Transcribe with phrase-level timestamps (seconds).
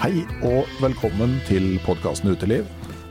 [0.00, 2.64] Hei og velkommen til podkasten Uteliv.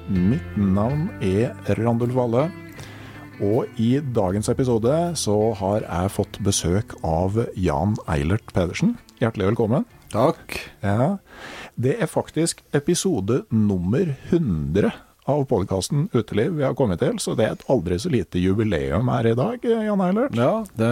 [0.09, 2.47] Mitt navn er Randulf Valle.
[3.45, 8.95] Og i dagens episode så har jeg fått besøk av Jan Eilert Pedersen.
[9.21, 9.85] Hjertelig velkommen.
[10.09, 10.57] Takk.
[10.81, 11.17] Ja,
[11.79, 14.89] Det er faktisk episode nummer 100
[15.29, 19.07] av podkasten Uteliv vi har kommet til, så det er et aldri så lite jubileum
[19.13, 20.35] her i dag, Jan Eilert.
[20.35, 20.91] Ja, det,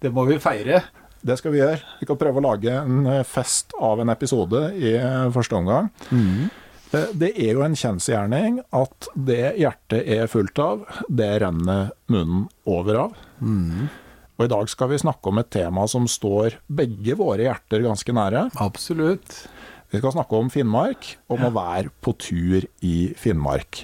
[0.00, 0.84] det må vi feire.
[1.20, 1.82] Det skal vi gjøre.
[2.00, 5.90] Vi kan prøve å lage en eh, fest av en episode i eh, første omgang.
[6.10, 6.48] Mm.
[6.88, 13.00] Det er jo en kjensgjerning at det hjertet er fullt av, det renner munnen over
[13.02, 13.18] av.
[14.38, 18.14] Og i dag skal vi snakke om et tema som står begge våre hjerter ganske
[18.16, 18.46] nære.
[18.64, 19.36] Absolutt.
[19.92, 23.82] Vi skal snakke om Finnmark, om å være på tur i Finnmark.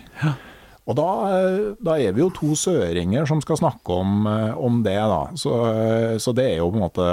[0.85, 4.83] Og da, eh, da er vi jo to søringer som skal snakke om, eh, om
[4.85, 5.23] det, da.
[5.35, 7.09] Så, eh, så det er jo på en måte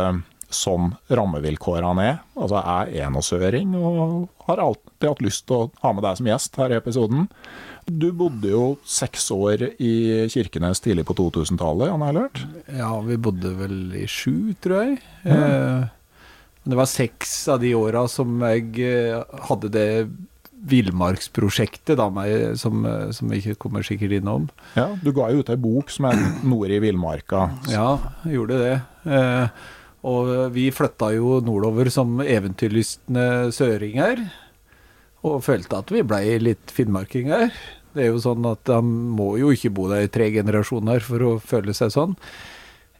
[0.51, 2.17] sånn rammevilkårene er.
[2.35, 6.19] Altså jeg er nå søring og har alltid hatt lyst til å ha med deg
[6.19, 7.29] som gjest her i episoden.
[7.87, 9.93] Du bodde jo seks år i
[10.31, 12.43] Kirkenes tidlig på 2000-tallet, Jan Eilert?
[12.67, 14.99] Ja, vi bodde vel i sju, tror jeg.
[15.25, 15.87] Eh,
[16.61, 19.89] men det var seks av de åra som jeg eh, hadde det
[20.69, 21.99] villmarksprosjektet,
[22.59, 22.85] som,
[23.15, 24.47] som vi ikke kommer sikkert innom.
[24.77, 27.49] Ja, du ga jo ut ei bok som er 'Nord i villmarka'.
[27.71, 27.97] Ja,
[28.29, 28.75] gjorde det.
[29.09, 29.47] Eh,
[30.03, 34.23] og vi flytta jo nordover som eventyrlystne søringer.
[35.21, 37.51] Og følte at vi blei litt finnmarkinger.
[37.93, 41.27] Det er jo sånn at han må jo ikke bo der i tre generasjoner for
[41.27, 42.15] å føle seg sånn.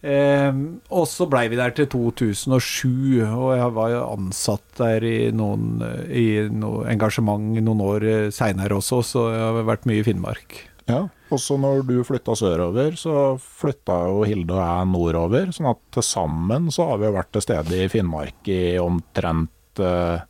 [0.02, 0.50] Eh,
[0.90, 5.84] og så blei vi der til 2007, og jeg var jo ansatt der i noen
[6.10, 10.58] i noe engasjement noen år seinere også, så jeg har vært mye i Finnmark.
[10.90, 15.54] Ja, også når du flytta sørover, så flytta jo Hilde og jeg nordover.
[15.56, 19.80] Sånn at til sammen så har vi jo vært til stede i Finnmark i omtrent
[19.80, 20.26] eh,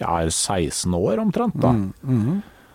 [0.00, 1.74] ja, 16 år omtrent, da.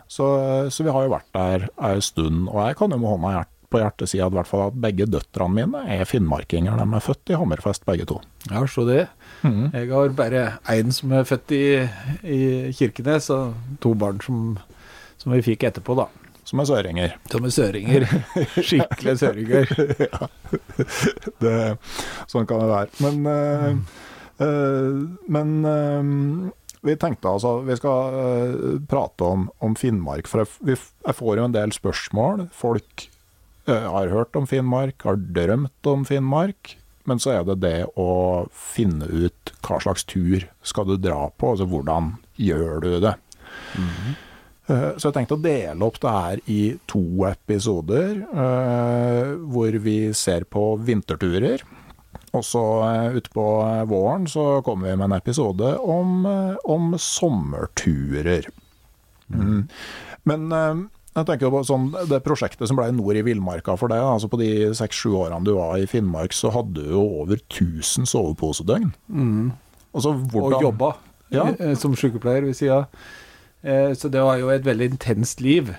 [0.07, 0.27] Så,
[0.71, 2.45] så vi har jo vært der ei stund.
[2.51, 5.07] Og jeg kan jo med hånda i hjertet si hjertesida i hvert fall at begge
[5.09, 6.77] døtrene mine er finnmarkinger.
[6.79, 8.21] De er født i Hammerfest begge to.
[8.49, 9.07] Ja, så det.
[9.43, 11.65] Jeg har bare én som er født i,
[12.23, 14.57] i Kirkenes, og to barn som,
[15.17, 16.07] som vi fikk etterpå, da.
[16.47, 17.15] Som er søringer.
[17.27, 18.05] Som er søringer.
[18.69, 19.67] Skikkelig søringer.
[21.43, 21.57] det,
[22.31, 22.93] sånn kan det være.
[23.03, 23.99] Men, eh,
[24.47, 26.13] øh, men øh,
[26.87, 30.29] vi tenkte altså Vi skal uh, prate om, om Finnmark.
[30.31, 32.47] For jeg, vi, jeg får jo en del spørsmål.
[32.55, 33.09] Folk
[33.67, 36.75] har hørt om Finnmark, har drømt om Finnmark.
[37.07, 38.09] Men så er det det å
[38.51, 41.53] finne ut hva slags tur skal du dra på.
[41.53, 43.13] Altså hvordan gjør du det?
[44.67, 46.61] Eh, Så jeg tenkte å dele opp det her i
[46.91, 48.25] to episoder,
[49.47, 51.63] hvor vi ser på vinterturer.
[52.35, 52.61] Og så
[53.15, 53.45] utpå
[53.87, 56.25] våren så kommer vi med en episode om,
[56.67, 58.49] om sommerturer.
[59.31, 59.63] Mm.
[60.27, 60.51] Men
[61.17, 64.39] jeg tenker på sånn, det prosjektet som ble Nord i villmarka for deg, altså på
[64.41, 68.91] de seks-sju årene du var i Finnmark, så hadde du jo over 1000 soveposedøgn.
[69.93, 70.93] Altså, Og jobba
[71.33, 71.47] Ja.
[71.59, 72.87] eh, som sykepleier ved sida.
[73.63, 75.73] Eh, så det var jo et veldig intenst liv.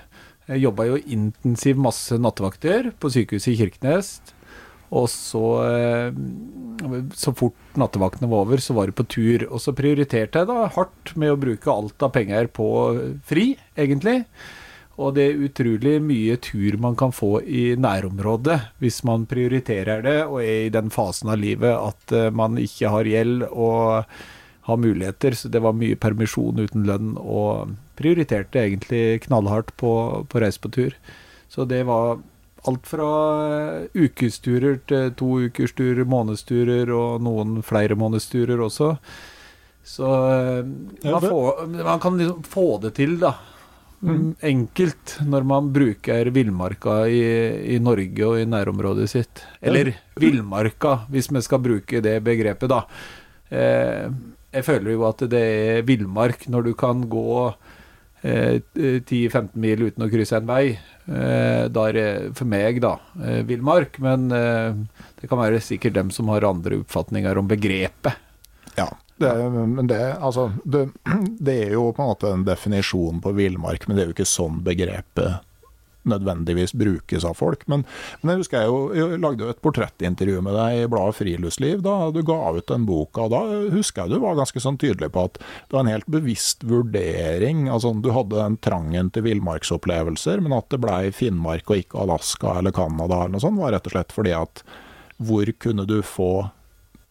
[0.49, 4.21] Jeg jobba jo intensiv masse nattevakter på sykehuset i Kirkenes.
[4.91, 6.13] Og så, eh,
[7.13, 9.47] så fort nattevaktene var over, så var det på tur.
[9.53, 12.69] Og så prioriterte jeg da hardt med å bruke alt av penger på
[13.29, 14.25] fri, egentlig.
[14.99, 20.17] Og det er utrolig mye tur man kan få i nærområdet hvis man prioriterer det
[20.25, 24.09] og er i den fasen av livet at eh, man ikke har gjeld og
[24.69, 25.37] har muligheter.
[25.39, 29.93] Så det var mye permisjon uten lønn, og prioriterte egentlig knallhardt på,
[30.29, 30.99] på reise på tur.
[31.49, 32.19] Så det var
[32.69, 33.09] alt fra
[33.49, 38.97] eh, ukesturer til to ukersturer, månedsturer og noen flere månedsturer også.
[39.89, 40.67] Så eh,
[41.07, 43.37] man, får, man kan liksom få det til, da.
[43.99, 44.37] Mm.
[44.47, 47.23] Enkelt når man bruker villmarka i,
[47.75, 49.43] i, Norge og i nærområdet sitt.
[49.61, 52.85] Eller villmarka, hvis vi skal bruke det begrepet, da.
[53.51, 54.07] Eh,
[54.55, 57.33] jeg føler jo at det er villmark når du kan gå
[58.23, 60.63] eh, 10-15 mil uten å krysse en vei.
[61.09, 62.09] Eh, er det
[62.39, 63.99] for meg, da, eh, villmark.
[64.05, 64.79] Men eh,
[65.19, 68.25] det kan være sikkert dem som har andre oppfatninger om begrepet.
[68.79, 70.89] Ja, det, men det, altså, det,
[71.39, 74.29] det, er jo på en måte en definisjon på villmark, men det er jo ikke
[74.29, 75.45] sånn begrepet
[76.09, 77.67] nødvendigvis brukes av folk.
[77.69, 77.85] Men,
[78.21, 81.83] men jeg husker jeg jo jeg lagde jo et portrettintervju med deg i bladet Friluftsliv
[81.85, 83.29] da du ga ut den boka.
[83.33, 83.43] Da
[83.75, 87.67] husker jeg du var ganske sånn tydelig på at det var en helt bevisst vurdering.
[87.73, 92.59] altså Du hadde den trangen til villmarksopplevelser, men at det blei Finnmark og ikke Alaska
[92.59, 94.65] eller Canada eller noe sånt, var rett og slett fordi at
[95.19, 96.49] hvor kunne du få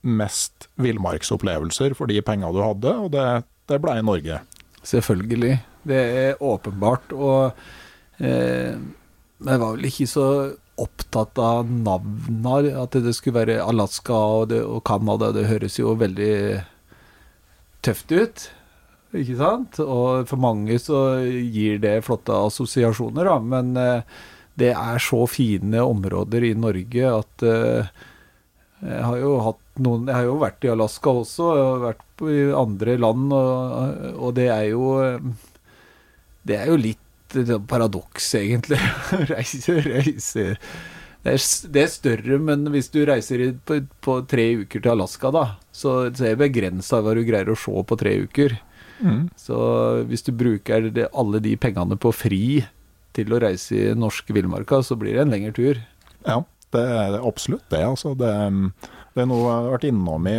[0.03, 3.25] mest villmarksopplevelser for de penga du hadde, og det,
[3.69, 4.39] det blei Norge.
[4.87, 5.57] Selvfølgelig.
[5.87, 7.13] Det er åpenbart.
[7.15, 7.57] og
[8.17, 8.73] Eh,
[9.37, 10.27] jeg var vel ikke så
[10.77, 15.31] opptatt av navna, at det skulle være Alaska og, det, og Canada.
[15.35, 16.33] Det høres jo veldig
[17.85, 18.47] tøft ut,
[19.17, 19.79] ikke sant?
[19.83, 23.37] Og for mange så gir det flotte assosiasjoner, da.
[23.53, 24.19] Men eh,
[24.57, 27.91] det er så fine områder i Norge at eh,
[28.83, 32.43] jeg har jo hatt noen Jeg har jo vært i Alaska også, har vært i
[32.57, 34.91] andre land, og, og det er jo
[36.47, 37.03] Det er jo litt
[37.67, 38.79] paradoks, egentlig.
[39.33, 40.45] reise, reise
[41.27, 41.43] det er,
[41.73, 45.43] det er, større, men hvis du reiser på, på tre uker til Alaska, da,
[45.75, 48.55] så, så er det begrensa hva du greier å se på tre uker.
[49.03, 49.25] Mm.
[49.35, 49.57] Så
[50.07, 52.61] hvis du bruker det, alle de pengene på fri
[53.17, 55.81] til å reise i norske villmarka, så blir det en lengre tur.
[56.23, 56.39] Ja,
[56.77, 57.83] det er absolutt det.
[57.85, 58.31] Altså, det,
[59.15, 60.37] det er noe jeg har vært innom i,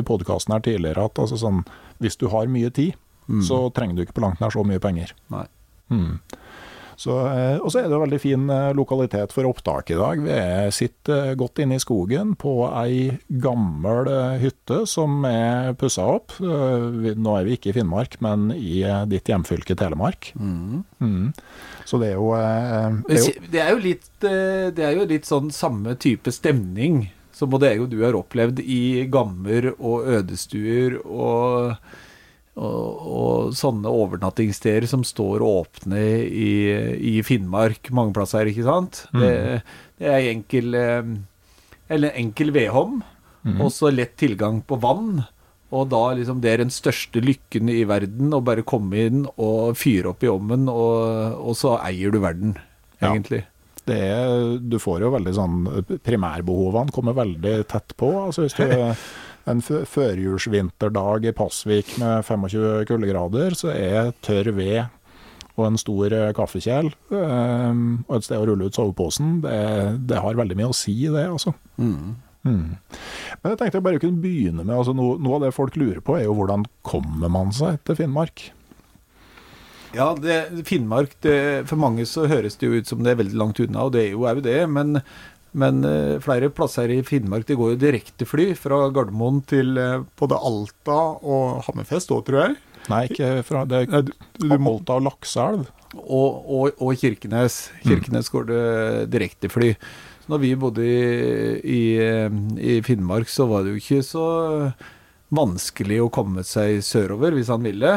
[0.00, 1.62] i podkasten her tidligere, at altså, sånn,
[2.02, 2.98] hvis du har mye tid,
[3.28, 3.44] mm.
[3.48, 5.14] så trenger du ikke på langt nær så mye penger.
[5.34, 5.46] Nei.
[5.88, 6.18] Mm.
[6.98, 10.22] Så, eh, og så er det jo veldig fin eh, lokalitet for opptak i dag.
[10.24, 10.38] Vi
[10.74, 13.12] sitter godt inne i skogen på ei
[13.44, 16.34] gammel eh, hytte som er pussa opp.
[16.42, 20.32] Nå er vi ikke i Finnmark, men i ditt hjemfylke Telemark.
[20.34, 20.82] Mm.
[20.98, 21.30] Mm.
[21.86, 25.30] Så det er jo det er jo, det er jo, litt, det er jo litt
[25.30, 30.98] sånn samme type stemning som både jeg og du har opplevd i gammer og ødestuer
[31.06, 31.78] og
[32.58, 36.52] og, og, sånne overnattingssteder som står åpne i,
[37.12, 39.04] i, Finnmark mange plasser, ikke sant.
[39.14, 39.20] Mm.
[39.22, 39.32] Det,
[40.00, 41.12] det, er enkel eh,
[41.94, 43.00] Eller enkel vedhom,
[43.46, 43.60] mm.
[43.60, 45.22] og så lett tilgang på vann.
[45.68, 49.76] Og da liksom det er den største lykken i verden å bare komme inn og
[49.76, 52.56] fyre opp i ovnen, og, og, så eier du verden,
[53.02, 53.44] egentlig.
[53.44, 53.54] Ja.
[53.88, 55.62] Er, du får jo veldig sånn
[56.04, 58.10] Primærbehovene kommer veldig tett på.
[58.20, 58.66] altså hvis du
[59.48, 64.86] en førjulsvinterdag i Pasvik med 25 kuldegrader, så er tørr ved
[65.58, 69.56] og en stor eh, kaffekjel um, og et sted å rulle ut soveposen, det,
[70.06, 71.50] det, har veldig mye å si, det, altså.
[71.82, 72.14] Mm.
[72.46, 72.76] Mm.
[73.42, 75.98] Men jeg tenkte jeg bare kunne begynne med altså noe, noe, av det folk lurer
[76.04, 78.52] på, er jo hvordan kommer man seg til Finnmark?
[79.96, 80.36] Ja, det,
[80.68, 83.86] Finnmark det, For mange så høres det jo ut som det er veldig langt unna,
[83.88, 84.60] og det er jo òg det.
[84.70, 85.00] Men
[85.58, 90.38] men uh, flere plasser i Finnmark det går jo direktefly fra Gardermoen til uh, både
[90.38, 92.58] Alta og Hammerfest òg, tror jeg.
[92.88, 94.12] Nei, ikke fra det er,
[94.56, 95.66] Alta og Lakseelv.
[95.98, 97.70] Og, og, og, Kirkenes.
[97.82, 98.32] Kirkenes mm.
[98.34, 98.62] går det
[99.14, 99.72] direktefly.
[100.28, 100.98] Når vi bodde i,
[101.64, 101.82] i,
[102.60, 104.26] i, Finnmark, så var det jo ikke så
[105.32, 107.94] vanskelig å komme seg sørover hvis han ville.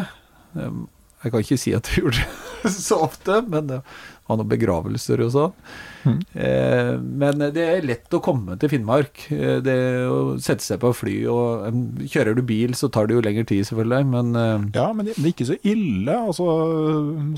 [0.56, 3.82] Jeg kan ikke si at vi gjorde det så ofte, men det
[4.30, 5.56] var noen begravelser og sånn.
[6.02, 6.18] Mm.
[6.34, 9.26] Eh, men det er lett å komme til Finnmark.
[9.34, 9.78] Eh, det
[10.10, 11.68] å sette seg på fly og
[12.10, 14.68] Kjører du bil, så tar det jo lengre tid, selvfølgelig, men eh.
[14.78, 16.16] Ja, men det, er ikke så ille.
[16.16, 16.48] Altså,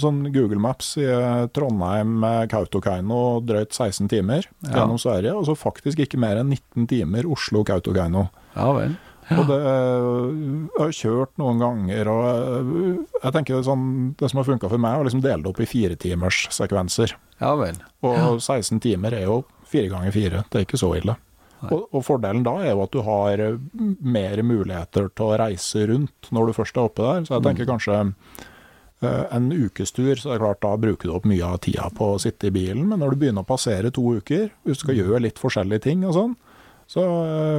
[0.02, 1.08] sånn Google Maps i
[1.56, 4.78] Trondheim, Kautokeino, drøyt 16 timer ja.
[4.78, 5.36] gjennom Sverige.
[5.40, 8.30] Og så faktisk ikke mer enn 19 timer Oslo-Kautokeino.
[8.54, 8.96] Ja vel.
[9.32, 13.86] Og det jeg har kjørt noen ganger, og eh, jeg tenker sånn,
[14.20, 17.16] det som har funka for meg, er å liksom dele det opp i firetimerssekvenser.
[17.44, 17.78] Ja vel.
[18.06, 21.18] Og 16 timer er jo fire ganger fire, det er ikke så ille.
[21.64, 23.60] Og, og, fordelen da er jo at du har eh,
[24.04, 27.28] mer muligheter til å reise rundt når du først er oppe der.
[27.28, 27.72] Så jeg tenker mm.
[27.72, 28.02] kanskje
[29.04, 32.20] en ukestur, så er det klart da bruker du opp mye av tida på å
[32.22, 32.86] sitte i bilen.
[32.88, 35.02] Men når du begynner å passere to uker, hvis du skal mm.
[35.02, 36.36] gjøre litt forskjellige ting og sånn,
[36.94, 37.04] så,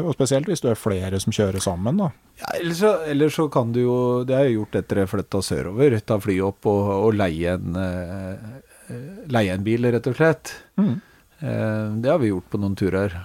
[0.06, 2.12] og spesielt hvis du er flere som kjører sammen, da.
[2.38, 5.40] Ja, eller, så, eller så kan du jo Det har jeg gjort etter jeg flytta
[5.42, 5.96] sørover.
[6.06, 8.94] Ta fly opp og, og leie, en, uh,
[9.34, 10.54] leie en bil, rett og slett.
[10.78, 10.94] Mm.
[11.42, 13.16] Uh, det har vi gjort på noen turer.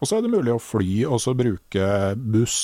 [0.00, 1.86] Og så er det mulig å fly og så bruke
[2.20, 2.58] buss,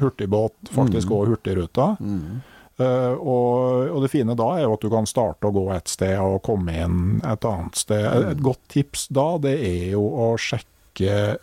[0.00, 1.32] hurtigbåt, faktisk òg mm.
[1.34, 1.88] Hurtigruta.
[2.00, 2.38] Mm.
[2.80, 5.92] Uh, og, og, det fine da er jo at du kan starte å gå et
[5.92, 8.06] sted og komme inn et annet sted.
[8.06, 8.30] Mm.
[8.32, 11.36] Et godt tips da, det er jo å sjekke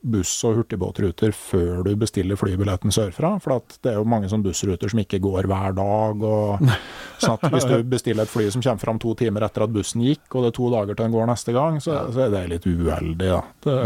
[0.00, 3.34] buss- og hurtigbåtruter før du bestiller flybilletten sørfra.
[3.42, 6.24] For det er jo mange sånne bussruter som ikke går hver dag.
[6.24, 6.64] Og,
[7.22, 10.04] sånn at hvis du bestiller et fly som kommer fram to timer etter at bussen
[10.06, 12.46] gikk, og det er to dager til den går neste gang, så, så er det
[12.54, 13.30] litt uheldig.
[13.30, 13.42] da.
[13.66, 13.76] Det,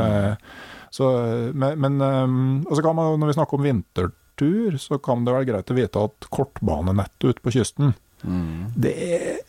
[0.94, 1.11] så,
[1.54, 1.99] men, men
[2.62, 5.78] og så kan man, når vi snakker om vintertur, så kan det være greit å
[5.78, 8.73] vite at kortbanenettet ute på kysten Mm.
[8.75, 9.40] Det er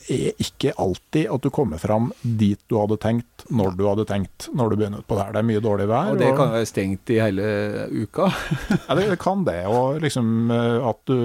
[0.42, 4.72] ikke alltid at du kommer fram dit du hadde tenkt, når du hadde tenkt, når
[4.72, 5.36] du begynner på det her.
[5.36, 6.14] Det er mye dårlig vær.
[6.14, 7.46] Og det kan være stengt i hele
[7.92, 8.32] uka?
[8.88, 9.62] ja, det, kan det.
[9.72, 11.22] Og liksom eh, at du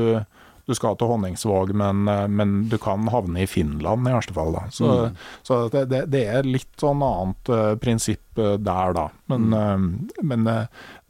[0.71, 4.53] du skal til Honningsvåg, men, eh, men, du kan havne i Finland i verste fall.
[4.55, 4.61] Da.
[4.71, 5.17] Så, mm.
[5.43, 9.09] så det, det, det, er litt sånn annet uh, prinsipp der, da.
[9.33, 10.47] Men, uh, men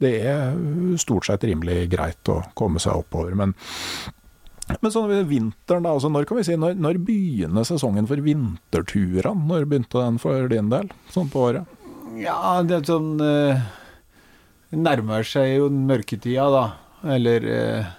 [0.01, 0.57] det er
[0.97, 3.37] stort sett rimelig greit å komme seg oppover.
[3.37, 3.53] Men
[4.79, 9.47] men sånn vinteren, da, altså når kan vi si, når, når begynner sesongen for vinterturene?
[9.49, 11.77] Når begynte den for din del, sånn på året?
[12.19, 13.61] Ja, det er sånn eh,
[14.71, 16.63] Nærmer seg jo mørketida, da.
[17.15, 17.89] Eller eh,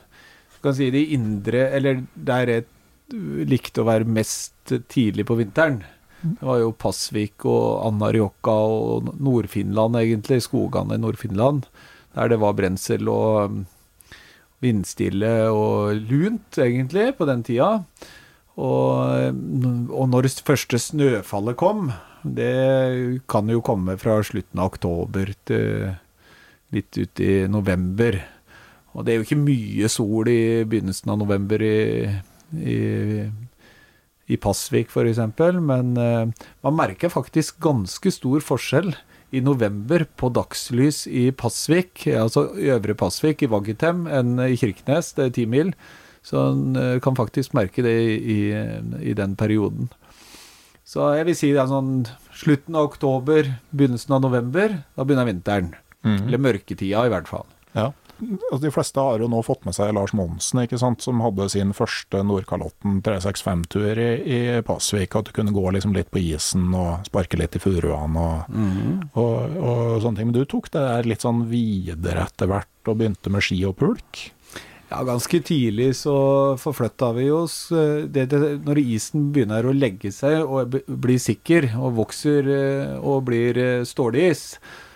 [0.62, 2.68] kan si de indre Eller der jeg
[3.48, 5.82] likte å være mest tidlig på vinteren.
[6.22, 10.38] Det var jo Pasvik og Anárjohka og Nord-Finland, egentlig.
[10.46, 11.66] Skogene i Nord-Finland.
[12.14, 13.58] Der det var brensel og
[14.62, 17.74] vindstille og lunt, egentlig, på den tida.
[18.60, 19.38] Og,
[19.90, 21.90] og når første snøfallet kom,
[22.22, 25.94] det kan jo komme fra slutten av oktober til
[26.72, 28.20] litt ut i november.
[28.92, 32.08] Og det er jo ikke mye sol i begynnelsen av november i,
[32.60, 32.78] i,
[34.28, 35.22] i Pasvik f.eks.,
[35.64, 36.28] men uh,
[36.64, 38.92] man merker faktisk ganske stor forskjell
[39.32, 45.24] i november på dagslys i Pasvik, altså Øvre Pasvik i Vaggetem, enn i Kirkenes, det
[45.24, 45.72] er ti mil.
[46.22, 48.38] Så en eh, kan faktisk merke det i,
[49.00, 49.88] i, den perioden.
[50.86, 52.04] Så jeg vil si det er sånn
[52.36, 54.76] slutten av oktober, begynnelsen av november.
[54.94, 55.72] Da begynner vinteren.
[56.04, 56.20] Mm.
[56.28, 57.48] Eller mørketida, i hvert fall.
[57.74, 57.90] Ja
[58.50, 61.48] altså De fleste har jo nå fått med seg Lars Monsen, ikke sant, som hadde
[61.52, 65.16] sin første Nordkalotten 365-tur i, i, Pasvik.
[65.18, 68.92] At du kunne gå liksom litt på isen og sparke litt i furuene og, mm.
[69.14, 70.30] og, og, sånne ting.
[70.30, 73.76] Men du tok det der litt sånn videre etter hvert, og begynte med ski og
[73.80, 74.28] pulk?
[74.92, 76.14] Ja, ganske tidlig så
[76.60, 77.56] forflytta vi oss.
[77.72, 83.22] Det, det, når isen begynner å legge seg og blir sikker, og vokser eh, og
[83.30, 83.56] blir
[83.88, 84.42] stålig stålis,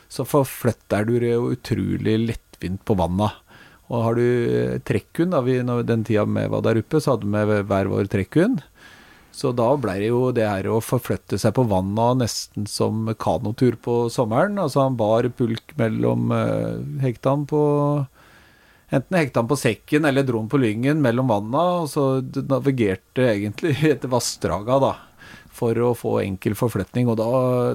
[0.09, 3.33] så forflytter du det utrolig lett lettvint på vannet.
[3.89, 7.27] Og har du eh, trekkhund, da vi, den tida vi var der oppe, så hadde
[7.27, 8.63] vi hver vår trekkhund.
[9.33, 13.77] Så da ble det jo det her å forflytte seg på vannet nesten som kanotur
[13.77, 14.57] på sommeren.
[14.59, 17.63] Altså han bar pulk mellom uh, hektene på
[18.87, 23.25] Enten hekta han på sekken eller dro han på lyngen mellom vanna, og så navigerte
[23.33, 24.93] egentlig etter vassdraga, da.
[25.51, 27.11] For å få enkel forflytning.
[27.11, 27.27] Og da,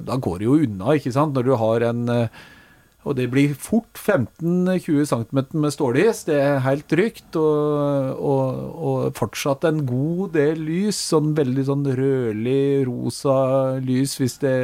[0.08, 1.36] da, går det jo unna, ikke sant.
[1.36, 2.42] Når du har en uh,
[3.02, 7.34] og det blir fort 15-20 cm med stålis, det er helt trygt.
[7.40, 13.38] Og, og, og, fortsatt en god del lys, sånn veldig sånn rødlig, rosa
[13.82, 14.56] lys hvis det,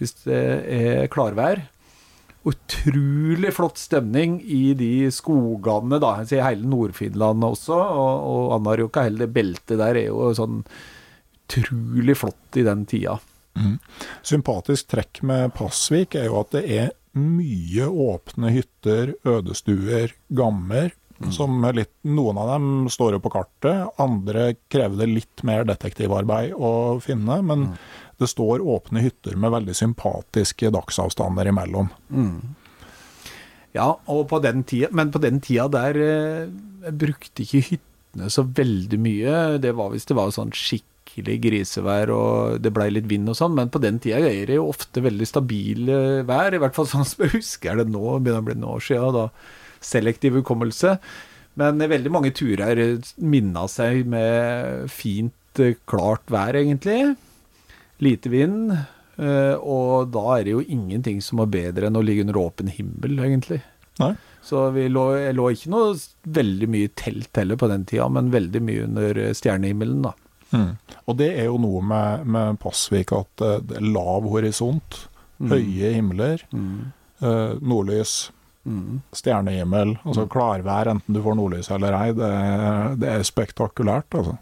[0.00, 0.42] hvis det
[0.78, 1.66] er klarvær.
[2.46, 6.16] Utrolig flott stemning i de skogene, da.
[6.22, 7.76] Jeg sier hele Nord-Finland også.
[7.76, 10.62] Og, og Anarjokka, hele det beltet der, er jo sånn
[11.46, 13.20] utrolig flott i den tida.
[13.56, 13.76] Mm.
[14.24, 20.92] Sympatisk trekk med Pasvik er jo at det er mye åpne hytter, ødestuer, gammer.
[21.16, 21.30] Mm.
[21.32, 26.52] Som litt, noen av dem står jo på kartet, andre krever det litt mer detektivarbeid
[26.52, 27.38] å finne.
[27.40, 27.78] Men mm.
[28.20, 31.88] det står åpne hytter med veldig sympatiske dagsavstander imellom.
[32.12, 32.36] Mm.
[33.76, 39.40] Ja, på tida, men på den tida der eh, brukte ikke hyttene så veldig mye.
[39.60, 43.36] Det var hvis det var sånn skikk skikkelig grisevær og det blei litt vind og
[43.38, 46.86] sånn, men på den tida er det jo ofte veldig stabile vær, i hvert fall
[46.90, 49.14] sånn som jeg husker det nå, begynner å bli noen år siden.
[49.14, 49.28] Da
[49.86, 50.96] selektiv hukommelse.
[51.56, 57.14] Men veldig mange turer minna seg med fint, eh, klart vær, egentlig.
[58.02, 58.72] Lite vind.
[59.18, 62.68] eh, Og da er det jo ingenting som er bedre enn å ligge under åpen
[62.68, 63.62] himmel, egentlig.
[64.00, 64.14] Nei.
[64.42, 65.94] Så vi lå, jeg lå ikke noe
[66.28, 70.12] veldig mye i telt heller på den tida, men veldig mye under eh, stjernehimmelen, da.
[70.52, 70.76] Mm.
[71.06, 75.06] Og det er jo noe med, med Pasvik at eh, det er lav horisont,
[75.40, 76.92] høye himler, Mm.
[77.22, 78.30] eh, nordlys,
[78.66, 79.00] Mm.
[79.14, 82.08] stjernehimmel, altså klarvær enten du får nordlys eller ei.
[82.18, 84.36] Det, er- det er spektakulært, altså.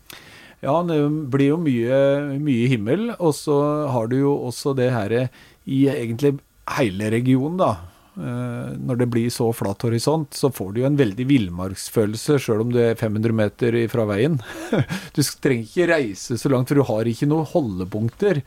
[0.64, 0.96] Ja, det
[1.30, 3.58] blir jo mye, mye himmel, og så
[3.92, 5.28] har du jo også det her
[5.66, 6.38] i egentlig
[6.78, 7.74] hele regionen, da.
[8.14, 12.62] Eh, Når det blir så flat horisont, så får du jo en veldig villmarksfølelse, sjøl
[12.62, 14.38] om du er 500 meter fra veien.
[15.16, 18.42] Du trenger ikke reise så langt, for du har ikke noen holdepunkter.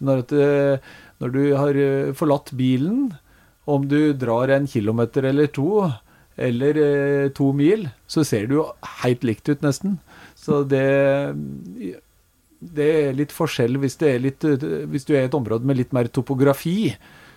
[0.00, 3.10] Når, at, eh, når du har eh, forlatt bilen,
[3.70, 5.84] om du drar en kilometer eller to,
[6.40, 6.78] eller
[7.36, 8.64] to mil, så ser det jo
[9.04, 9.98] helt likt ut, nesten.
[10.34, 10.86] Så det
[12.60, 15.94] det er litt forskjell hvis, er litt, hvis du er i et område med litt
[15.96, 16.90] mer topografi.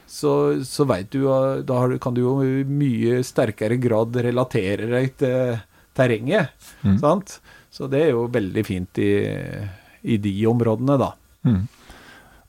[0.10, 1.26] Så, så vet du
[1.66, 5.58] Da kan du jo i mye sterkere grad relatere deg til
[5.98, 6.54] terrenget.
[6.84, 6.98] Mm.
[7.02, 7.38] Sant?
[7.74, 9.14] Så det er jo veldig fint i,
[10.04, 11.14] i de områdene, da.
[11.48, 11.64] Mm.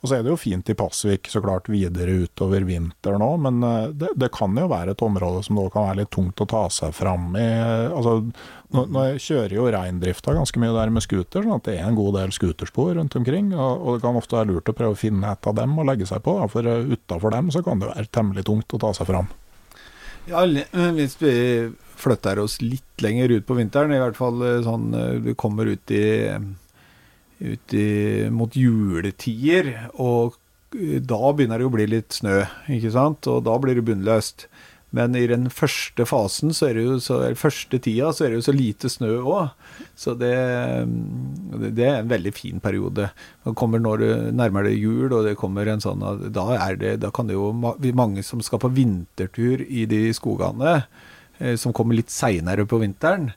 [0.05, 3.63] Og så er det jo fint i Pasvik så klart videre utover vinteren òg, men
[3.65, 6.47] eh, det, det kan jo være et område som da kan være litt tungt å
[6.51, 7.45] ta seg fram i.
[7.89, 8.19] Altså,
[8.77, 11.97] nå, nå kjører jo reindrifta ganske mye der med scooter, sånn at det er en
[11.97, 13.49] god del scooterspor rundt omkring.
[13.57, 15.89] Og, og det kan ofte være lurt å prøve å finne et av dem og
[15.89, 18.83] legge seg på, da, for uh, utafor dem så kan det være temmelig tungt å
[18.85, 19.33] ta seg fram.
[20.29, 20.67] Ja, le-
[20.99, 21.33] hvis vi
[22.05, 24.91] flytter oss litt lenger ut på vinteren, i hvert fall eh, sånn
[25.25, 26.05] du kommer ut i,
[27.41, 27.89] ut i
[28.33, 30.37] mot juletider, og
[30.77, 33.31] eh, da begynner det å bli litt snø, ikke sant?
[33.31, 34.49] Og da blir det bunnløst.
[34.95, 38.31] Men i den første fasen, så er det jo så, eller første tida, så er
[38.31, 39.49] det jo så lite snø òg.
[39.99, 40.35] Så det,
[41.59, 43.09] det det er en veldig fin periode.
[43.43, 46.93] Det kommer når det nærmer det jul, og det kommer en sånn da er det
[47.03, 50.85] Da kan det jo mange som skal på vintertur i de skogene,
[51.41, 53.33] eh, som kommer litt seinere på vinteren.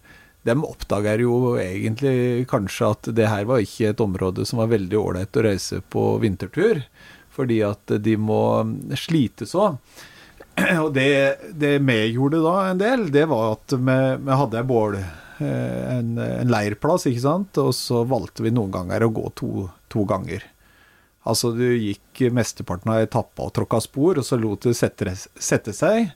[0.48, 5.00] De oppdager jo egentlig kanskje at det her var ikke et område som var veldig
[5.00, 6.82] ålreit å reise på vintertur,
[7.36, 8.42] fordi at de må
[8.98, 9.74] slite så.
[10.84, 11.10] Og det,
[11.54, 15.82] det vi gjorde da en del, det var at vi, vi hadde en bål, eh,
[15.98, 20.06] en, en leirplass, ikke sant, og så valgte vi noen ganger å gå to, to
[20.10, 20.46] ganger.
[21.28, 25.76] Altså du gikk mesteparten av etappa og tråkka spor, og så lot det sette, sette
[25.76, 26.14] seg.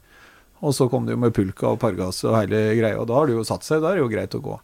[0.61, 3.27] Og så kom det jo med pulka og pargas og hele greia, og da har
[3.29, 3.81] det jo satt seg.
[3.81, 4.57] Da er det jo greit å gå.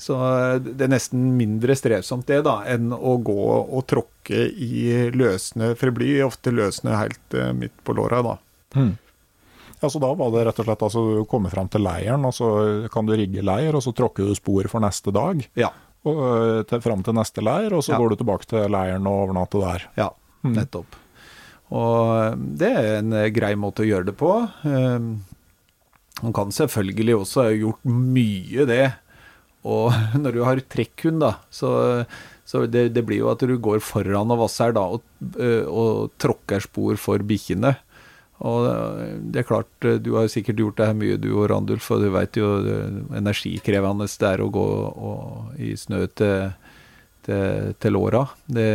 [0.00, 5.10] Så eh, det er nesten mindre strevsomt det, da, enn å gå og tråkke i
[5.12, 5.74] løssnø.
[5.76, 8.36] For det blir ofte løssnø helt eh, midt på låra, da.
[9.80, 12.34] Ja, så Da var det rett og slett altså du kommer frem til leiren, og
[12.36, 12.48] så
[12.92, 15.40] kan du rigge leir, og så tråkker du spor for neste dag.
[15.56, 15.70] Ja.
[16.04, 17.98] Og, øh, til, fram til neste leir, og så Ja.
[18.00, 19.86] går du tilbake til leiren og overnatter der.
[19.96, 20.10] Ja,
[20.44, 20.96] nettopp.
[21.70, 24.32] Og det er en eh, grei måte å gjøre det på.
[24.64, 24.98] Eh,
[26.20, 28.84] Man kan selvfølgelig også ha gjort mye det.
[29.68, 32.04] Og når du har trekkhund, da, så,
[32.48, 35.04] så det, det blir jo at du går foran og vasser da, og,
[35.36, 37.74] eh, og tråkker spor for bikkjene.
[38.40, 41.50] Og eh, det er klart, eh, du har sikkert gjort det her mye du og
[41.52, 42.52] Randulf, og du veit jo
[43.16, 46.54] energikrevende det er å gå og, i snø til,
[47.26, 48.24] til, til låra.
[48.48, 48.70] Det,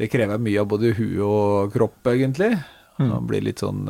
[0.00, 2.56] det krever mye av både hue og kropp, egentlig.
[2.98, 3.86] Man blir litt sånn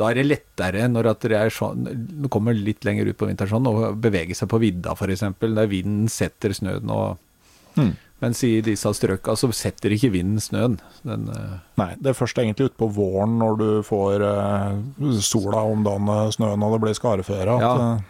[0.00, 1.84] Da er det lettere når at det sånn
[2.32, 6.08] kommer litt lenger ut på vinteren sånn, å bevege seg på vidda, f.eks., der vinden
[6.12, 7.18] setter snøen og
[7.78, 7.92] Mm.
[8.20, 10.72] Mens i disse strøka så setter ikke vinden snøen.
[11.06, 16.16] Den, eh, Nei, det er først egentlig utpå våren når du får øh, sola omdanne
[16.34, 17.54] snøen og det blir skareføre.
[17.54, 17.92] At, Ja.
[17.94, 18.02] øh,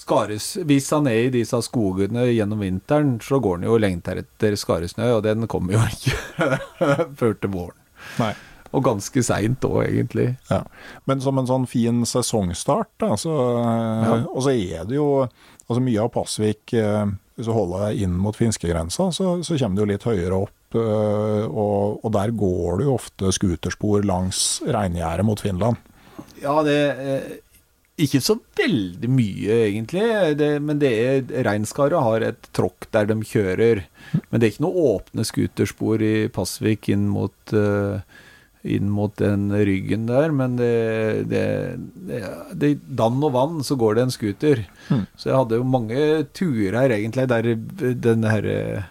[0.00, 4.54] Skares, hvis han er i disse skogene gjennom vinteren, så går han jo lengter etter
[4.56, 7.76] skaresnø, og den kommer jo ikke før til våren.
[8.22, 8.30] nei.
[8.72, 10.28] Og ganske seint òg, egentlig.
[10.50, 10.60] Ja.
[11.10, 13.32] Men som en sånn fin sesongstart, da, så,
[14.04, 14.12] Ja.
[14.30, 15.08] og så er det jo
[15.68, 17.06] altså mye av Pasvik eh,
[17.36, 20.54] Hvis du holder deg inn mot finskegrensa, så, så kommer du jo litt høyere opp.
[20.76, 25.76] eh, Og, og der går det jo ofte skuterspor langs reingjerdet mot Finland.
[26.42, 27.24] Ja, det er
[28.00, 30.04] ikke så veldig mye, egentlig.
[30.38, 33.82] Det, men det er Reinskaret har et tråkk der de kjører.
[34.30, 38.00] Men det er ikke noe åpne skuterspor i Pasvik inn mot eh,
[38.62, 40.70] inn mot den ryggen der, men det,
[41.30, 41.44] det,
[42.08, 44.64] det, det dann og vann så går det en scooter.
[45.16, 46.00] Så jeg hadde jo mange
[46.36, 47.54] turer egentlig der
[47.96, 48.88] den herre eh,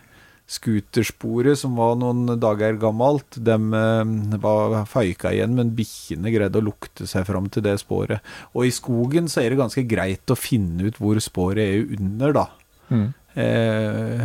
[0.49, 6.65] Scootersporet som var noen dager gammelt, dem eh, var feika igjen, men bikkjene greide å
[6.65, 8.25] lukte seg fram til det sporet.
[8.55, 12.33] Og i skogen så er det ganske greit å finne ut hvor sporet er under,
[12.39, 12.47] da.
[12.89, 13.07] Mm.
[13.39, 14.23] Eh,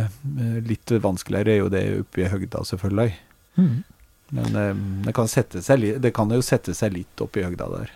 [0.65, 3.13] litt vanskeligere er jo det oppe i høgda, selvfølgelig.
[3.61, 3.75] Mm.
[4.35, 4.73] Men eh,
[5.07, 5.55] det, kan seg,
[6.03, 7.93] det kan jo sette seg litt opp i høgda der.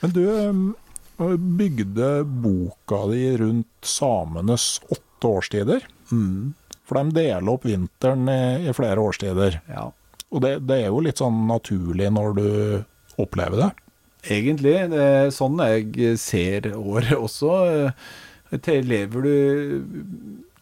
[0.00, 5.84] Men du eh, bygde boka di rundt samenes åtte årstider.
[6.10, 6.54] Mm,
[6.88, 9.60] For de deler opp vinteren i, i flere årstider.
[9.70, 9.90] ja.
[10.30, 12.44] Og det, det er jo litt sånn naturlig når du
[13.18, 13.70] opplever det.
[14.30, 14.76] Egentlig.
[14.92, 17.90] Det er sånn jeg ser året også.
[18.86, 19.32] Lever du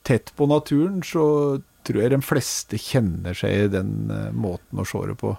[0.09, 4.87] tett på naturen, så tror jeg de fleste kjenner seg i den eh, måten å
[4.88, 5.35] se det på.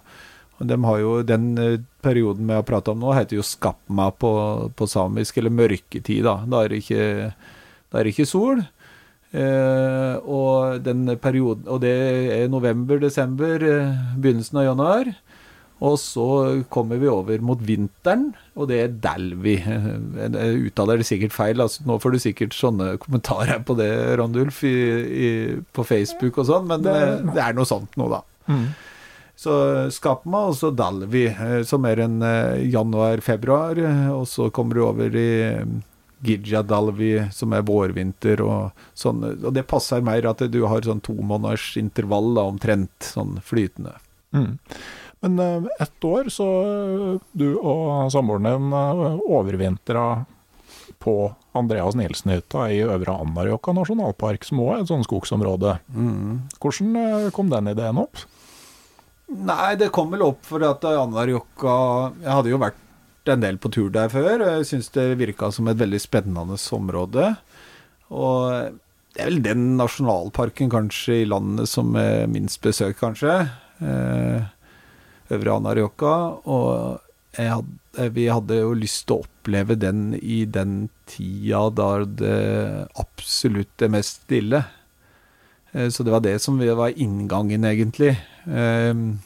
[0.60, 4.34] De har jo, Den eh, perioden vi har prata om nå, heter jo skapma på,
[4.76, 6.26] på samisk, eller mørketid.
[6.28, 7.32] Da Da er det ikke,
[7.90, 8.66] da er det ikke sol.
[9.32, 11.96] Eh, og, den perioden, og det
[12.34, 15.12] er november-desember, eh, begynnelsen av januar.
[15.82, 16.26] Og så
[16.70, 19.54] kommer vi over mot vinteren, og det er Dalvi.
[19.64, 23.88] Jeg jeg uttaler det sikkert feil, altså nå får du sikkert sånne kommentarer på det,
[24.20, 24.74] Randulf, i,
[25.08, 25.30] i,
[25.72, 28.22] på Facebook og sånn, men det, Det- det er noe sånt nå, da.
[29.40, 29.54] Så
[29.96, 34.82] Skapma og så Dalvi, eh, som er en eh, januar-februar, eh, og så kommer du
[34.84, 35.64] over i
[36.22, 39.24] Gidja Dalvi, som er vårvinter og sånn.
[39.40, 43.96] Og det passer mer at du har sånn to måneders intervall da, omtrent, sånn flytende.
[44.36, 44.58] Mm.
[45.26, 50.26] Men eh, ett år så eh, du og samboeren din eh, overvintra
[51.00, 51.16] på
[51.56, 55.78] Andreas Nilsen-hytta i Øvre Anarjokka nasjonalpark, som òg er et sånt skogsområde.
[56.60, 58.24] Hvordan eh, kom den ideen opp?
[59.30, 61.74] Nei, det kom vel opp for at Anarjokka
[62.24, 65.68] Jeg hadde jo vært en del på tur der før, jeg syns det virka som
[65.70, 67.28] et veldig spennende område.
[68.10, 68.72] Og
[69.14, 73.36] det er vel den nasjonalparken kanskje i landet som er minst besøkt, kanskje.
[73.84, 74.48] Eh,
[75.32, 76.14] Øvre Anárjohka.
[76.50, 81.90] Og jeg hadde, vi hadde jo lyst til å oppleve den i den tida da
[82.06, 82.36] det
[83.02, 84.64] absolutt er mest stille.
[85.74, 88.18] Eh, Så det var det som var inngangen, egentlig.
[88.48, 89.20] Ehm,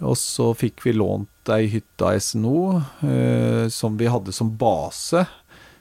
[0.00, 5.26] og så fikk vi lånt ei hytte av SNO eh, som vi hadde som base.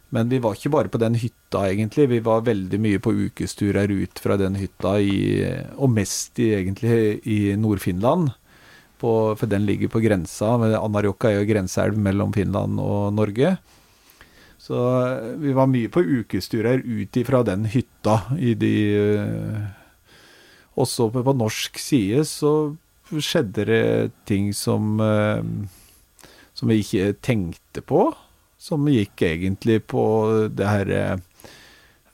[0.10, 2.08] Men vi var ikke bare på den hytta, egentlig.
[2.10, 5.44] Vi var veldig mye på ukesturer ut fra den hytta, i,
[5.76, 8.32] og mest i, egentlig i Nord-Finland.
[8.98, 10.56] På, for den ligger på grensa.
[10.58, 13.58] men Anarjokka er jo grenseelv mellom Finland og Norge.
[14.58, 14.78] Så
[15.38, 19.68] vi var mye på ukesturer ut ifra den hytta i de eh,
[20.78, 22.52] Også på, norsk side så
[23.14, 25.46] skjedde det ting som eh,
[26.58, 28.10] Som vi ikke tenkte på.
[28.58, 30.04] Som gikk egentlig på
[30.50, 31.18] det her eh,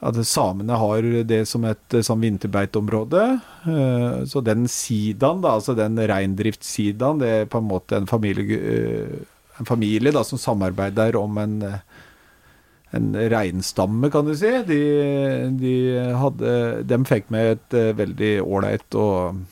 [0.03, 3.23] at samene har det som et eh, sånn vinterbeiteområde.
[3.71, 8.57] Eh, Så den sidaen, da, altså den reindriftssidaen, det er på en måte en familie,
[8.59, 9.21] eh,
[9.61, 11.55] en familie da, som samarbeider om en,
[12.91, 14.51] en reinstamme, kan du si.
[14.67, 14.81] De,
[15.61, 15.73] de,
[16.19, 16.53] hadde,
[16.89, 19.43] dem fikk med et veldig ålreit og,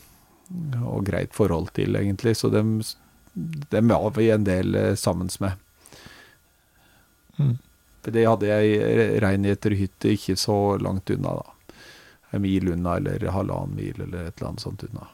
[0.81, 2.35] og greit forhold til, egentlig.
[2.41, 2.79] Så dem,
[3.71, 5.53] dem var vi en del sammen med.
[7.37, 7.59] Mm.
[8.07, 11.75] Det hadde jeg reingjeterhytte ikke så langt unna, da.
[12.31, 15.09] En mil unna, eller halvannen mil, eller et eller annet sånt unna.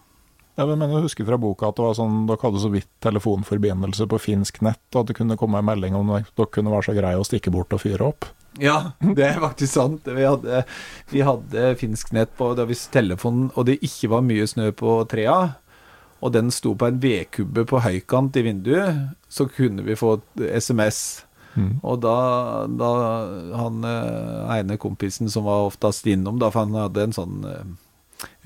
[0.58, 4.08] Ja, men jeg husker fra boka at det var sånn, dere hadde så vidt telefonforbindelse
[4.10, 6.96] på finsk nett, og at det kunne komme en melding om dere kunne være så
[6.98, 8.26] greie å stikke bort og fyre opp.
[8.58, 10.10] Ja, det er faktisk sant.
[10.10, 10.64] Vi hadde,
[11.14, 14.98] vi hadde finsk nett på da hvis telefonen, og det ikke var mye snø på
[15.12, 15.38] trea,
[16.26, 21.27] og den sto på en vedkubbe på høykant i vinduet, så kunne vi få SMS.
[21.58, 21.74] Mm.
[21.82, 22.16] Og da,
[22.70, 22.92] da
[23.58, 27.76] han eh, ene kompisen som var oftest innom, da, for han hadde en sånn eh,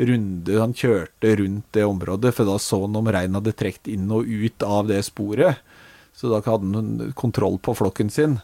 [0.01, 4.11] runde Han kjørte rundt det området, for da så han om reinen hadde trukket inn
[4.11, 5.59] og ut av det sporet.
[6.17, 8.39] Så da hadde han kontroll på flokken sin.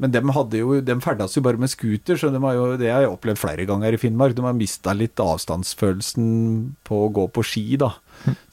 [0.00, 0.20] Men de,
[0.58, 3.40] jo, de ferdes jo bare med scooter, så de har jo, det har jeg opplevd
[3.40, 4.34] flere ganger i Finnmark.
[4.34, 6.26] De har mista litt avstandsfølelsen
[6.86, 7.92] på å gå på ski, da.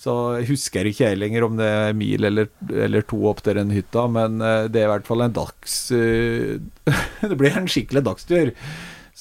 [0.02, 3.60] Så jeg husker ikke jeg lenger om det er mil eller, eller to opp til
[3.60, 6.58] den hytta, men eh, det er i hvert fall en dags eh,
[7.30, 8.54] Det blir en skikkelig dagstur.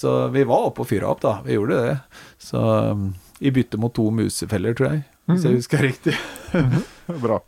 [0.00, 1.38] Så vi var oppe og fyra opp, da.
[1.44, 1.96] Vi gjorde det.
[2.40, 5.02] Så um, i bytte mot to musefeller, tror jeg.
[5.28, 6.14] Hvis jeg husker riktig.
[7.20, 7.42] Bra.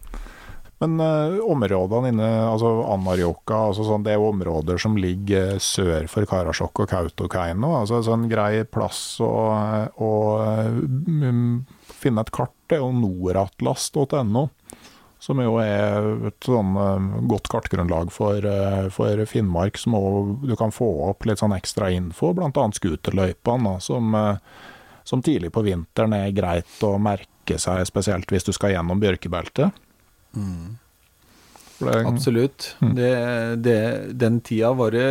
[0.83, 6.09] Men uh, områdene inne, altså Anarjoka, altså sånn, det er jo områder som ligger sør
[6.11, 7.71] for Karasjok og Kautokeino.
[7.79, 10.43] Altså sånn grei plass og, og
[10.83, 11.55] mm,
[12.03, 14.49] finne et kart det er jo nordatlas.no.
[15.23, 20.57] Som jo er et sånn eh, godt kartgrunnlag for, eh, for Finnmark, som også, du
[20.59, 22.51] kan få opp litt sånn ekstra info, bl.a.
[22.75, 24.41] scooterløypene, som, eh,
[25.07, 29.71] som tidlig på vinteren er greit å merke seg, spesielt hvis du skal gjennom bjørkebeltet.
[30.35, 30.79] Mm.
[31.83, 32.77] Absolutt.
[32.83, 32.95] Mm.
[32.95, 33.13] Det,
[33.63, 33.79] det,
[34.19, 35.07] den tida var det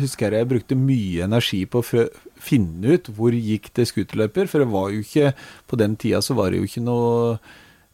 [0.00, 2.10] Husker jeg jeg brukte mye energi på å fø-
[2.42, 4.48] finne ut hvor gikk det scooterløyper.
[4.50, 5.34] For det var jo ikke
[5.70, 7.38] På den tida så var det jo ikke noe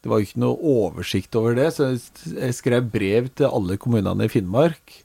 [0.02, 1.72] Det var jo ikke noe oversikt over det.
[1.74, 5.02] Så jeg- skrev brev til alle kommunene i Finnmark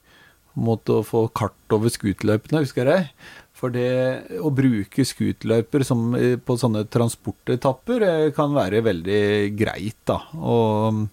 [0.91, 3.07] å få kart over scooterløypene, husker jeg.
[3.53, 5.85] For det å bruke scooterløyper
[6.17, 10.19] eh, på sånne transportetapper eh, kan være veldig greit, da.
[10.35, 11.07] Og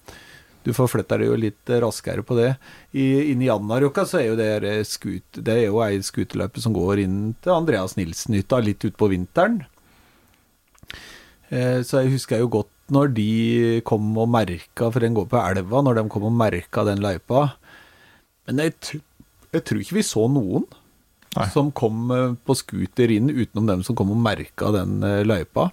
[0.68, 2.50] du forflytter deg jo litt raskere på det.
[2.92, 6.76] I, inne i Anárjohka så er jo det, skut, det er jo ei skuterløype som
[6.76, 9.62] går inn til Andreas Nilsen-hytta litt utpå vinteren.
[11.48, 13.30] Eh, så jeg husker jo godt når de
[13.88, 17.48] kom og merka, for den går på elva, når de kom og merka den løypa.
[18.48, 19.00] Men jeg,
[19.52, 20.68] jeg tror ikke vi så noen
[21.36, 21.48] Nei.
[21.52, 25.70] som kom eh, på scooter inn utenom dem som kom og merka den eh, løypa.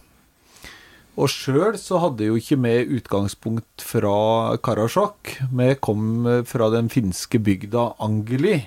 [1.16, 5.38] Og sjøl så hadde jo ikke vi utgangspunkt fra Karasjok.
[5.48, 8.66] Vi kom eh, fra den finske bygda Angeli,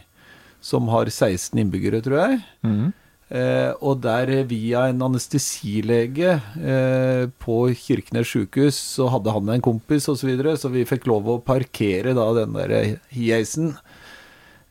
[0.64, 2.40] som har 16 innbyggere, tror jeg.
[2.64, 2.88] Mm.
[3.28, 9.64] Eh, og der eh, via en anestesilege eh, på Kirkenes sykehus, så hadde han en
[9.64, 12.74] kompis osv., så, videre, så vi fikk lov å parkere da den der
[13.12, 13.74] hieisen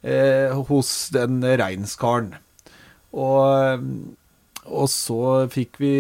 [0.02, 2.34] eh, hos den reinskaren.
[3.14, 3.86] Og,
[4.66, 5.22] og så
[5.54, 5.94] fikk vi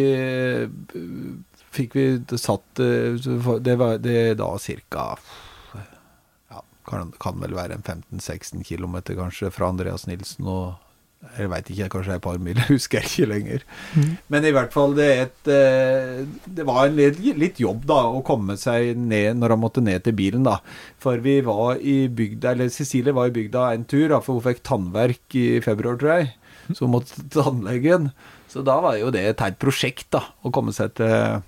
[1.78, 2.08] Fikk vi
[2.42, 3.18] satt eh,
[3.62, 5.12] Det var det da cirka
[6.50, 10.76] ja, kan, kan vel være en 15-16 km kanskje fra Andreas Nilsen og
[11.34, 13.63] jeg veit ikke, kanskje et par mil, jeg husker ikke lenger.
[14.32, 16.22] Men i hvert fall, det, et, eh,
[16.60, 20.06] det var en litt, litt jobb da, å komme seg ned når han måtte ned
[20.06, 20.46] til bilen.
[20.48, 20.60] da.
[21.04, 24.46] For vi var i bygda, eller Cecilie var i bygda en tur, da, for hun
[24.46, 26.32] fikk tannverk i februar, tror jeg.
[26.70, 28.12] Så hun måtte til tannlegen.
[28.52, 31.42] Så da var jo det et teit prosjekt, da, å komme seg til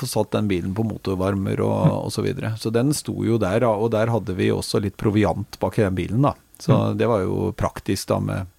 [0.00, 2.14] få satt den bilen på motorvarmer og, osv.
[2.16, 2.54] så videre.
[2.60, 5.98] Så den sto jo der, og der hadde vi også litt proviant bak i den
[5.98, 6.34] bilen, da.
[6.60, 8.56] Så det var jo praktisk da med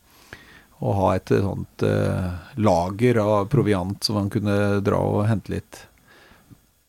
[0.82, 5.84] å ha et sånt eh, lager av proviant som man kunne dra og hente litt.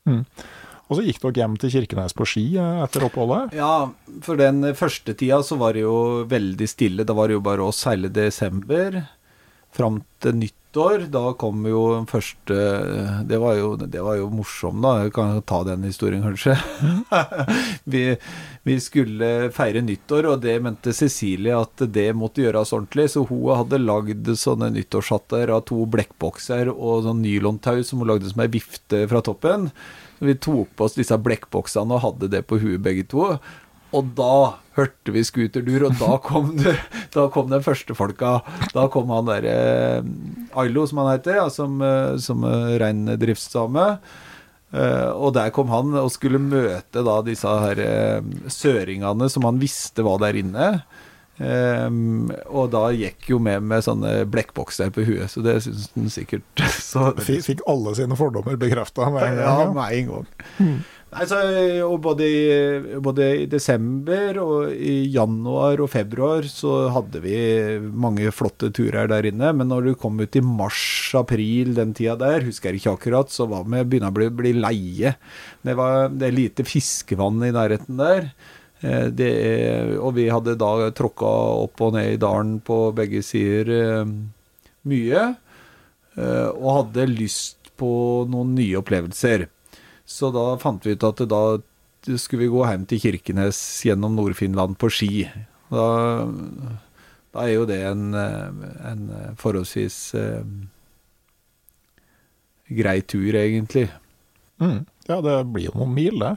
[0.09, 3.55] Og så gikk dere hjem til Kirkenes på ski eh, etter oppholdet.
[3.57, 3.91] Ja,
[4.25, 7.07] for den første tida så var det jo veldig stille.
[7.09, 9.03] Da var det jo bare oss hele desember.
[9.73, 11.07] Fram til nyttår.
[11.13, 12.57] Da kom jo den første
[13.29, 14.93] Det var jo, det jo morsom, da.
[15.05, 16.57] Jeg kan ta den historien, kanskje.
[17.93, 18.05] vi,
[18.69, 23.09] vi skulle feire nyttår, og det mente Cecilie at det måtte gjøres ordentlig.
[23.15, 28.33] Så hun hadde lagd sånne nyttårshatter av to blekkbokser og sånn nylontau som hun lagde
[28.33, 29.71] som ei vifte fra toppen.
[30.23, 33.33] Vi tok på oss disse blekkboksene og hadde det på huet begge to.
[33.93, 34.35] Og da
[34.77, 36.77] hørte vi scooterdur, og da kom, det,
[37.15, 38.39] da kom den første folka.
[38.73, 39.55] Da kom han derre
[40.01, 40.11] eh,
[40.63, 43.87] Ailo, som han heter, ja, som, eh, som eh, reindriftsdame.
[44.73, 47.85] Eh, og der kom han og skulle møte da disse her
[48.49, 50.75] søringene som han visste var der inne.
[51.43, 56.11] Um, og da gikk jo med med sånne blekkbokser på huet, så det syns han
[56.13, 59.73] sikkert så Fikk, alle sine fordommer bekrefta med en ja, gang.
[59.79, 60.29] med en gang.
[61.13, 61.27] Nei,
[61.85, 62.45] og både i,
[63.05, 67.35] både i desember og i januar og februar så hadde vi
[68.01, 69.51] mange flotte turer der inne.
[69.59, 73.45] Men når du kom ut i mars-april, den tida der, husker jeg ikke akkurat, så
[73.51, 75.13] var vi begynner å bli, bli leie.
[75.61, 78.31] Det, var, det lite fiskevann i nærheten der.
[78.81, 81.29] Eh, er- og vi hadde da tråkka
[81.69, 84.17] opp og ned i dalen på begge sider eh,
[84.89, 85.29] mye.
[86.17, 87.93] eh, Og hadde lyst på
[88.33, 89.51] noen nye opplevelser.
[90.13, 91.43] Så da fant vi ut at da
[92.19, 95.25] skulle vi gå hjem til Kirkenes gjennom Nord-Finland på ski.
[95.73, 95.87] Da,
[97.33, 99.05] da er jo det en, en
[99.41, 100.43] forholdsvis eh,
[102.77, 103.89] grei tur, egentlig.
[104.61, 104.83] Mm.
[105.09, 106.35] Ja, det blir jo noen mil, det.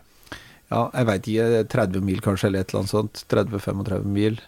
[0.71, 3.25] Ja, jeg veit ikke, 30 mil kanskje, eller et eller annet sånt.
[3.31, 4.39] 30-35 mil.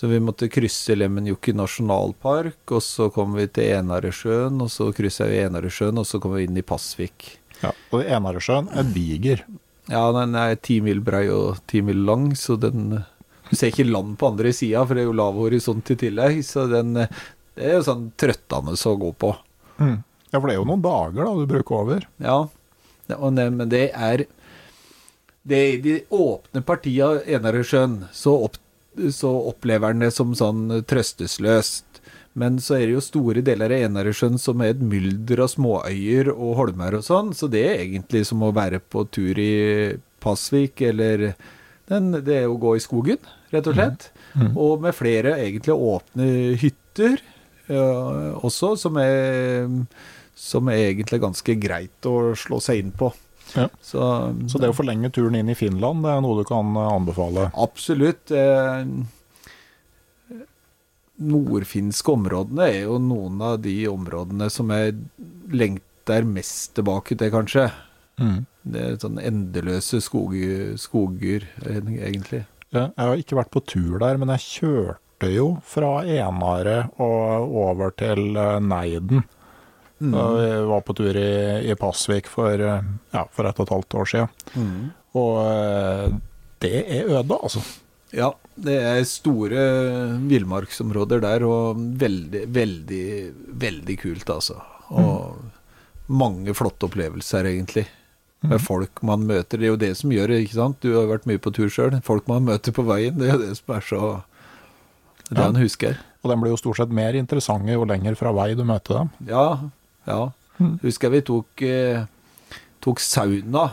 [0.00, 5.28] Så vi måtte krysse Lemmenjoki nasjonalpark, og så kom vi til Enaresjøen, og så kryssa
[5.28, 7.34] vi Enaresjøen, og så kom vi inn i Pasvik.
[7.60, 9.44] Ja, og Enaresjøen er diger.
[9.90, 13.02] Ja, den er ti mil brei og ti mil lang, så den
[13.50, 16.44] Du ser ikke land på andre sida, for det er jo lav horisont i tillegg,
[16.46, 19.34] så den Det er jo sånn trøttende å gå på.
[19.82, 19.98] Mm.
[20.30, 22.06] Ja, for det er jo noen dager da du bruker over.
[22.22, 22.44] Ja,
[23.10, 24.24] det, men det er
[25.42, 28.58] det I de åpne partiene av Enaresjøen så, opp,
[29.10, 31.89] så opplever en det som sånn trøstesløst.
[32.40, 36.30] Men så er det jo store deler av Enaresjøen som er et mylder av småøyer
[36.32, 39.50] og holmer og sånn, så det er egentlig som å være på tur i
[40.20, 41.32] Pasvik, eller
[41.90, 43.20] den, det er å gå i skogen,
[43.52, 44.10] rett og slett.
[44.54, 46.28] Og med flere egentlig åpne
[46.60, 49.66] hytter eh, også, som er
[50.40, 53.10] som er egentlig ganske greit å slå seg inn på.
[53.52, 53.66] Ja.
[53.82, 54.00] Så,
[54.48, 57.50] Så det å forlenge turen inn i Finland, det er noe du kan anbefale?
[57.60, 58.30] Absolutt.
[58.32, 58.84] Eh,
[61.20, 64.96] nordfinske områdene er jo noen av de områdene som jeg
[65.52, 67.68] lengter mest tilbake til, kanskje.
[68.20, 68.38] Mm.
[68.70, 72.44] Det er sånn endeløse skoger, skoger egentlig.
[72.70, 77.92] Jeg har ikke vært på tur der, men jeg kjørte jo fra Enare og over
[77.96, 79.24] til Neiden.
[80.00, 80.12] Neiden.
[80.12, 81.30] Da vi var på tur i,
[81.68, 84.30] i Pasvik for, eh, ja, for et og et halvt år siden.
[85.20, 86.14] Og eh,
[86.64, 87.60] det er øde, altså.
[88.16, 89.60] Ja, det er store
[90.30, 93.06] villmarksområder der, og veldig, veldig,
[93.62, 94.58] veldig kult, altså.
[94.90, 97.86] Og mange flotte opplevelser, egentlig.
[98.40, 99.60] Med folk man møter.
[99.60, 100.78] Det er jo det som gjør det, ikke sant?
[100.82, 101.98] Du har vært mye på tur sjøl.
[102.06, 104.02] Folk man møter på veien, det er jo det som er så
[105.30, 105.52] Det Ja.
[105.52, 105.98] husker.
[106.24, 109.10] Og de blir jo stort sett mer interessante jo lenger fra vei du møter dem.
[109.28, 109.70] Ja,
[110.06, 110.32] ja.
[110.82, 112.04] Husker jeg vi tok, eh,
[112.82, 113.70] tok sauna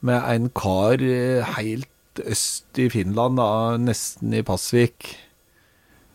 [0.00, 1.42] med en kar eh,
[2.20, 5.14] øst i Finland, da, nesten i Pasvik.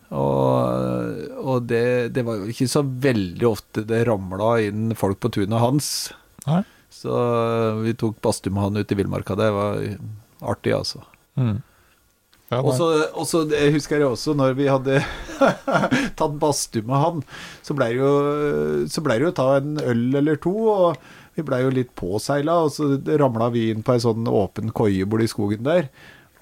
[0.08, 5.32] Og, og det, det var jo ikke så veldig ofte det ramla inn folk på
[5.34, 5.90] tunet hans.
[6.46, 6.62] Nei?
[6.98, 7.14] Så
[7.82, 9.36] vi tok badstue med han ut i villmarka.
[9.38, 9.82] Det var
[10.54, 11.02] artig, altså.
[11.38, 11.58] Mm.
[12.48, 12.72] Ja, Og
[13.28, 13.42] så
[13.74, 15.02] husker jeg også, når vi hadde
[16.18, 17.24] tatt badstue med han,
[17.60, 21.46] så blei det jo så ble det jo ta en øl eller to, og vi
[21.46, 25.28] blei jo litt påseila, og så ramla vi inn på ei sånn åpen koie borti
[25.30, 25.88] skogen der.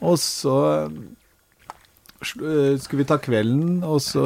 [0.04, 0.56] Og så
[0.87, 4.24] eh, skulle vi ta kvelden, og så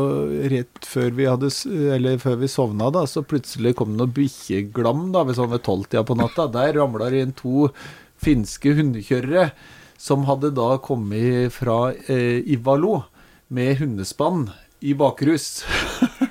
[0.53, 1.51] rett før vi hadde
[1.95, 5.67] Eller før vi sovna, da, så plutselig kom det noe bikkjeglam da, ved sånn ved
[5.67, 6.49] tolvtida på natta.
[6.55, 7.69] Der ramla det inn to
[8.21, 9.51] finske hundekjørere
[10.01, 13.03] som hadde da kommet fra eh, Ivalo
[13.53, 14.49] med hundespann
[14.81, 15.63] i bakrus.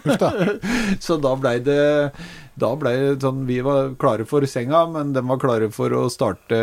[1.05, 1.83] så da blei det
[2.59, 6.05] Da ble det sånn Vi var klare for senga, men de var klare for å
[6.11, 6.59] starte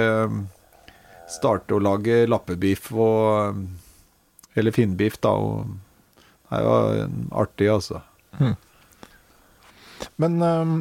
[1.31, 3.65] Starte å lage lappebiff og
[4.57, 5.33] Eller finnbiff, da.
[5.37, 7.01] Og det var
[7.43, 8.01] artig, altså.
[10.23, 10.77] Men øhm,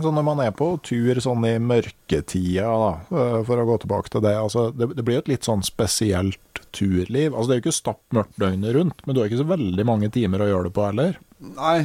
[0.00, 4.12] så når man er på tur sånn i mørketida, da, øh, for å gå tilbake
[4.14, 7.34] til det, altså, det, det blir jo et litt sånn spesielt turliv.
[7.34, 10.08] Altså, det er jo ikke stappmørkt døgnet rundt, men du har ikke så veldig mange
[10.14, 11.18] timer å gjøre det på heller.
[11.58, 11.76] Nei,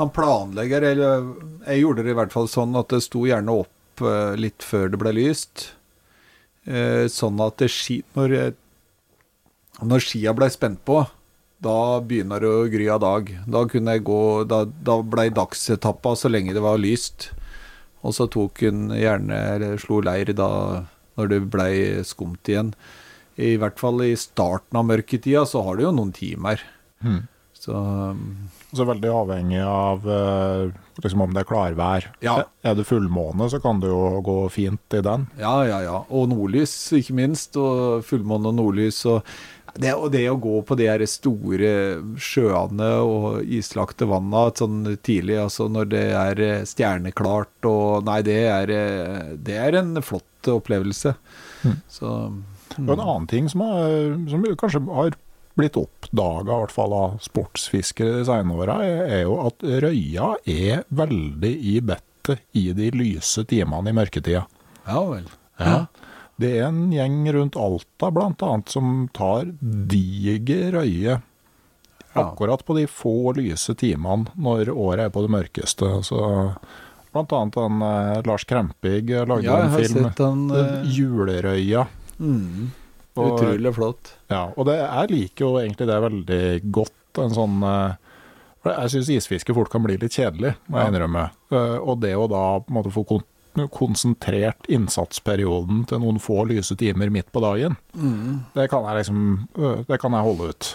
[0.00, 1.28] han planlegger, eller
[1.66, 4.90] jeg gjorde det i hvert fall sånn at det sto gjerne opp eh, litt før
[4.92, 5.70] det ble lyst.
[6.64, 8.54] Eh, sånn at det ski, når,
[9.84, 11.02] når skia ble spent på,
[11.60, 13.34] da begynner det å gry av dag.
[13.44, 13.98] Da kunne
[14.48, 17.30] Da, da ble dagsetappa så lenge det var lyst.
[18.00, 20.86] Og så tok hun gjerne Eller slo leir da
[21.18, 21.74] når det blei
[22.08, 22.72] skumt igjen.
[23.36, 26.62] I hvert fall i starten av mørketida så har du jo noen timer.
[27.60, 27.76] Så
[28.72, 30.70] Så veldig avhengig av øh,
[31.02, 32.04] liksom om det er klarvær.
[32.22, 32.36] Ja.
[32.62, 35.26] Er det fullmåne, så kan det jo gå fint i den.
[35.40, 35.96] Ja, ja, ja.
[36.08, 37.58] Og nordlys, ikke minst.
[37.58, 39.00] Og fullmåne og nordlys.
[39.10, 39.26] Og
[39.74, 41.72] det, og det å gå på de her store
[42.20, 48.38] sjøene og islagte vanna sånn tidlig, altså når det er eh, stjerneklart og Nei, det
[48.50, 51.14] er, eh, det er en flott opplevelse.
[51.90, 52.14] Så
[52.78, 55.18] Og en annen ting som, er, som kanskje har
[55.60, 60.84] blitt oppdaga, i hvert fall av sportsfiskere de senere åra, er, jo at røya er
[60.88, 64.46] veldig i bettet i de lyse timene i mørketida.
[64.86, 65.28] ja vel.
[65.60, 65.84] Ja.
[66.40, 71.18] Det er en gjeng rundt Alta annet som tar diger røye
[72.12, 75.90] akkurat på de få lyse timene når året er på det mørkeste.
[76.06, 76.20] Så
[77.12, 81.86] blant annet han eh, Lars Krempig lagde Ja, en film, Den, eh, 'Julerøya'.
[82.18, 82.70] Mm,
[83.16, 84.12] Og- utrolig flott.
[84.30, 86.92] Ja, og det, jeg liker jo egentlig det veldig godt.
[87.18, 87.94] En sånn eh,
[88.70, 91.24] Jeg syns isfiske fort kan bli litt kjedelig, må jeg innrømme.
[91.50, 93.26] Eh, Og det å da på en måte få kon
[93.74, 97.74] konsentrert innsatsperioden til noen få lyse timer midt på dagen,
[98.54, 100.68] det kan jeg liksom øh, Det kan jeg holde ut.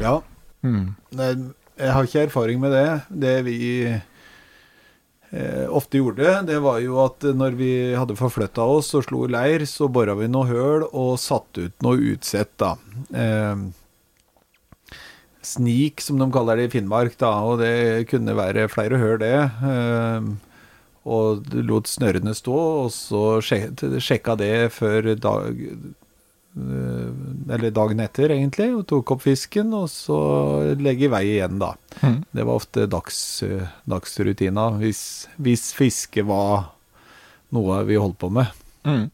[0.00, 0.20] Ja.
[0.62, 0.94] Mm.
[1.18, 2.86] Jeg har ikke erfaring med det.
[3.10, 3.56] Det vi
[3.88, 4.00] eh,
[5.70, 9.86] ofte gjorde, det var jo at når vi hadde forflytta oss og slo leir, så
[9.86, 12.72] bora vi noe høl og satte ut noe utsett, da.
[13.14, 13.62] Eh,
[15.46, 19.36] snik, som de kaller det i Finnmark, da, og det kunne være flere høl, det.
[19.70, 20.30] Eh,
[21.10, 25.90] og lot snørene stå, og så sjekka det før dag eh,
[27.50, 30.18] Eller dagen etter, egentlig, og tok opp fisken, og så
[30.78, 31.72] legge i vei igjen, da.
[32.02, 32.20] Mm.
[32.30, 35.02] Det var ofte dags, eh, dagsrutina, hvis,
[35.42, 36.70] hvis fiske var
[37.54, 38.52] noe vi holdt på med.
[38.86, 39.08] Mm.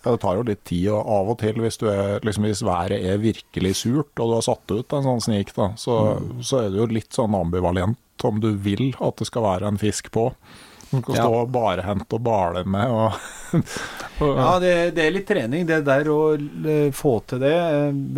[0.00, 2.64] Ja, det tar jo litt tid, og av og til hvis, du er, liksom, hvis
[2.64, 5.96] været er virkelig surt, og du har satt ut en sånn snik, da, så,
[6.40, 9.80] så er det jo litt sånn ambivalent om du vil at det skal være en
[9.80, 10.30] fisk på.
[10.90, 11.26] Du stå Ja.
[11.28, 13.18] og barhendt og bale med og,
[14.20, 17.52] og Ja, det, det er litt trening, det der å eh, få til det.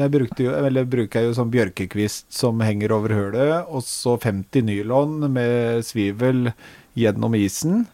[0.00, 4.16] Jeg brukte jo, eller bruker jeg jo sånn bjørkekvist som henger over hølet, og så
[4.22, 6.52] 50 nylon med svivel
[6.98, 7.84] gjennom isen.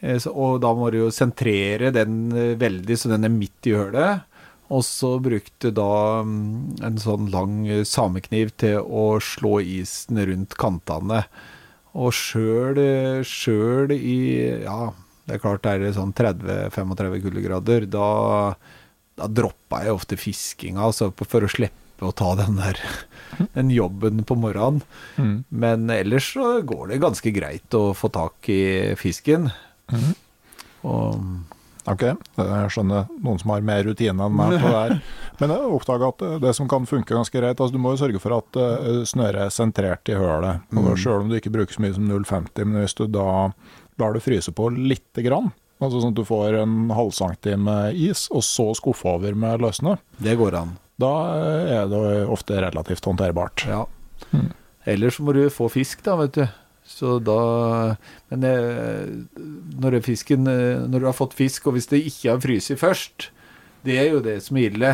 [0.00, 3.76] Eh, Og da må du jo sentrere den eh, veldig, så den er midt i
[3.78, 4.24] hølet.
[4.68, 11.22] Og så brukte da mm, en sånn lang samekniv til å slå isen rundt kantene.
[11.98, 14.18] Og sjøl, i
[14.62, 14.92] Ja,
[15.26, 17.88] det er klart det er sånn 30-35 kuldegrader.
[17.90, 18.08] Da,
[19.18, 22.78] da droppa jeg ofte fiskinga, altså for å slippe å ta den der
[23.56, 24.84] den jobben på morgenen.
[25.18, 25.36] Mm.
[25.50, 28.62] Men ellers så går det ganske greit å få tak i
[29.00, 29.50] fisken.
[30.86, 31.18] Og
[31.88, 34.96] Ok, jeg skjønner noen som har mer rutine enn meg på det her.
[35.40, 38.20] Men jeg oppdaga at det som kan funke ganske greit altså Du må jo sørge
[38.22, 40.66] for at eh, snøret er sentrert i hølet.
[40.74, 40.90] Mm.
[40.96, 43.28] Selv om du ikke bruker så mye som 0,50, men hvis du da
[43.98, 45.50] lar det fryse på lite grann,
[45.82, 49.96] altså sånn at du får en halv halvcentime is, og så skuffe over med løssnø,
[50.22, 50.76] det går an.
[51.00, 53.66] da eh, er det ofte relativt håndterbart.
[53.70, 53.84] Ja.
[54.88, 56.46] Ellers må du få fisk, da, vet du.
[56.88, 57.96] Så da
[58.30, 59.08] Men eh,
[59.80, 63.30] når, fisken, eh, når du har fått fisk, og hvis det ikke har fryst først,
[63.86, 64.92] det er jo det som er ille.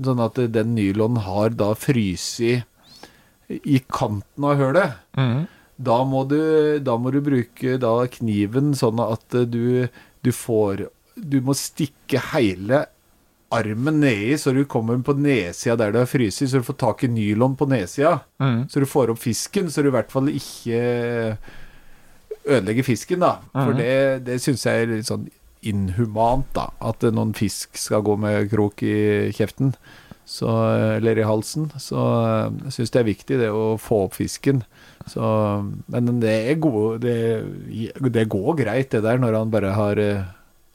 [0.00, 4.96] Sånn at eh, den nylonen har da fryst i kanten av hølet.
[5.20, 5.44] Mm.
[5.84, 6.40] Da må du,
[6.84, 9.90] da må du bruke da kniven sånn at du,
[10.22, 12.84] du får Du må stikke hele
[13.54, 17.04] armen nedi, så du kommer på nedsida der du har fryst, så du får tak
[17.06, 18.18] i nylon på nedsida.
[18.42, 18.64] Mm.
[18.68, 20.82] Så du får opp fisken, så du i hvert fall ikke
[22.44, 23.36] ødelegger fisken, da.
[23.52, 23.78] For Mhm.
[23.78, 25.28] det, det syns jeg er litt sånn
[25.64, 26.68] inhumant, da.
[26.80, 29.74] At noen fisk skal gå med krok i kjeften.
[30.26, 30.48] Så,
[30.96, 31.70] eller i halsen.
[31.76, 32.00] Så
[32.64, 34.62] jeg syns det er viktig det å få opp fisken.
[35.06, 35.20] Så,
[35.92, 37.44] men det er gode det,
[38.00, 40.22] det går greit, det der, når han bare har eh,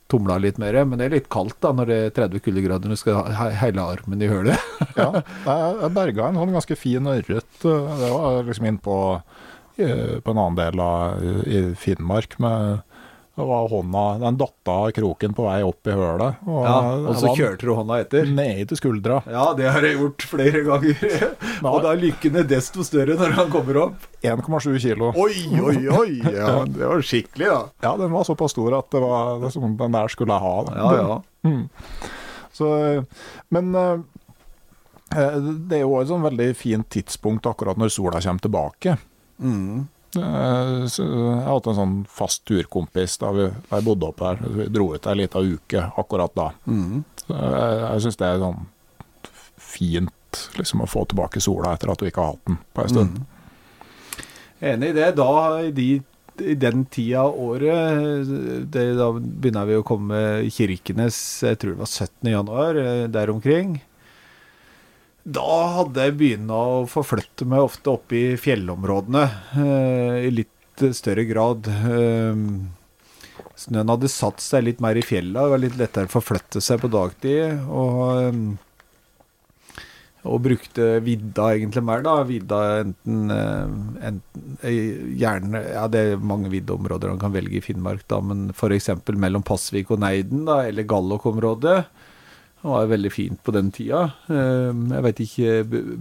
[0.10, 0.74] tumla litt mer.
[0.90, 3.36] Men det er litt kaldt da, når det er 30 kuldegrader og du skal ha
[3.44, 4.58] he- hele armen i hølet.
[5.00, 5.12] Ja,
[5.46, 7.50] jeg berga en sånn ganske fin ørret.
[7.64, 8.96] eh, Det var liksom inn på,
[9.78, 12.36] eh, på en annen del av i Finnmark.
[12.44, 12.82] Med,
[13.40, 16.42] det var hånda Den datt av kroken på vei opp i hølet.
[16.44, 16.76] Og, Ja,
[17.08, 18.28] og så kjørte du hånda etter.
[18.28, 19.22] Ned til skuldra.
[19.32, 21.04] Ja, det har jeg gjort flere ganger.
[21.72, 24.08] og da er lykkene desto større når han kommer opp.
[24.28, 25.14] 1,7 kilo.
[25.16, 26.10] Oi, oi, oi!
[26.36, 27.62] Ja, det var skikkelig, da.
[27.88, 30.56] Ja, den var såpass stor at det var det som, den der skulle jeg ha.
[30.68, 30.80] da.
[30.84, 31.20] Ja, ja.
[31.48, 31.62] Mm.
[32.60, 32.72] Så,
[33.56, 34.02] men eh,
[35.16, 35.38] eh,
[35.70, 38.98] det er jo et sånn veldig fint tidspunkt akkurat når sola kommer tilbake.
[39.40, 39.88] Mm.
[40.18, 44.44] Eh, så Jeg hadde en sånn fast turkompis da, vi, da jeg bodde oppe her.
[44.58, 46.52] Vi dro ut ei lita uke akkurat da.
[46.66, 47.04] Mm.
[47.26, 48.64] Så Jeg, jeg syns det er sånn
[49.70, 52.94] fint liksom, å få tilbake sola etter at du ikke har hatt den på en
[52.94, 53.20] stund.
[54.60, 55.12] Enig i det.
[55.20, 55.32] Da,
[55.64, 55.90] i, de,
[56.42, 58.32] i den tida av året,
[58.74, 62.34] det, da begynner vi å komme Kirkenes, jeg tror det var 17.
[62.34, 63.78] januar, eh, der omkring.
[65.28, 69.24] Da hadde jeg begynt å forflytte meg ofte opp i fjellområdene,
[69.60, 71.68] eh, i litt større grad.
[71.68, 72.36] Eh,
[73.60, 76.80] snøen hadde satt seg litt mer i fjella, det var litt lettere å forflytte seg
[76.80, 77.68] på dagtid.
[77.68, 78.56] Og, eh,
[80.24, 82.24] og brukte vidda egentlig mer, da.
[82.24, 83.32] Vidda enten,
[84.04, 84.58] enten
[85.16, 88.90] Gjerne Ja, det er mange viddeområder han kan velge i Finnmark, da, men f.eks.
[89.16, 91.86] mellom Pasvik og Neiden, da, eller Gallok-området.
[92.60, 94.02] Det var veldig fint på den tida.
[94.28, 95.52] Eh, Jeg vet ikke,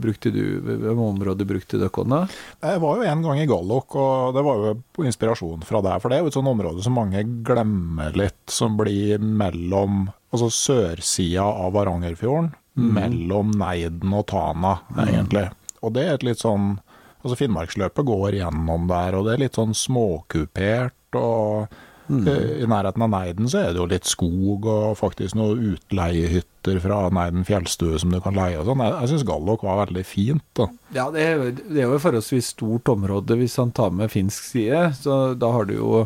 [0.02, 2.20] brukte du Hvem område brukte dere da?
[2.64, 6.00] Jeg var jo en gang i Gallok, og det var jo inspirasjon fra deg.
[6.02, 10.50] For det er jo et sånt område som mange glemmer litt, som blir mellom altså
[10.52, 15.46] sørsida av Varangerfjorden, mellom Neiden og Tana, egentlig.
[15.82, 16.76] Og det er et litt sånn
[17.18, 20.94] Altså Finnmarksløpet går gjennom der, og det er litt sånn småkupert.
[21.18, 21.66] og
[22.08, 26.80] eh, I nærheten av Neiden så er det jo litt skog og faktisk noen utleiehytter
[26.84, 28.82] fra Neiden fjellstue som du kan leie og sånn.
[28.84, 30.44] Jeg, jeg syns Gallok var veldig fint.
[30.58, 30.70] da.
[30.96, 34.50] Ja, det er, det er jo et forholdsvis stort område hvis han tar med finsk
[34.52, 34.88] side.
[35.00, 36.04] Så da har du jo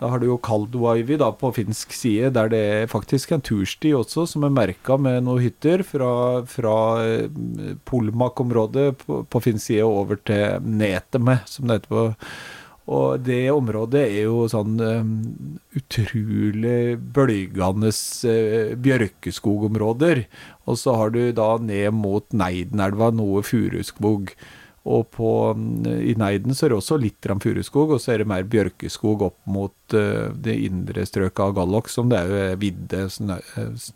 [0.00, 3.92] da har du jo Kaldvaivi da på finsk side, der det er faktisk en tursti
[3.96, 6.12] også, som er merka med noen hytter fra,
[6.48, 12.06] fra eh, Polmak-området på, på finsk side over til Neteme, som det heter på.
[12.90, 15.10] Og det området er jo sånn eh,
[15.78, 20.24] utrolig bølgende uh, bjørkeskogområder.
[20.66, 24.34] Og så har du da ned mot Neidenelva noe furuskog.
[24.90, 28.30] Og på, mm, i Neiden så er det også litt furuskog, og så er det
[28.32, 33.04] mer bjørkeskog opp mot uh, det indre strøket av Gallok, som det er jo vidde,
[33.12, 33.90] snø, eh,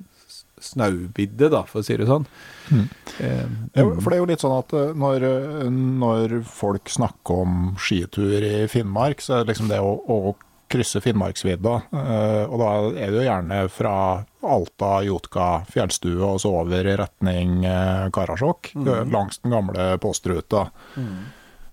[0.65, 2.25] s- snauvidde, da, for å si det sånn.
[2.73, 2.89] Mm.
[3.21, 7.61] Eh, for det er jo litt sånn at eh, når, eh, når folk snakker om
[7.77, 10.35] skitur i Finnmark, så er det liksom det å, å
[10.75, 11.75] krysse Finnmarksvidda.
[11.93, 13.97] eh, og da er det jo gjerne fra
[14.45, 19.13] Alta, Jotka, fjellstue og så over i retning eh, Karasjok, Mm.
[19.13, 20.71] langs den gamle postruta.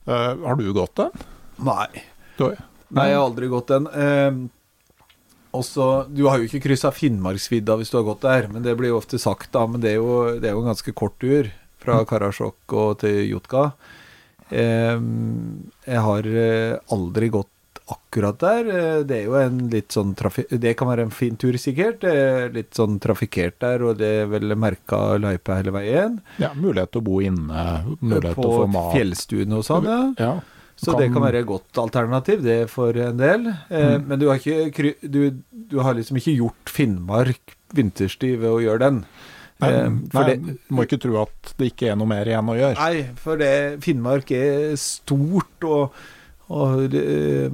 [0.08, 1.12] Eh, har du gått den?
[1.64, 1.88] nei.
[2.38, 2.50] Du,
[2.92, 3.86] Nei, jeg har aldri gått den.
[3.88, 4.32] Eh,
[5.54, 8.94] også, du har jo ikke kryssa Finnmarksvidda hvis du har gått der, men det blir
[8.94, 9.66] jo ofte sagt, da.
[9.68, 11.50] Men det er jo, det er jo en ganske kort tur
[11.82, 13.72] fra Karasjok og til Jotka.
[14.52, 15.00] Eh,
[15.88, 17.48] jeg har eh, aldri gått
[17.92, 18.68] akkurat der.
[18.72, 22.02] Eh, Det er jo en litt sånn Det kan være en fin tur, sikkert.
[22.06, 26.20] Det er litt sånn trafikkert der, og det er vel merka løype hele veien.
[26.40, 27.66] ja, mulighet til å bo inne,
[28.02, 28.94] mulighet til På å få mat.
[28.96, 30.02] fjellstuene og sånn, ja.
[30.20, 30.34] Ja,
[30.82, 33.48] Så det kan være et godt alternativ, det for en del.
[33.70, 34.08] Eh, Mm.
[34.08, 35.20] Men du har, ikke, du,
[35.52, 39.04] du har liksom ikke gjort Finnmark vinterstid ved å gjøre den.
[39.62, 42.56] Nei, Eh, nei, det, må ikke tro at det ikke er noe mer igjen å
[42.58, 42.80] gjøre.
[42.82, 45.94] nei, for det Finnmark er stort og,
[46.50, 47.52] og det, eh,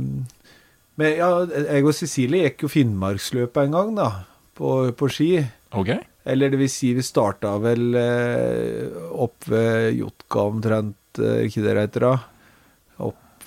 [0.97, 4.07] Men ja, jeg og Cecilie gikk jo Finnmarksløpet en gang, da.
[4.55, 5.43] På, på ski.
[5.75, 5.99] Okay.
[6.25, 11.75] Eller det vil si, vi starta vel eh, opp ved Jotka omtrent, eh, ikke det
[11.75, 12.15] det heter da?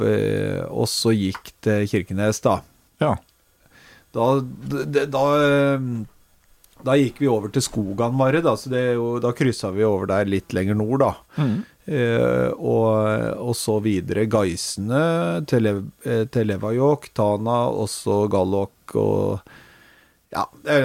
[0.05, 2.61] Eh, og så gikk til Kirkenes, da.
[3.03, 3.15] Ja.
[4.17, 4.31] Da,
[5.07, 5.85] da, eh,
[6.87, 8.85] da gikk vi over til Skoganmaret, da, så det
[9.23, 11.13] da kryssa vi over der litt lenger nord, da.
[11.41, 11.59] Mm.
[11.91, 12.93] Eh, og,
[13.41, 15.03] og så videre Gaisene
[15.51, 19.57] til, Lev, eh, til Levajok, Tana, også Gallok og
[20.31, 20.77] Ja, det,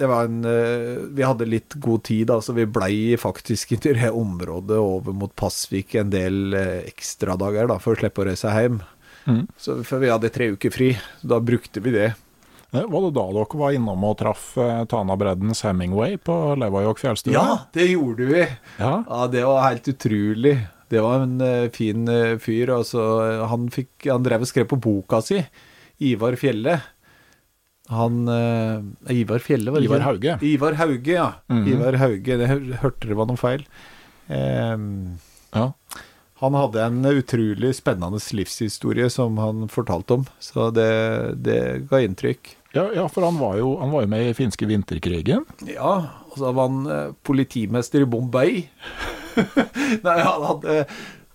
[0.00, 3.78] det var en eh, Vi hadde litt god tid, da, så vi blei faktisk i
[3.84, 8.52] det området over mot Pasvik en del eh, ekstradager da, for å slippe å reise
[8.54, 8.80] hjem.
[9.28, 9.44] Mm.
[9.60, 12.08] Så, for vi hadde tre uker fri, så da brukte vi det.
[12.72, 17.02] Eh, Var det da dere var innom og traff Tanabreddens Tana Breddens Hemingway på Levajok
[17.02, 17.34] fjellstue?
[17.36, 18.46] Ja, det gjorde vi!
[18.80, 18.94] Ja.
[19.04, 20.54] Ja, det var helt utrolig.
[20.90, 21.36] Det var en
[21.70, 22.08] fin
[22.42, 22.72] fyr.
[22.80, 23.04] Altså,
[23.46, 25.38] han, fikk, han drev og skrev på boka si,
[26.08, 26.80] Ivar Fjelle.
[27.90, 30.04] Han eh, Ivar Fjelle, var det Ivar?
[30.06, 30.36] Hauge.
[30.46, 31.28] Ivar Hauge, ja.
[31.50, 31.66] Mhm.
[31.72, 32.36] Ivar Hauge.
[32.38, 32.48] Det
[32.84, 33.64] hørte det var noe feil.
[34.30, 35.18] Ehm,
[35.52, 35.72] Ja.
[36.40, 40.86] han hadde en utrolig spennende livshistorie som han fortalte om, så det,
[41.42, 42.54] det ga inntrykk.
[42.72, 45.42] Ja, ja, for han var, jo, han var jo med i finske vinterkrigen.
[45.66, 45.96] Ja,
[46.30, 48.68] og så var han eh, politimester i Bombay.
[50.06, 50.84] Nei, han hadde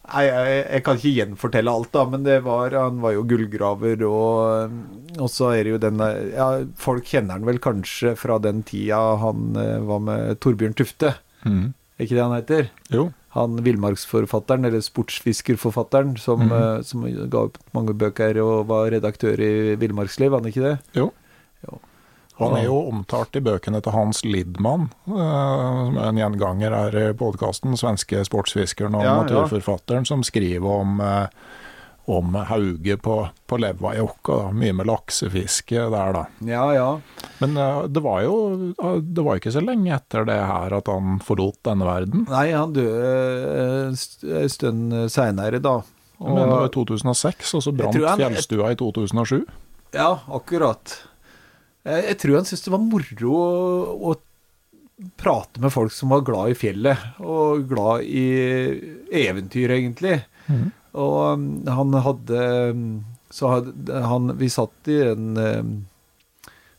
[0.06, 4.03] Nei, jeg, jeg kan ikke gjenfortelle alt, da, men det var, han var jo gullgraver,
[4.06, 4.76] og,
[5.18, 5.97] og så er det jo den
[6.36, 6.47] Ja,
[6.78, 11.74] folk kjenner han vel kanskje fra den tida han eh, var med Torbjørn Tufte, Mm.
[11.99, 12.70] er ikke det han heter?
[12.89, 13.03] Jo.
[13.36, 19.76] Han villmarksforfatteren, eller sportsfiskerforfatteren, som, eh, som ga ut mange bøker og var redaktør i
[19.78, 20.80] Villmarksliv, han ikke det?
[20.95, 21.12] Jo.
[22.36, 26.98] Og han er jo omtalt i bøkene til Hans Lidman, eh, som en gjenganger her
[27.00, 27.78] i podkasten.
[27.80, 30.04] Svenske sportsfiskeren og Ja, ja.
[30.04, 31.28] som skriver om, eh,
[32.12, 34.52] om Hauge på, på Levajokka.
[34.52, 36.26] Mye med laksefiske der, da.
[36.46, 36.90] Ja, ja.
[37.40, 38.36] Men eh, det var jo
[39.00, 42.28] det var ikke så lenge etter det her at han forlot denne verden.
[42.30, 45.80] Nei, han døde en stund seinere, da.
[46.20, 49.46] Jeg mener det var i 2006, og så brant han- fjellstua i 2007.
[49.96, 51.00] Ja, akkurat.
[51.86, 54.16] Jeg, jeg tror han syntes det var moro å, å
[55.20, 58.26] prate med folk som var glad i fjellet, og glad i
[59.26, 60.22] eventyr, egentlig.
[60.48, 60.70] Mm.
[60.96, 62.84] Og um, han hadde um,
[63.34, 65.72] Så hadde han Vi satt i en um,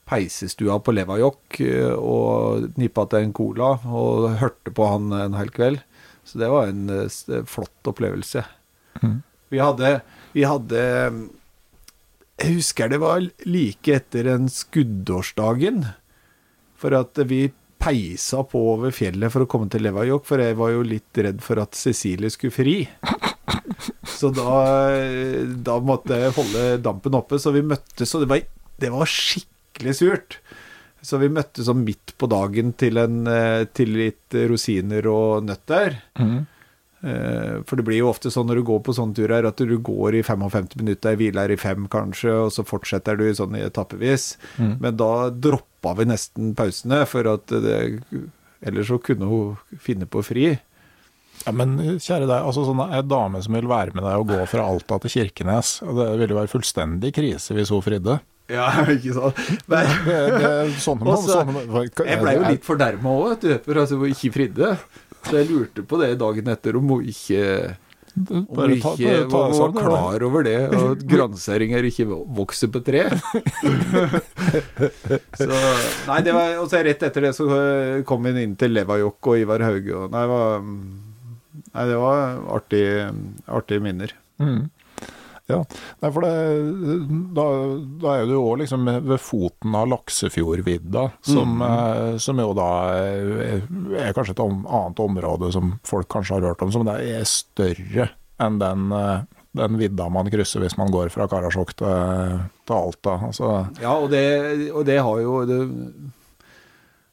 [0.08, 5.50] peisestua på Levajok uh, og nippa til en cola og hørte på han en hel
[5.52, 5.82] kveld.
[6.24, 8.46] Så det var en uh, flott opplevelse.
[9.02, 9.18] Mm.
[9.52, 9.92] Vi hadde,
[10.32, 10.80] vi hadde
[12.36, 15.86] Jeg husker det var like etter en skuddårsdagen.
[16.76, 17.46] For at vi
[17.80, 21.40] peisa på over fjellet for å komme til Levajok, for jeg var jo litt redd
[21.44, 22.76] for at Cecilie skulle fri.
[24.16, 24.60] Så da,
[25.64, 28.44] da måtte jeg holde dampen oppe, så vi møttes, og det var,
[28.80, 30.38] det var skikkelig surt.
[31.04, 36.00] Så vi møttes sånn midt på dagen til, en, eh, til litt rosiner og nøtter.
[36.18, 36.44] Mhm.
[37.04, 39.76] Eh, For det blir jo ofte sånn når du går på sånne turer, at du
[39.78, 44.36] går i 55 minutter, hviler i fem kanskje, og så fortsetter du sånn i etappevis.
[44.56, 44.76] Mm.
[44.80, 47.76] Men da droppa vi nesten pausene, for at det,
[48.64, 50.54] ellers så kunne hun finne på fri.
[51.44, 54.38] Ja, men kjære deg, altså sånn ei dame som vil være med deg og gå
[54.48, 58.16] fra Alta til Kirkenes, og det ville jo være fullstendig krise hvis hun fridde.
[58.50, 59.40] Ja, ikke sant.
[59.68, 60.50] Men Det, det,
[60.82, 64.72] sånne, Også, sånne, jeg blei jo litt fornærma òg, vet du, for altså ikke fridde.
[65.26, 67.42] Så jeg lurte på det dagen etter om hun ikke
[68.16, 72.06] Om Bare ta- ikke bare ta var, var klar over det, og at granseringer ikke
[72.38, 73.02] vokser på tre.
[75.36, 75.48] så,
[76.08, 79.20] nei, det var, og så rett etter det så eh, kom vi inn til Levajok
[79.32, 79.92] og Ivar Hauge.
[80.00, 82.16] Og, nei, det var, nei, det var
[82.56, 82.84] artig,
[83.60, 84.10] artige minner.
[84.40, 84.62] Mm.
[85.46, 85.60] Ja,
[86.02, 86.32] Nei, for det,
[87.36, 87.44] da,
[88.02, 92.66] da er du òg liksom ved foten av Laksefjordvidda, som, eh, som jo da
[92.98, 93.62] er,
[94.00, 97.22] er kanskje et om, annet område som folk kanskje har hørt om, som det er
[97.30, 98.08] større
[98.42, 99.22] enn den, eh,
[99.56, 103.14] den vidda man krysser hvis man går fra Karasjok til, til Alta.
[103.30, 104.26] Altså, Ja, og det,
[104.72, 105.60] og det har jo det,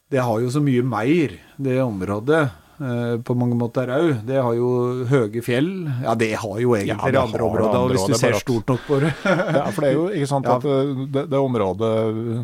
[0.09, 2.47] det har jo så mye mer, det området.
[2.79, 4.09] Eh, På mange måter òg.
[4.27, 4.69] Det har jo
[5.09, 5.69] høye fjell.
[6.03, 8.85] Ja, det har jo egentlig Ja, det andre områder, hvis du er ser stort nok
[8.87, 9.13] på det.
[9.57, 11.91] ja, for det er jo ikke sant at eh, det, det området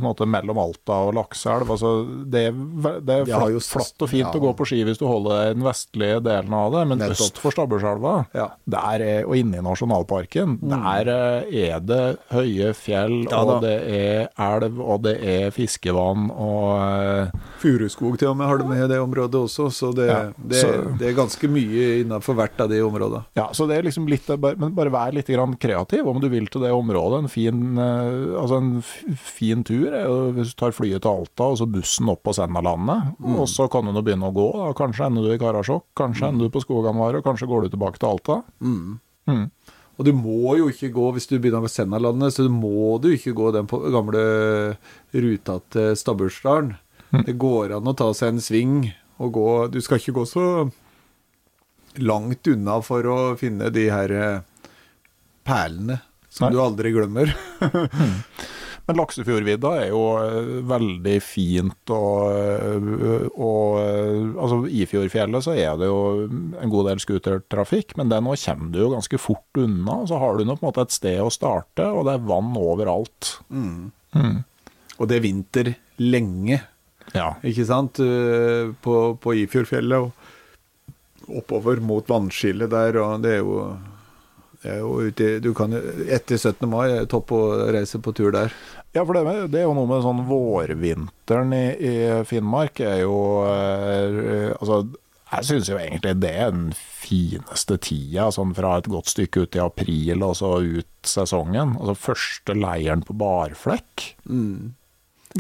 [0.04, 2.44] måte, mellom Alta og Lakselv altså, det,
[3.06, 4.34] det er flott, jo flott og fint ja.
[4.36, 7.02] å gå på ski hvis du holder deg i den vestlige delen av det, men
[7.02, 7.26] Nettopp.
[7.28, 8.50] øst for Stabburselva Ja.
[9.26, 12.04] og inne i nasjonalparken, der eh, er det
[12.34, 18.50] høye fjell, og det er elv, og det er fiskevann, og Furuskog til og med
[18.50, 21.50] har det med i det området også, så det, Ja, det, så- det er ganske
[21.52, 23.24] mye innafor hvert av de områdene.
[23.40, 26.48] Ja, så det er liksom litt Men bare vær litt grann kreativ om du vil
[26.48, 27.24] til det området.
[27.24, 28.82] En fin, eh, altså en
[29.16, 32.34] fin tur er jo hvis du tar flyet til Alta og så bussen opp på
[32.36, 33.16] Sennalandet.
[33.24, 34.48] Og så kan du nå begynne å gå.
[34.60, 34.74] Da.
[34.74, 38.00] Kanskje ender du i Karasjok, kanskje ender du på Skoganvaret, og kanskje går du tilbake
[38.00, 38.44] til Alta.
[38.62, 39.00] Mm.
[40.00, 43.34] Og du må jo ikke gå, hvis du begynner med Sennalandet, så må du ikke
[43.36, 44.78] gå den gamle
[45.14, 46.78] ruta til Stabbursdalen.
[47.26, 48.76] Det går an å ta seg en sving
[49.20, 50.46] og gå Du skal ikke gå så
[52.00, 54.46] langt unna for å finne de her eh,
[55.48, 56.00] perlene
[56.30, 56.54] som Nei.
[56.54, 57.32] du aldri glemmer.
[58.90, 65.76] Men Laksefjordvidda er jo eh, veldig fint, og, eh, og altså, i Fjordfjellet så er
[65.82, 66.00] det jo
[66.30, 70.00] en god del scootertrafikk, men det nå kommer du jo ganske fort unna.
[70.10, 72.54] Så har du nå på en måte et sted å starte, og det er vann
[72.58, 73.36] overalt.
[75.00, 76.62] Og det er vinter lenge,
[77.16, 77.36] Ja.
[77.44, 78.00] ikke sant?
[78.00, 80.12] Eh, På, på Ifjordfjellet og
[81.40, 83.62] oppover mot vannskillet der, og det er jo
[84.60, 85.72] det er jo ute du kan,
[86.12, 86.66] Etter 17.
[86.68, 87.42] mai er det topp å
[87.72, 88.52] reise på tur der.
[88.92, 91.94] Ja, for det, med- det er jo noe med sånn vårvinteren i, i
[92.28, 93.14] Finnmark er jo
[93.48, 94.18] er,
[94.60, 94.82] Altså,
[95.32, 99.56] jeg syns jo egentlig det er den fineste tida, sånn fra et godt stykke ut
[99.56, 101.78] i april og så ut sesongen.
[101.80, 104.10] Altså første leiren på barflekk.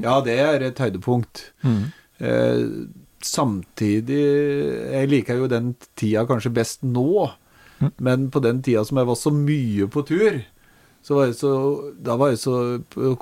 [0.03, 1.51] Ja, det er et høydepunkt.
[2.19, 2.63] Eh,
[3.23, 4.19] samtidig
[4.91, 7.29] Jeg liker jo den tida kanskje best nå,
[7.99, 10.41] men på den tida som jeg var så mye på tur
[11.05, 11.53] så var jeg så,
[11.95, 12.55] da var jeg så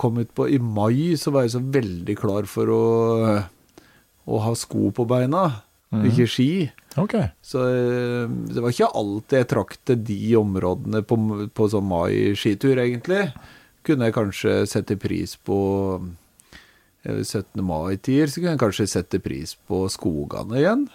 [0.02, 2.84] Kom ut på i mai, så var jeg så veldig klar for å,
[4.26, 5.44] å ha sko på beina,
[5.94, 6.50] ikke ski.
[6.98, 7.14] Ok.
[7.46, 11.20] Så eh, det var ikke alltid jeg trakk til de områdene på,
[11.54, 13.28] på sånn mai-skitur, egentlig.
[13.88, 15.60] Kunne jeg kanskje sette pris på
[17.08, 17.64] 17.
[17.66, 20.88] mai-tider, så kunne jeg kanskje sette pris på skogene igjen.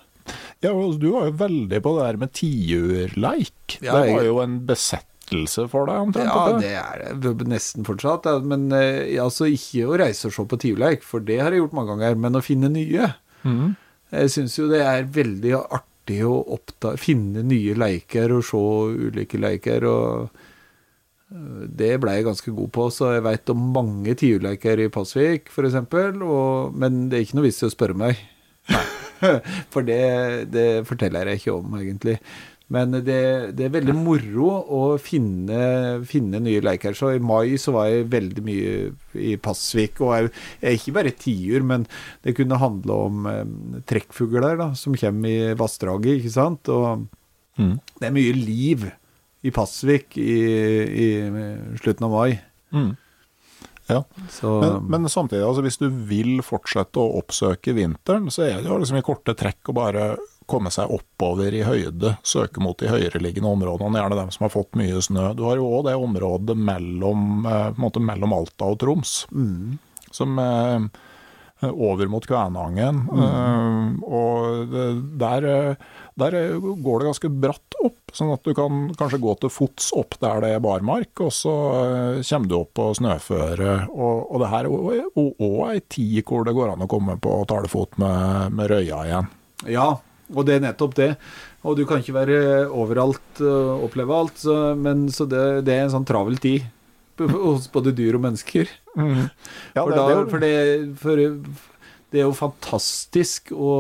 [0.63, 3.79] Ja, du var jo veldig på det der med tiurleik.
[3.81, 6.31] Ja, det var jo en besettelse for deg, omtrent.
[6.31, 8.29] Ja, det er det nesten fortsatt.
[8.47, 11.97] Men altså ikke å reise og se på tiurleik, for det har jeg gjort mange
[11.97, 13.11] ganger, men å finne nye.
[13.43, 13.75] Mm.
[14.13, 18.63] Jeg syns jo det er veldig artig å oppta, finne nye leiker og se
[19.09, 19.89] ulike leiker.
[19.91, 20.49] og
[21.83, 25.77] Det ble jeg ganske god på, så jeg veit om mange tiurleiker i Pasvik f.eks.
[26.77, 28.21] Men det er ikke noe vits i å spørre meg.
[29.73, 30.01] For det,
[30.53, 32.17] det forteller jeg ikke om, egentlig.
[32.73, 33.19] Men det,
[33.59, 35.59] det er veldig moro å finne,
[36.09, 36.95] finne nye leker.
[36.97, 38.71] Så i mai så var jeg veldig mye
[39.21, 40.01] i Pasvik.
[40.01, 40.31] Og jeg,
[40.63, 41.85] jeg er ikke bare tiur, men
[42.25, 43.43] det kunne handle om eh,
[43.93, 46.73] trekkfugler da, som kommer i vassdraget, ikke sant.
[46.73, 47.09] Og
[47.61, 47.75] Mm.
[48.01, 48.85] det er mye liv
[49.43, 50.35] i Pasvik i,
[51.05, 51.09] i
[51.83, 52.41] slutten av mai.
[52.73, 52.93] Mm.
[53.91, 54.05] Ja.
[54.31, 58.71] Så Men, men samtidig, altså, hvis du vil fortsette å oppsøke vinteren, så er det
[58.71, 60.07] jo liksom i korte trekk å bare
[60.51, 64.77] komme seg oppover i høyde, søke mot de høyereliggende områdene, gjerne dem som har fått
[64.79, 65.31] mye snø.
[65.39, 69.15] Du har jo òg det området mellom, eh, måte mellom Alta og Troms,
[70.13, 70.89] som eh,
[71.71, 73.03] over mot Kvænangen.
[73.13, 75.75] Eh, og det- der, eh,
[76.19, 79.93] der eh, går det ganske bratt opp, sånn at du kan kanskje gå til fots
[79.97, 81.55] opp der det er barmark, og så
[82.29, 83.89] kommer du opp på snøføre.
[83.91, 87.39] Og, og det her er òg ei tid hvor det går an å komme på
[87.51, 89.29] talefot med, med røya igjen.
[89.71, 89.89] Ja,
[90.35, 91.11] og det er nettopp det.
[91.65, 92.39] Og du kan ikke være
[92.75, 96.65] overalt og oppleve alt, så, men så det, det er en sånn travel tid
[97.21, 98.71] hos både dyr og mennesker.
[99.75, 101.21] Ja, for, det- da, det for, det, for
[102.13, 103.75] det er jo fantastisk å,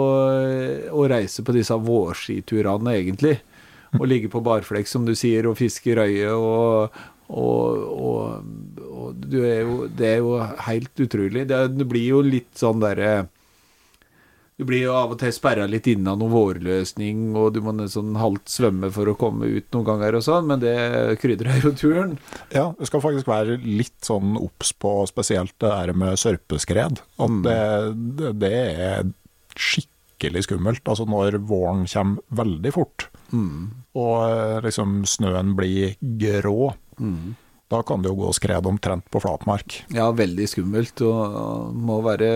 [0.88, 3.38] å reise på disse vårskiturene, egentlig.
[3.98, 6.94] og ligge på barflekk, som du sier, og fiske røye og,
[7.28, 11.44] og, og, og du er jo, det er jo helt utrolig.
[11.50, 13.26] Det, det blir jo litt sånn derre
[14.62, 18.14] du blir jo av og til sperra litt inna noen vårløsning, og du må sånn
[18.20, 20.74] halvt svømme for å komme ut noen ganger og sånn, men det
[21.22, 22.12] krydrer jo turen.
[22.54, 27.02] Ja, du skal faktisk være litt sånn obs på spesielt det der med sørpeskred.
[27.26, 27.58] At det,
[28.20, 28.52] det, det
[28.86, 29.10] er
[29.58, 30.86] skikkelig skummelt.
[30.86, 36.70] Altså når våren kommer veldig fort, og eh, liksom snøen blir grå.
[37.72, 39.80] Da kan det jo gå skred omtrent på flatmark.
[39.96, 42.30] Ja, veldig skummelt, og må være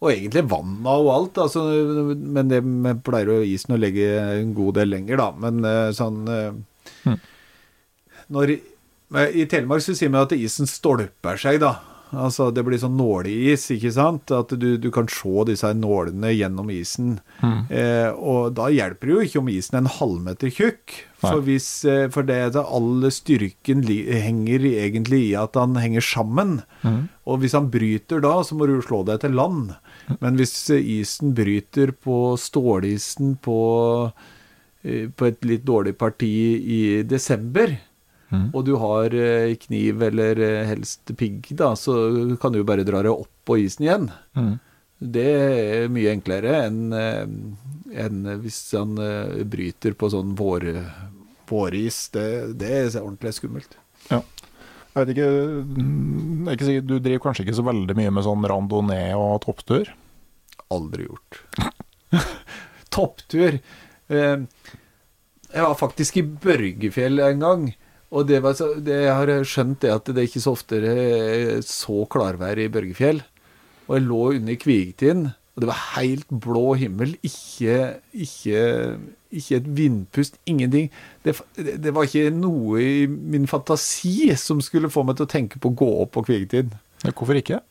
[0.00, 1.64] Og egentlig vanna og alt, altså,
[2.16, 2.62] men det
[3.04, 4.08] pleier jo isen å legge
[4.40, 5.28] en god del lenger, da.
[5.44, 7.18] Men eh, sånn eh,
[8.32, 8.54] når,
[9.34, 11.76] I Telemark så sier vi at isen stolper seg, da.
[12.10, 14.32] Altså Det blir sånn nåleis, ikke sant?
[14.34, 17.20] At du, du kan se disse nålene gjennom isen.
[17.70, 20.96] Eh, og da hjelper det jo ikke om isen er en halvmeter tjukk.
[21.20, 26.62] For, hvis, eh, for det all styrken henger egentlig i at han henger sammen.
[27.28, 29.76] Og hvis han bryter da, så må du slå deg til land.
[30.18, 33.60] Men hvis isen bryter på stålisen på,
[34.82, 37.76] eh, på et litt dårlig parti i desember,
[38.54, 41.94] og du har eh, kniv eller eh, helst pigg, da, så
[42.40, 44.10] kan du jo bare dra det opp på isen igjen.
[45.00, 46.92] Det er mye enklere enn
[47.90, 48.98] enn hvis han
[49.50, 50.68] bryter på sånn vår,
[51.48, 52.04] våris.
[52.14, 52.26] Det,
[52.60, 53.74] det er ordentlig skummelt.
[54.12, 54.20] Ja.
[54.90, 55.30] Jeg vet ikke,
[55.78, 59.10] mm, jeg er ikke sikker, Du driver kanskje ikke så veldig mye med sånn randonee
[59.14, 59.90] og topptur?
[60.70, 61.40] Aldri gjort.
[62.94, 63.58] Topptur.
[64.10, 64.38] Eh,
[65.50, 67.64] Jeg var faktisk i Børgefjell en gang.
[68.10, 70.78] Og det, var så, det jeg har skjønt det at det er ikke så ofte
[70.82, 73.20] er så klarvær i Børgefjell.
[73.86, 77.16] Og jeg lå under Kvigtind, og det var helt blå himmel.
[77.26, 77.76] Ikke,
[78.14, 78.64] ikke,
[79.30, 80.90] ikke et vindpust, ingenting.
[81.26, 85.62] Det, det var ikke noe i min fantasi som skulle få meg til å tenke
[85.62, 86.74] på å gå opp på Kvigtind.
[87.06, 87.62] Hvorfor ikke?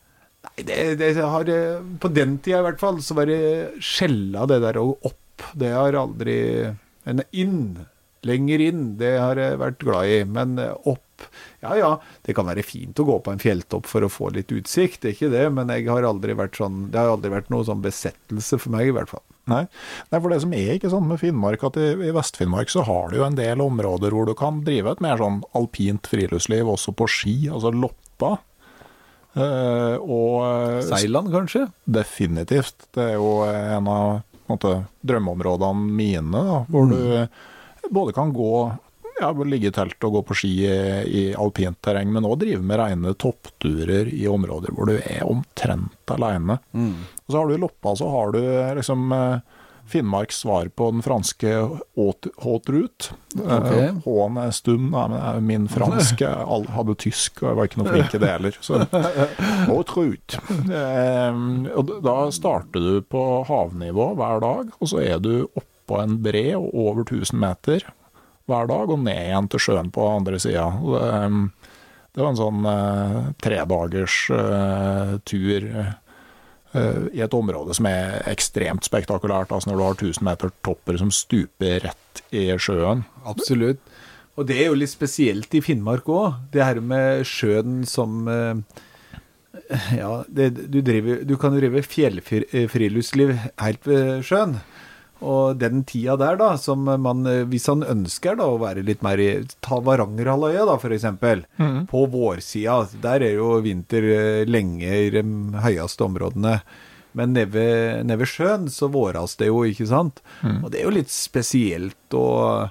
[0.66, 4.62] Det, det har eh, På den tida i hvert fall, så var det skjella det
[4.66, 5.46] der og opp.
[5.56, 6.36] Det har aldri
[7.08, 7.86] En inn,
[8.28, 10.18] lenger inn, det har jeg vært glad i.
[10.28, 11.28] Men eh, opp
[11.64, 11.90] Ja ja,
[12.24, 15.10] det kan være fint å gå på en fjelltopp for å få litt utsikt, det
[15.10, 17.84] er ikke det, men jeg har aldri vært sånn Det har aldri vært noe sånn
[17.84, 19.26] besettelse for meg, i hvert fall.
[19.50, 19.64] Nei.
[20.12, 23.10] Nei, for det som er ikke sånn med Finnmark, at i, i Vest-Finnmark så har
[23.10, 26.94] du jo en del områder hvor du kan drive et mer sånn alpint friluftsliv, også
[26.96, 28.38] på ski, altså loppa.
[29.38, 31.68] Eh, og eh, Seiland, kanskje?
[31.86, 32.90] definitivt.
[32.96, 34.76] Det er jo en av måte,
[35.06, 38.54] drømmeområdene mine, da, hvor du både kan gå
[39.20, 42.80] ja, ligge i telt og gå på ski i, alpint terreng, men òg drive med
[42.80, 46.58] rene toppturer i områder hvor du er omtrent alene.
[46.74, 48.42] Og så har du i Loppa så har du
[48.80, 49.58] liksom eh,
[49.90, 51.50] Finnmarks svar på den franske
[51.98, 53.10] haute route.
[53.40, 55.16] Eh, H-en er stum, men
[55.48, 58.58] min fransk alle all- hadde tysk, og jeg var ikke noe flink i det heller.
[58.62, 58.80] Så
[59.70, 60.42] haute route.
[60.70, 61.40] Eh,
[61.76, 66.46] og da starter du på havnivå hver dag, og så er du oppå en bre
[66.58, 67.88] og over 1000 meter
[68.50, 70.68] hver dag, og ned igjen til sjøen på andre sida.
[72.10, 75.92] Det var en sånn eh, tredagers eh, tur eh,
[76.70, 79.50] i et område som er ekstremt spektakulært.
[79.56, 83.02] Altså når du har 1000 meter topper som stuper rett i sjøen.
[83.26, 83.82] Absolutt.
[84.40, 88.62] Og det er jo litt spesielt i Finnmark òg, det her med sjøen som eh,
[90.00, 94.60] Ja, det, du, driver, du kan drive fjellfriluftsliv helt ved sjøen.
[95.20, 99.02] Og den tida der, da, som man, eh, hvis han ønsker da å være litt
[99.04, 101.44] mer i Ta Varangerhalvøya, da, for eksempel.
[101.92, 102.86] På vårsida.
[103.04, 105.24] Der er jo vinter eh, lenge i de
[105.60, 106.62] høyeste områdene.
[107.18, 110.22] Men nede ved, nede ved sjøen så våres det jo, ikke sant.
[110.64, 112.70] Og det er jo litt spesielt å,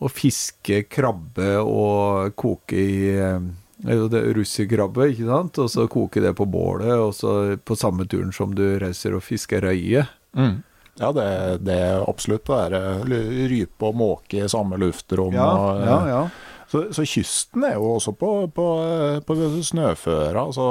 [0.00, 5.58] å fiske krabbe og koke i eh, det er russekrabbe, ikke sant?
[5.60, 9.22] Og så koke det på bålet, og så på samme turen som du reiser og
[9.22, 10.06] fisker røye.
[10.98, 11.26] Ja, det,
[11.66, 11.78] det
[12.08, 15.34] absolutt det er eh, rype og måke i samme luftrom.
[15.36, 16.20] Ja, og, eh, ja, ja.
[16.66, 18.64] Så, så kysten er jo også på, på,
[19.28, 20.64] på snøføra, altså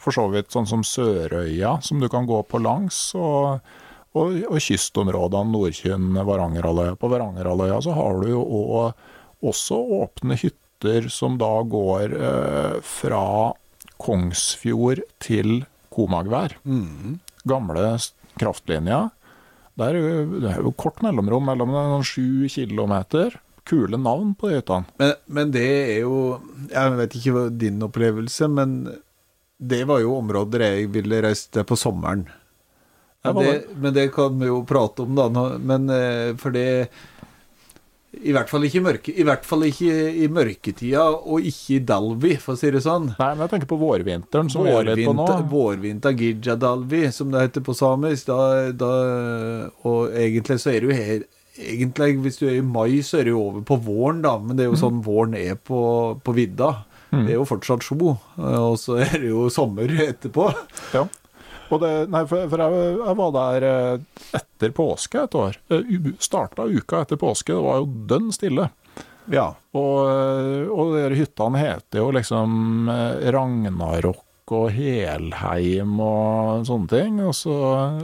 [0.00, 3.10] for så vidt sånn som Sørøya, som du kan gå på langs.
[3.18, 3.58] og
[4.16, 6.94] og, og kystområdene Nordkinn, Varangerhalvøya.
[6.96, 8.40] På Varangerhalvøya så har du jo
[9.44, 13.52] også, åpne hytter som da går eh, fra
[14.00, 16.56] Kongsfjord til Komagvær.
[17.44, 18.14] Gamle s-
[19.76, 23.36] Der er jo, det er jo kort mellomrom mellom noen sju kilometer.
[23.66, 24.88] Kule navn på de hyttene.
[25.00, 26.38] Men, men det er jo
[26.70, 28.78] Jeg vet ikke hva din opplevelse, men
[29.56, 32.26] det var jo områder jeg ville reist til på sommeren.
[33.26, 35.28] Men det, men det kan vi jo prate om, da.
[35.58, 36.88] Men eh, for det
[38.26, 42.32] I hvert fall ikke mørke, i, hvert fall ikke i mørketida, og ikke i Dalvi,
[42.42, 43.12] for å si det sånn.
[43.14, 45.26] Nei, men jeg tenker på vårvinteren, som vi er på nå.
[45.26, 48.28] Vårvinta vårvinter Gijadalvi, som det heter på samisk.
[48.32, 48.92] Da, da,
[49.86, 53.24] og egentlig så er det jo her Egentlig, hvis du er i mai, så er
[53.24, 54.34] det jo over på våren, da.
[54.36, 55.78] Men det er jo sånn våren er på,
[56.20, 56.66] på vidda.
[57.14, 60.50] Det er jo fortsatt sjo, og så er det jo sommer etterpå.
[60.92, 61.06] Ja.
[61.70, 65.60] Og det, nei, for, for jeg, jeg, var der eh, etter påske et år.
[65.72, 68.68] Eh, Starta uka etter påske, det var jo dønn stille.
[69.32, 69.48] Ja.
[69.76, 72.90] Og, eh, og de hyttene heter jo liksom
[73.34, 74.22] Ragnarok
[74.54, 77.18] og Helheim og sånne ting.
[77.24, 77.56] Og så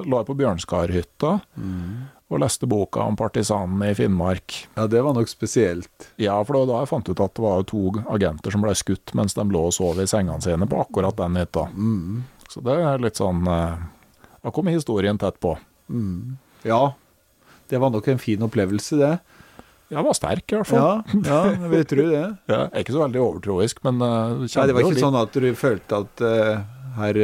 [0.03, 1.95] la jeg på Bjørnskarhytta mm.
[2.35, 4.65] og leste boka om partisanene i Finnmark.
[4.75, 6.11] Ja, det var nok spesielt.
[6.19, 8.75] Ja, for det var da jeg fant ut at det var to agenter som ble
[8.79, 11.69] skutt mens de lå og sov i sengene sine på akkurat den hytta.
[11.79, 12.25] Mm.
[12.53, 15.55] Så det er litt sånn Da kom historien tett på.
[15.89, 16.37] Mm.
[16.69, 16.93] Ja.
[17.71, 19.15] Det var nok en fin opplevelse, det.
[19.93, 21.03] Jeg var sterk, i hvert fall.
[21.25, 22.23] Ja, ja vi tror det.
[22.53, 25.99] ja, ikke så veldig overtroisk, men uh, Nei, Det var ikke sånn at du følte
[26.05, 26.63] at uh,
[26.97, 27.19] her,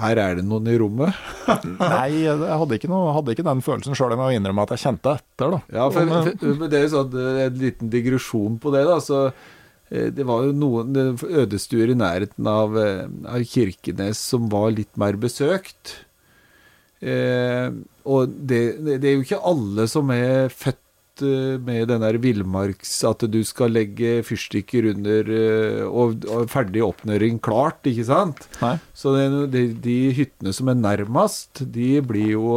[0.00, 1.16] her, er det noen i rommet?
[1.80, 4.84] Nei, jeg hadde ikke, noe, hadde ikke den følelsen sjøl, jeg må innrømme at jeg
[4.84, 5.56] kjente etter.
[5.56, 5.62] da.
[5.80, 7.16] Ja, for, for, det er jo sånn,
[7.46, 8.84] En liten digresjon på det.
[8.88, 9.26] da, så
[9.90, 10.94] det var jo noen
[11.26, 15.96] ødestuer i nærheten av, av, Kirkenes som var litt mer besøkt.
[17.00, 17.72] Eh,
[18.04, 20.78] og det, det, er jo ikke alle som er født
[21.20, 25.26] med den der villmarks At du skal legge fyrstikker under
[25.84, 28.46] og, og ferdig oppnøring klart, ikke sant?
[28.62, 28.78] Nei.
[28.96, 32.54] Så det, de, de hyttene som er nærmest, de blir jo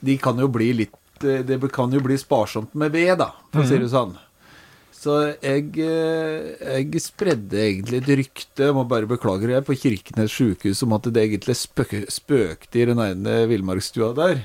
[0.00, 3.68] De kan jo bli litt Det kan jo bli sparsomt med ved, da, for å
[3.68, 4.16] si det sånn.
[5.06, 10.96] Så jeg, jeg, spredde egentlig et rykte, må bare beklage det, på Kirkenes sykehus om
[10.96, 14.42] at det egentlig spøk, spøkte i den ene villmarksstua der.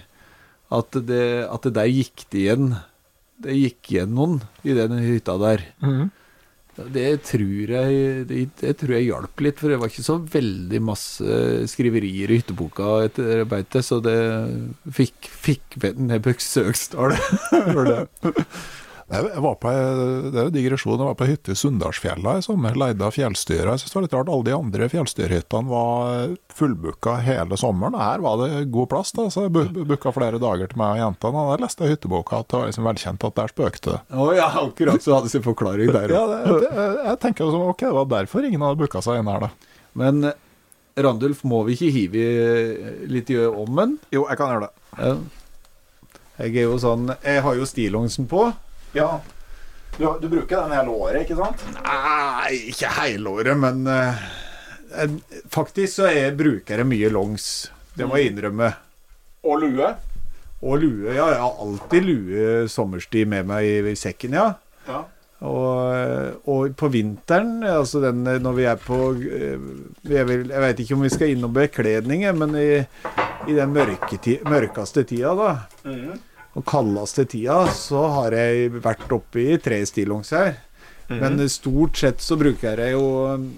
[0.72, 2.68] At det, at det, der gikk det igjen
[3.44, 5.66] Det gikk igjen noen i den hytta der.
[5.82, 6.12] Mm.
[6.94, 10.80] Det tror jeg det, det tror jeg hjalp litt, for det var ikke så veldig
[10.86, 11.40] masse
[11.74, 14.16] skriverier i hytteboka etter beitet, så det
[14.94, 17.20] fikk, fikk ned besøkstallet.
[19.12, 19.72] Jeg var på,
[20.32, 20.94] det er jo digresjon.
[20.96, 23.68] Jeg var på hytte i Sunndalsfjella i sommer, leid av fjellstyret.
[23.74, 24.30] Jeg synes det var litt rart.
[24.32, 27.98] Alle de andre fjellstyrhyttene var fullbooka hele sommeren.
[28.00, 31.44] Her var det god plass, da, så jeg booka flere dager til meg og jentene.
[31.44, 34.00] Og der leste jeg hytteboka at det var liksom velkjent at der spøkte det.
[34.16, 36.72] Oh, ja, akkurat så hadde sin forklaring der ja, det, det,
[37.10, 39.78] jeg tenker jo som ok, det var derfor ingen hadde booka seg inn her, da.
[40.00, 40.32] Men
[40.96, 42.26] Randulf, må vi ikke hive
[43.12, 44.00] litt i ommen?
[44.12, 45.14] Jo, jeg kan gjøre det.
[46.42, 48.48] Jeg er jo sånn Jeg har jo stillongsen på.
[48.94, 49.22] Ja.
[49.98, 51.64] Du, du, bruker den hele året, ikke sant?
[51.76, 54.22] Nei, ikke hele året, men uh,
[55.52, 57.46] Faktisk så er, bruker jeg mye longs.
[57.96, 58.72] Det må jeg innrømme.
[59.48, 59.92] Og lue?
[60.62, 61.28] Og lue, ja.
[61.32, 64.48] Jeg har alltid lue sommerstid med meg i, i sekken, ja.
[64.88, 65.04] ja.
[65.48, 70.98] Og, og, på vinteren, altså den når vi er på Jeg, vil, jeg vet ikke
[71.00, 72.68] om vi skal innom bekledninger, men i,
[73.50, 75.56] i den mørkeste tida, da.
[75.88, 76.20] Mm
[76.58, 80.58] og kaldeste tida, så har jeg vært oppe i tre stillongs her.
[81.08, 81.20] Mm -hmm.
[81.38, 83.54] Men stort sett så bruker jeg jo um,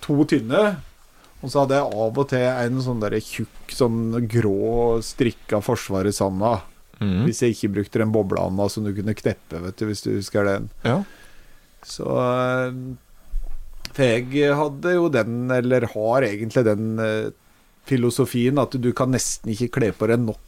[0.00, 0.76] to tynne.
[1.42, 6.14] Og så hadde jeg av og til en sånn der tjukk, sånn grå strikka Forsvaret
[6.14, 6.62] Sanda.
[7.00, 7.24] Mm -hmm.
[7.24, 10.44] Hvis jeg ikke brukte den bobleanda som du kunne kneppe, vet du, hvis du husker
[10.44, 10.70] den.
[10.82, 11.04] Ja.
[11.82, 12.04] Så
[12.68, 12.98] um,
[13.92, 17.30] For jeg hadde jo den, eller har egentlig den uh,
[17.84, 20.40] filosofien at du kan nesten ikke kle på deg nok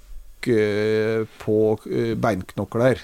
[0.48, 1.58] Eh, på
[1.90, 3.02] eh, beinknokler.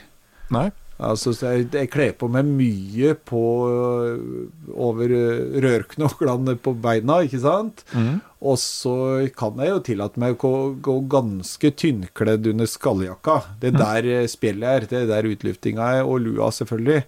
[0.55, 0.71] Nei.
[1.03, 5.15] Altså, jeg, jeg kler på meg mye på eh, over
[5.65, 7.83] rørknoklene på beina, ikke sant?
[7.97, 8.21] Mm.
[8.43, 8.95] Og så
[9.39, 13.41] kan jeg jo tillate meg å gå ganske tynnkledd under skalljakka.
[13.63, 13.81] Det mm.
[13.83, 17.03] der spjellet er, det er der utluftinga er, og lua selvfølgelig.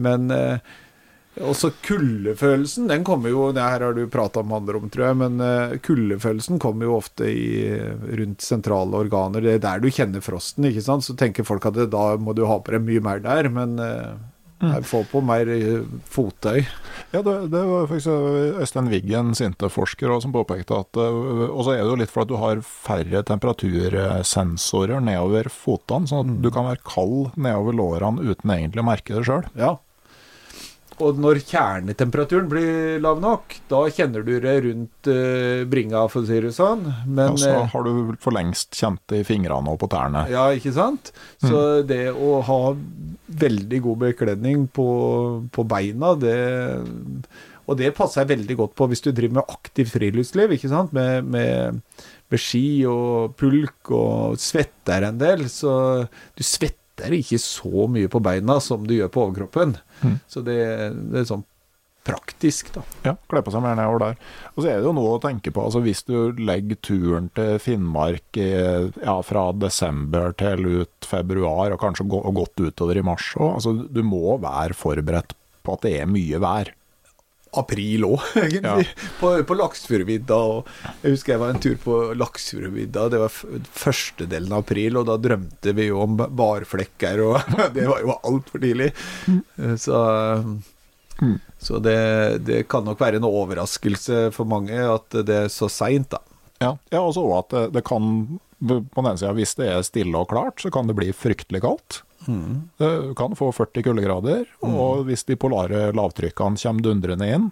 [0.00, 0.78] Men eh,
[1.44, 5.18] også kuldefølelsen, den kommer jo Det her har du prata med andre om, tror jeg,
[5.22, 7.70] men uh, kuldefølelsen kommer jo ofte i,
[8.20, 9.44] rundt sentrale organer.
[9.44, 11.06] Det er der du kjenner frosten, ikke sant.
[11.06, 13.80] Så tenker folk at det, da må du ha på deg mye mer der, men
[14.60, 16.60] jeg får på mer uh, fottøy.
[17.10, 21.88] Ja, det, det var faktisk Øystein Wiggen, Sinte-forsker, som påpekte at Og så er det
[21.88, 26.40] jo litt for at du har færre temperatursensorer nedover fotene, sånn at mm.
[26.44, 29.48] du kan være kald nedover lårene uten egentlig å merke det sjøl.
[29.58, 29.78] Ja.
[31.00, 36.28] Og når kjernetemperaturen blir lav nok, da kjenner du det rundt uh, bringa, for å
[36.28, 36.84] si det sånn.
[37.06, 40.26] Men, ja, så eh, har du for lengst kjent det i fingrene og på tærne.
[40.32, 41.12] Ja, ikke sant.
[41.40, 41.86] Så mm.
[41.88, 42.60] det å ha
[43.40, 44.90] veldig god bekledning på,
[45.54, 46.38] på beina, det
[47.70, 50.92] Og det passer jeg veldig godt på hvis du driver med aktivt friluftsliv, ikke sant.
[50.96, 51.80] Med, med,
[52.30, 55.46] med ski og pulk og svetter en del.
[55.48, 55.72] Så
[56.36, 59.76] du svetter svetter ikke så mye på beina som du gjør på overkroppen.
[60.02, 60.18] Mm.
[60.28, 60.60] Så det,
[61.12, 61.46] det er sånn
[62.06, 62.82] praktisk, da.
[63.04, 64.20] Ja, kle på seg mer nedover der.
[64.54, 65.66] Og så er det jo noe å tenke på.
[65.66, 68.48] altså Hvis du legger turen til Finnmark i,
[69.02, 73.58] ja, fra desember til ut februar, og kanskje gå, og godt utover i mars òg,
[73.58, 76.72] altså, du må være forberedt på at det er mye vær.
[77.58, 78.88] April òg, egentlig.
[79.18, 80.40] På, på Laksfjordvidda.
[81.02, 83.06] Jeg husker jeg var en tur på Laksfjordvidda.
[83.10, 83.38] Det var
[83.82, 88.18] første delen av april, og da drømte vi jo om barflekker, og det var jo
[88.18, 88.92] altfor tidlig.
[89.30, 90.02] Eh, Så
[91.20, 91.34] Mm.
[91.58, 96.14] Så det, det kan nok være en overraskelse for mange at det er så seint,
[96.14, 96.22] da.
[96.64, 99.84] Ja, ja og så at det, det kan på den ene sida, hvis det er
[99.86, 102.02] stille og klart, så kan det bli fryktelig kaldt.
[102.26, 107.46] Du kan få 40 kuldegrader, og hvis de polare lavtrykkene kommer dundrende inn,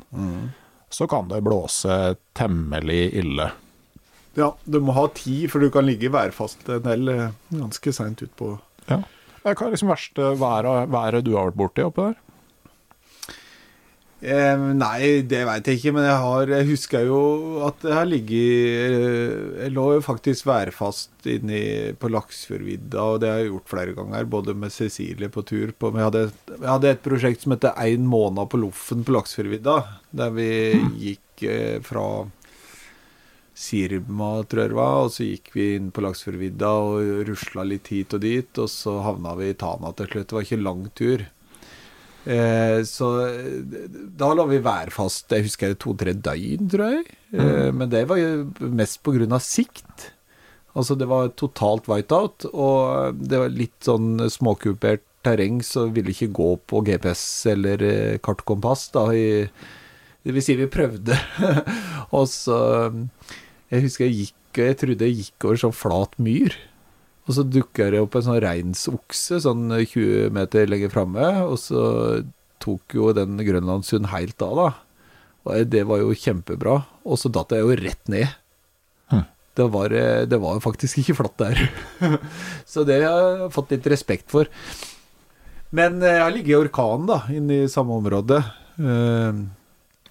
[0.92, 3.50] så kan det blåse temmelig ille.
[4.38, 8.22] Ja, du må ha tid, for du kan ligge værfast en del eh, ganske seint
[8.22, 8.52] utpå.
[8.86, 9.00] Ja.
[9.42, 12.18] Hva er liksom verste været, været du har vært borti oppe der?
[14.18, 17.18] Eh, nei, det veit jeg ikke, men jeg, har, jeg husker jo
[17.68, 21.60] at jeg har ligget eh, Jeg lå jo faktisk værfast inni
[22.02, 25.92] på Laksfjordvidda, og det har jeg gjort flere ganger, både med Cecilie på tur på
[25.94, 29.78] jeg hadde, jeg hadde et prosjekt som heter Én måned på Loffen på Laksfjordvidda,
[30.18, 30.50] der vi
[30.98, 32.08] gikk eh, fra
[33.54, 37.94] Sirma, tror jeg det var, og så gikk vi inn på Laksfjordvidda og rusla litt
[37.94, 40.26] hit og dit, og så havna vi i Tana til slutt.
[40.26, 41.28] Det var ikke lang tur.
[42.29, 43.89] Eh, så eh,
[44.20, 47.18] da la vi værfast, jeg husker to-tre døgn, tror jeg.
[47.33, 50.11] Eh, men det var jo mest av sikt.
[50.76, 56.31] Altså det var totalt whiteout, og det var litt sånn småkupert terreng, så ville ikke
[56.37, 57.24] gå på GPS
[57.55, 59.09] eller eh, kart og kompass, da.
[59.11, 59.49] I,
[60.22, 61.16] det vil si, vi prøvde.
[62.16, 62.59] og så
[63.68, 66.55] Jeg husker jeg gikk, og jeg trodde jeg gikk over sånn flat myr.
[67.29, 71.83] Og så dukker det opp en sånn reinsokse sånn 20 meter lenger framme, og så
[72.64, 74.68] tok jo den grønlandshund helt av, da.
[75.49, 76.79] Og det var jo kjempebra.
[77.05, 78.33] Og så datt jeg jo rett ned.
[79.12, 79.26] Hm.
[79.61, 79.95] Det var,
[80.29, 81.62] det var faktisk ikke flatt der.
[82.72, 84.51] så det har jeg fått litt respekt for.
[85.76, 88.43] Men eh, jeg har ligget i orkanen, da, inne i samme område.
[88.81, 89.47] Eh,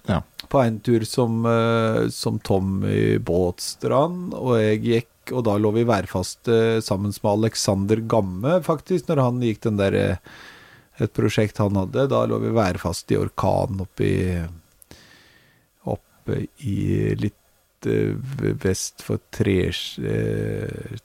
[0.08, 0.22] Ja.
[0.48, 5.72] På en tur som, eh, som Tom i Båtstrand, og jeg gikk og da lå
[5.76, 10.22] vi værfast eh, sammen med Alexander Gamme, faktisk, når han gikk den der eh,
[10.98, 12.08] Et prosjekt han hadde.
[12.10, 14.14] Da lå vi værfast i orkan i
[15.86, 16.78] Oppe i
[17.14, 18.16] litt eh,
[18.64, 19.70] vest for tre,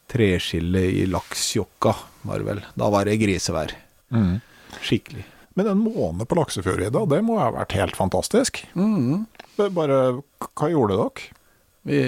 [0.09, 1.93] treskillet i Laksjokka,
[2.25, 2.63] var det vel.
[2.73, 3.75] Da var det grisevær.
[4.09, 4.41] Mm.
[4.81, 5.27] Skikkelig.
[5.53, 8.63] Men en måned på Laksefjordvidda, det må ha vært helt fantastisk.
[8.73, 9.27] Mm.
[9.77, 9.99] Bare,
[10.57, 11.29] hva gjorde dere?
[11.83, 12.01] Vi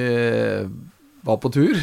[1.25, 1.75] var på tur.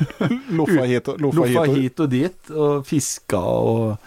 [0.58, 1.68] Loffa hit og loffa Loffa hit.
[1.68, 3.98] og- hit og dit, og fiska og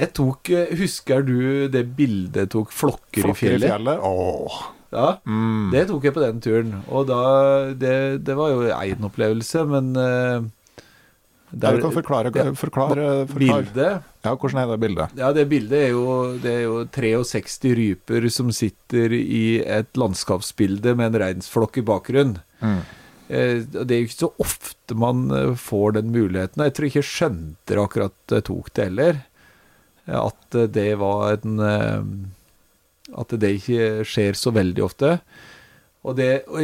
[0.00, 3.68] Jeg tok eh, Husker du det bildet jeg tok flokker, Flokker i fjellet?
[3.68, 3.98] fjellet.
[4.00, 4.60] Åh.
[4.92, 5.68] Ja, Mm.
[5.70, 6.70] det tok jeg på den turen.
[6.88, 10.40] Og da Det, det var jo en opplevelse, men uh,
[11.52, 13.64] Ja, du kan forklare, ja, forklare, forklare.
[13.66, 15.16] Bildet Ja, hvordan er det bildet?
[15.18, 20.94] Ja, det bildet er jo, det er jo 63 ryper som sitter i et landskapsbilde
[20.96, 22.36] med en reinsflokk i bakgrunnen.
[22.62, 22.80] Mm.
[23.30, 26.64] Eh, Det er jo ikke så ofte man eh, får den muligheten.
[26.66, 29.14] Jeg tror ikke jeg skjønte det akkurat tok det heller.
[30.10, 32.02] At eh, det var en eh,
[33.20, 35.08] At det ikke skjer så veldig ofte.
[36.06, 36.60] Og det og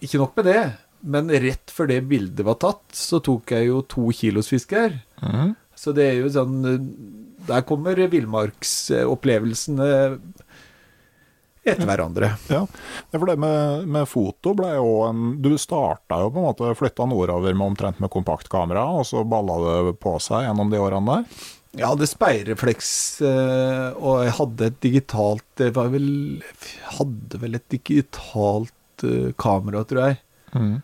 [0.00, 0.62] Ikke nok med det,
[1.02, 4.92] men rett før det bildet var tatt, så tok jeg jo to kilos kilosfisker.
[5.22, 5.56] Mhm.
[5.78, 6.78] Så det er jo sånn eh,
[7.48, 10.18] Der kommer villmarksopplevelsene
[11.72, 12.32] etter hverandre.
[12.50, 12.62] Ja,
[13.12, 17.06] for det med, med foto ble jo en Du starta jo på en måte flytta
[17.08, 21.46] nordover med omtrent med kompaktkamera, og så balla det på seg gjennom de årene der.
[21.78, 22.90] Jeg hadde speilrefleks,
[23.28, 26.08] eh, og jeg hadde et digitalt Jeg var vel
[26.96, 30.20] hadde vel et digitalt eh, kamera, tror jeg.
[30.56, 30.78] Mm.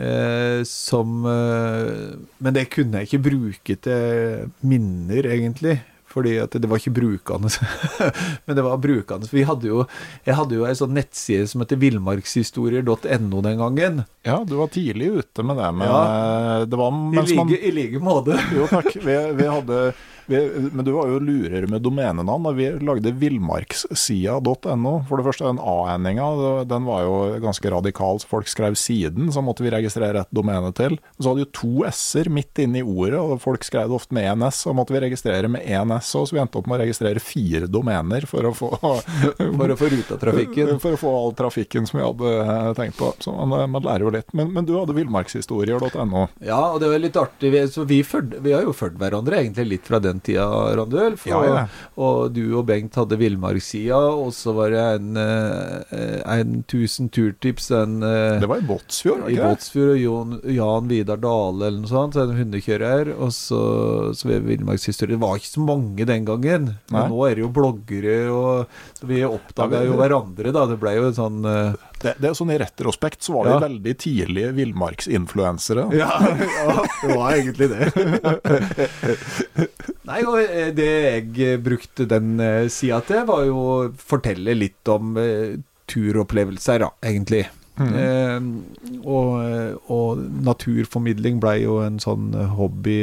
[0.00, 5.80] Eh, som eh, Men det kunne jeg ikke bruke til minner, egentlig.
[6.10, 7.50] Fordi at det var ikke brukende.
[8.46, 9.28] men det var brukende.
[9.30, 9.84] Vi hadde jo,
[10.26, 14.00] jeg hadde jo ei sånn nettside som heter villmarkshistorier.no den gangen.
[14.26, 15.70] Ja, du var tidlig ute med det.
[15.78, 18.40] Med, det var I like, i like måte.
[18.56, 18.90] Jo takk.
[18.98, 19.84] Vi, vi hadde
[20.30, 22.48] Men du var jo lurer med domenenavn.
[22.48, 24.94] da Vi lagde villmarkssida.no.
[25.08, 28.20] For det første, den A-endinga den var jo ganske radikal.
[28.20, 30.98] Så folk skrev siden, så måtte vi registrere et domene til.
[31.18, 34.28] Så hadde jo to s-er midt inne i ordet, og folk skrev det ofte med
[34.30, 34.62] én s.
[34.64, 37.22] Så måtte vi registrere med én s òg, så vi endte opp med å registrere
[37.22, 38.70] fire domener for å få
[39.60, 40.76] For å få ruta trafikken?
[40.82, 43.10] For å få all trafikken som vi hadde eh, tenkt på.
[43.22, 44.30] Så man, man lærer jo litt.
[44.36, 46.26] Men, men du hadde villmarkshistorier.no.
[46.44, 47.52] Ja, og det var litt artig.
[47.54, 50.46] Vi, så vi, følg, vi har jo fulgt hverandre egentlig litt fra den tida,
[50.78, 51.26] Randulf.
[51.28, 51.64] Ja, ja.
[51.94, 57.10] Og, og du og Bengt hadde villmarkssida, og så var det en, eh, en tusen
[57.12, 59.38] turtips en, eh, Det var i Båtsfjord, i?
[59.40, 63.14] Båtsfjord, og Jon, Jan Vidar Dale eller noe sånt, en hundekjører.
[63.18, 63.60] Og så,
[64.16, 65.16] så var villmarkshistorie.
[65.16, 66.96] Det var ikke så mange den gangen, Nei.
[66.96, 70.66] men nå er det jo bloggere, og så vi oppdaga jo hverandre, da.
[70.70, 72.14] Det ble jo en sånn eh, det?
[72.20, 73.60] Det er sånn I retrospekt så var det Ja.
[73.66, 75.86] veldig tidlige villmarksinfluensere.
[75.98, 76.10] Ja,
[76.58, 77.88] ja, det var egentlig det.
[80.10, 80.88] Nei, og eh, det
[81.36, 85.56] jeg brukte den eh, sida til, var jo å fortelle litt om eh,
[85.90, 87.44] turopplevelser, da, egentlig.
[87.80, 88.36] Eh,
[89.08, 92.96] og, eh, og naturformidling ble jo en sånn eh, hobby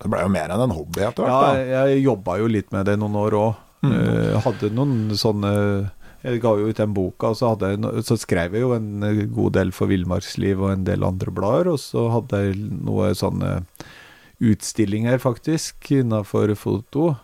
[0.00, 1.60] Det ble jo mer enn en hobby etter hvert.
[1.70, 3.52] Ja, jeg jobba jo litt med det noen år òg.
[4.42, 5.52] hadde noen sånne
[6.20, 9.24] Jeg ga jo ut den boka, og så, jeg, så skrev jeg jo en eh,
[9.32, 13.54] god del for Villmarksliv og en del andre blader, og så hadde jeg noe sånne
[14.40, 17.14] utstillinger, faktisk, innafor foto.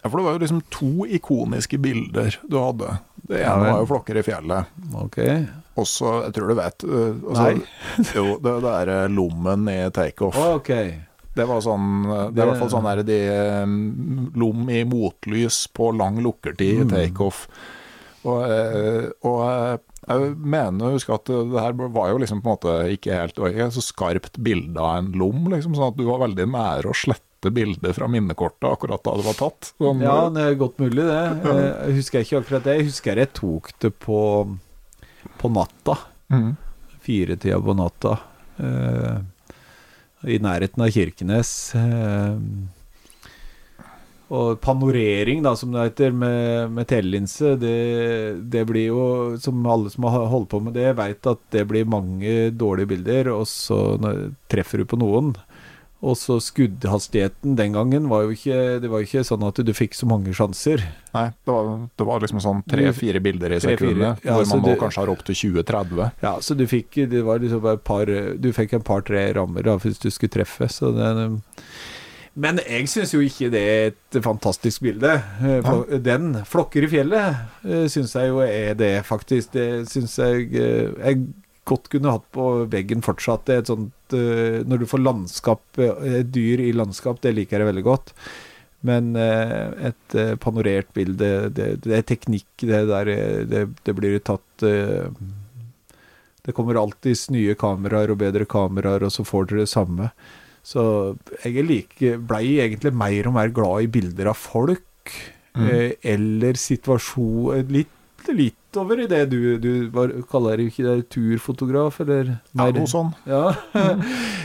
[0.00, 2.94] Ja, for det var jo liksom to ikoniske bilder du hadde.
[3.30, 4.70] Det ene var jo 'Flokker i fjellet'.
[4.96, 5.18] Ok.
[5.76, 7.60] Og så, jeg tror du vet øh, altså, Nei.
[8.16, 10.38] Jo, det, det er øh, lommen i takeoff.
[10.56, 10.94] Okay.
[11.36, 13.18] Det var sånn Det er i hvert fall sånn der de
[14.40, 17.44] lom i motlys på lang lukkertid i takeoff.
[18.28, 19.78] Og, øh, og øh,
[20.10, 23.38] jeg mener å huske at det her var jo liksom på en måte ikke helt
[23.40, 26.90] og ikke så skarpt bilde av en lom, liksom, sånn at du var veldig nære
[26.90, 29.70] å slette bildet fra minnekortet akkurat da det var tatt.
[29.80, 31.22] Sånn, Ja, det er godt mulig, det.
[31.48, 32.74] Eh, Jeg husker ikke akkurat det.
[32.80, 34.20] Jeg husker jeg tok det på,
[35.40, 35.96] på natta.
[36.28, 36.50] Mm.
[37.00, 38.18] Firetida på natta.
[38.60, 39.20] eh,
[40.28, 41.54] I nærheten av Kirkenes.
[44.30, 47.72] Og panorering, da, som det heter, med, med telelinse, det,
[48.52, 49.00] det blir jo
[49.42, 53.32] Som alle som har holdt på med det, veit at det blir mange dårlige bilder,
[53.34, 55.34] og så når- treffer du på noen.
[56.00, 59.72] Og så skuddhastigheten den gangen var jo ikke Det var jo ikke sånn at du
[59.76, 60.80] fikk så mange sjanser.
[61.12, 61.68] Nei, det var,
[61.98, 65.24] det var liksom sånn tre-fire bilder i sekundet, Ja, hvor man nå kanskje har opp
[65.26, 66.00] til 20-30.
[66.22, 69.66] Ja, så du fikk Det var liksom bare et par Du fikk en par-tre rammer
[69.66, 71.10] da hvis du skulle treffe, så det
[72.38, 75.16] Men jeg syns jo ikke det er et fantastisk bilde.
[75.42, 79.52] Eh, Den, 'Flokker i fjellet', eh, syns jeg jo er det, faktisk.
[79.52, 81.26] Det syns jeg eh, jeg
[81.66, 83.44] godt kunne hatt på veggen fortsatt.
[83.46, 87.68] Det er et sånt Når du får landskap, et dyr i landskap, det liker jeg
[87.68, 88.12] veldig godt.
[88.82, 93.04] Men et panorert bilde, det, det er teknikk, det der
[93.46, 94.64] Det, det blir tatt
[96.42, 100.10] Det kommer alltids nye kameraer og bedre kameraer, og så får dere det samme.
[100.62, 100.82] Så
[101.44, 105.14] jeg er like, blei egentlig mer og mer glad i bilder av folk,
[105.56, 107.96] eh, eller situasjon Litt,
[108.36, 112.36] litt over i det du, du var, kaller ikke det turfotograf, eller?
[112.54, 113.08] Ja, noe sånn.
[113.26, 113.48] ja.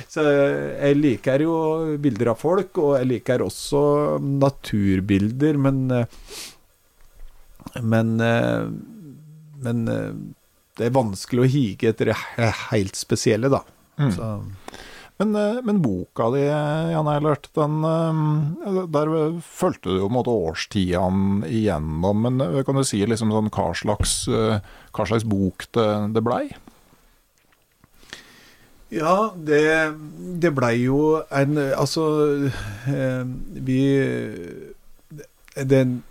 [0.09, 1.57] Så jeg liker jo
[2.01, 3.83] bilder av folk, og jeg liker også
[4.23, 5.83] naturbilder, men
[7.83, 8.15] Men
[9.65, 9.85] Men
[10.75, 13.61] det er vanskelig å hige etter det he- helt spesielle, da.
[13.99, 14.09] Mm.
[14.11, 14.25] Så,
[15.17, 16.43] Men, eh, men boka di,
[16.91, 22.63] Jan Eilert, den eh, Der fulgte du jo på en måte årstidene igjennom, men eh,
[22.67, 24.59] kan du si liksom sånn hva slags, eh,
[24.91, 26.43] hva slags bok det, det blei?
[28.93, 29.63] Ja, det,
[30.43, 30.99] det blei jo
[31.33, 32.03] en Altså,
[32.91, 33.23] eh,
[33.65, 33.79] vi
[35.55, 36.03] Den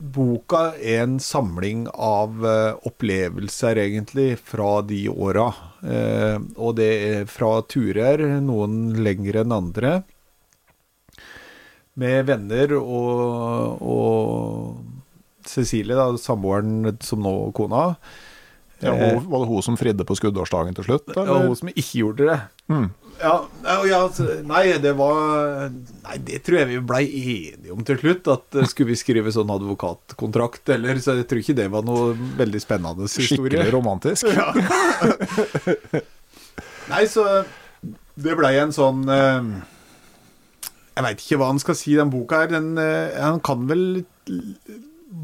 [0.00, 5.50] boka er en samling av eh, opplevelser, egentlig, fra de åra.
[5.84, 9.92] Eh, og det er fra turer, noen lengre enn andre.
[12.00, 17.90] Med venner og, og Cecilie, da, samboeren som nå kona.
[18.80, 21.10] Ja, Eh, hun- var det hun som fridde på skuddårsdagen til slutt?
[21.14, 22.40] ja, hun som ikke gjorde det.
[22.70, 22.90] Mm.
[23.20, 27.84] Ja, ja, ja, altså, nei, det var Nei, det tror jeg vi blei enige om
[27.84, 28.26] til slutt.
[28.32, 32.14] At eh, skulle vi skrive sånn advokatkontrakt, eller Så jeg tror ikke det var noe
[32.38, 33.50] veldig spennende historie.
[33.60, 34.24] Skikkelig romantisk.
[36.90, 37.26] Nei, så
[38.20, 39.50] det blei en sånn eh,
[40.96, 42.50] Jeg veit ikke hva han skal si, den boka her.
[42.56, 44.04] Den, han kan vel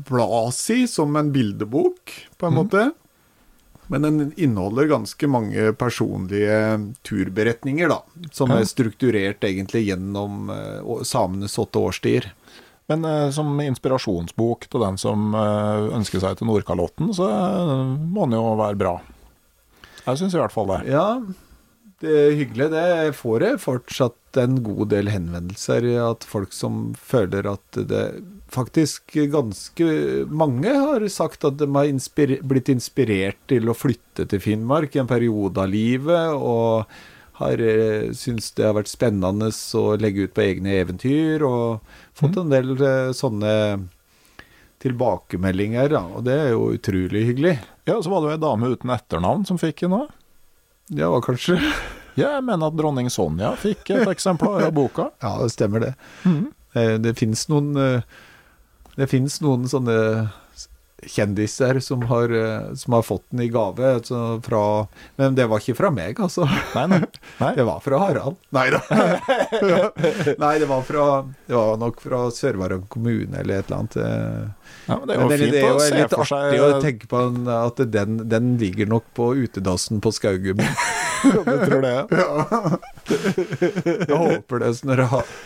[0.07, 2.87] blas i som en bildebok, på en måte.
[3.89, 6.57] Men den inneholder ganske mange personlige
[7.07, 8.01] turberetninger, da.
[8.35, 8.59] Som Ja.
[8.59, 12.33] er strukturert egentlig gjennom eh, samenes åtte årstider.
[12.89, 17.27] Men eh, som inspirasjonsbok til den som eh, ønsker seg til Nordkalotten, så
[17.99, 18.97] må den jo være bra.
[20.07, 20.81] Jeg syns i hvert fall det.
[20.91, 21.07] Ja,
[22.03, 22.69] det er hyggelig.
[22.75, 25.87] Det får jeg fortsatt en god del henvendelser.
[26.11, 28.05] At folk som føler at det
[28.53, 29.87] Faktisk ganske
[30.31, 35.03] mange har sagt at de har inspir blitt inspirert til å flytte til Finnmark i
[35.03, 36.37] en periode av livet.
[36.37, 36.87] Og
[37.41, 41.83] har eh, syntes det har vært spennende å legge ut på egne eventyr, og
[42.17, 43.53] fått en del eh, sånne
[44.83, 47.57] tilbakemeldinger, da, og det er jo utrolig hyggelig.
[47.89, 50.09] Ja, så var det jo ei dame uten etternavn som fikk en òg.
[50.97, 51.61] Ja, kanskje.
[52.17, 55.11] Ja, jeg mener at dronning Sonja fikk et eksemplar av boka.
[55.25, 55.91] Ja, det stemmer det.
[56.25, 56.47] Mm.
[56.73, 58.15] Det, Det finnes noen eh,
[58.97, 59.97] Det finnes noen sånne
[61.07, 63.85] kjendiser som har, eh, som har fått den i gave.
[63.99, 64.63] Altså fra,
[65.21, 66.47] men det var ikke fra meg, altså.
[66.75, 67.01] Nei, nei.
[67.43, 67.51] nei.
[67.59, 68.39] Det var fra Harald.
[68.57, 68.81] Nei da.
[70.43, 71.05] Nei, det var, fra,
[71.47, 73.99] det var nok fra Sør-Varanger kommune eller et eller annet.
[74.01, 74.73] eh.
[74.87, 76.81] Ja, men det er jo Men fint det er å se litt for artig å
[76.83, 77.23] tenke på
[77.59, 80.63] at den, den ligger nok på utedassen på Skaugum.
[81.27, 81.95] Du tror det?
[83.09, 84.69] Jeg håper det.
[84.87, 85.01] Når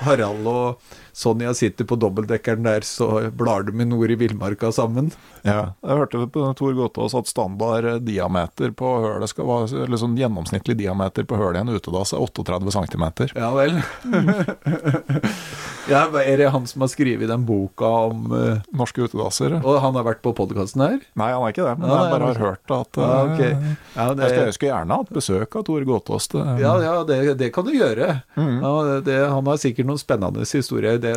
[0.05, 5.11] Harald og Sonja sitter på dobbeltdekkeren der, så blar de med nord i villmarka sammen.
[5.45, 5.75] Ja.
[5.85, 10.17] Jeg hørte på Tor Gotaas at standard eh, diameter på hølet skal være eller sånn
[10.17, 13.05] gjennomsnittlig diameter på hølet i en utedass er 38 cm.
[13.37, 13.77] Ja vel.
[15.91, 19.59] ja, er det han som har skrevet den boka om uh, Norske utedasser.
[19.61, 20.99] Og han har vært på podkasten her?
[21.21, 23.53] Nei, han er ikke det, men Ja, jeg bare har hørt at Ja, okay.
[23.97, 26.29] Ja, det, Jeg skulle- jeg skulle gjerne hatt besøk av Tor Gåtås.
[26.33, 28.23] det- ja, ja det, det kan du gjøre.
[28.37, 29.05] Mm.
[29.05, 30.99] Det, han har sikkert noen spennende historier.
[30.99, 31.10] Det,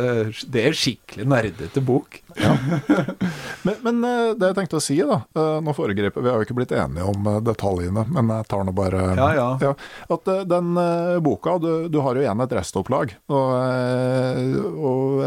[0.50, 2.20] det er skikkelig nerdete bok.
[3.64, 6.46] Men, men eh, det jeg tenkte å si, da eh, Nå foregriper Vi har jo
[6.46, 9.28] ikke blitt enige om eh, detaljene, men jeg tar nå bare Ja,
[9.62, 9.70] ja.
[10.12, 10.74] At eh, den
[11.24, 13.52] boka Du, du har jo igjen et restopplag, og,
[14.90, 15.22] og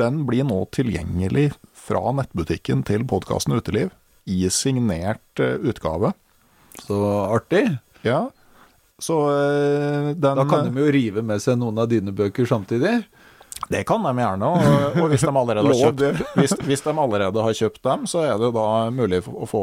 [0.00, 1.50] den blir nå tilgjengelig
[1.88, 3.92] fra nettbutikken til podkasten Uteliv
[4.28, 6.10] i signert utgave.
[6.84, 6.98] Så
[7.28, 7.62] artig.
[8.04, 8.26] Ja.
[9.00, 12.98] Så den Da kan de jo rive med seg noen av dine bøker samtidig.
[13.68, 17.46] Det kan de gjerne, og, og hvis, de allerede har kjøpt, hvis, hvis de allerede
[17.46, 19.62] har kjøpt dem, så er det jo da mulig å få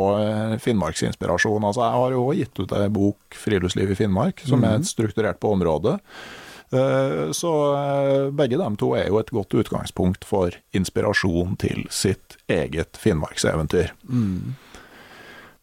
[0.61, 1.65] finnmarksinspirasjon.
[1.65, 5.55] Altså, jeg har jo gitt ut ei bok, 'Friluftsliv i Finnmark', som er strukturert på
[5.57, 5.99] området.
[6.71, 12.37] Eh, Så eh, begge de to er jo et godt utgangspunkt for inspirasjon til sitt
[12.51, 13.91] eget finnmarkseventyr.
[13.93, 14.64] Eh,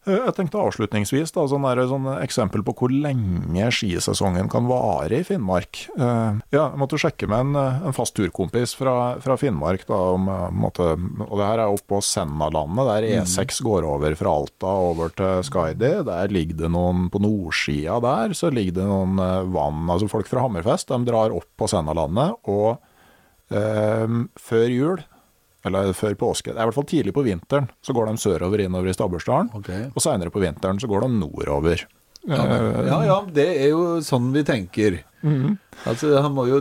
[0.03, 5.23] Jeg tenkte avslutningsvis da, sånn der, sånn eksempel på hvor lenge skisesongen kan vare i
[5.23, 5.85] Finnmark.
[5.95, 9.99] Eh, ja, jeg måtte sjekke med en, eh, en fast turkompis fra, fra Finnmark, da,
[10.17, 10.89] om, eh, måtte,
[11.23, 15.39] og det her er oppe på Sennalandet, der E6 går over fra Alta over til
[15.47, 15.93] Skaidi.
[16.09, 20.27] Der ligger det noen, på nordsida der, så ligger det noen eh, vann, altså folk
[20.27, 22.75] fra Hammerfest, de drar opp på Sennalandet, og
[23.55, 25.03] eh, før jul,
[25.65, 28.65] eller før påske, det er i hvert fall tidlig på vinteren, så går de sørover
[28.65, 29.49] innover i Stabbursdalen.
[29.95, 31.85] Og seinere på vinteren så går de nordover.
[32.23, 35.01] Eh, Ja ja, det er jo sånn vi tenker.
[35.87, 36.57] Altså, Han må jo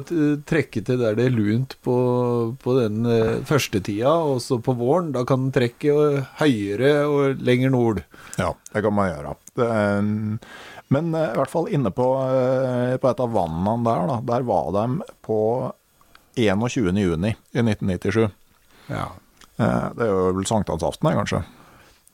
[0.46, 4.74] trekke til der det er lunt på, på den eh, første tida, og så på
[4.78, 5.12] våren.
[5.14, 8.02] Da kan han trekke eh, høyere og lenger nord.
[8.38, 9.34] Ja, det kan man gjøre.
[9.66, 10.48] Er-
[10.92, 14.42] men eh, i hvert fall inne på, eh, på et av vannene der, da, der
[14.46, 14.86] var de
[15.24, 15.38] på
[16.36, 16.92] 21.
[17.00, 18.30] juni i 1997.
[18.90, 19.08] Ja.
[19.58, 21.44] Eh, Det er jo vel sankthansaften, her, kanskje.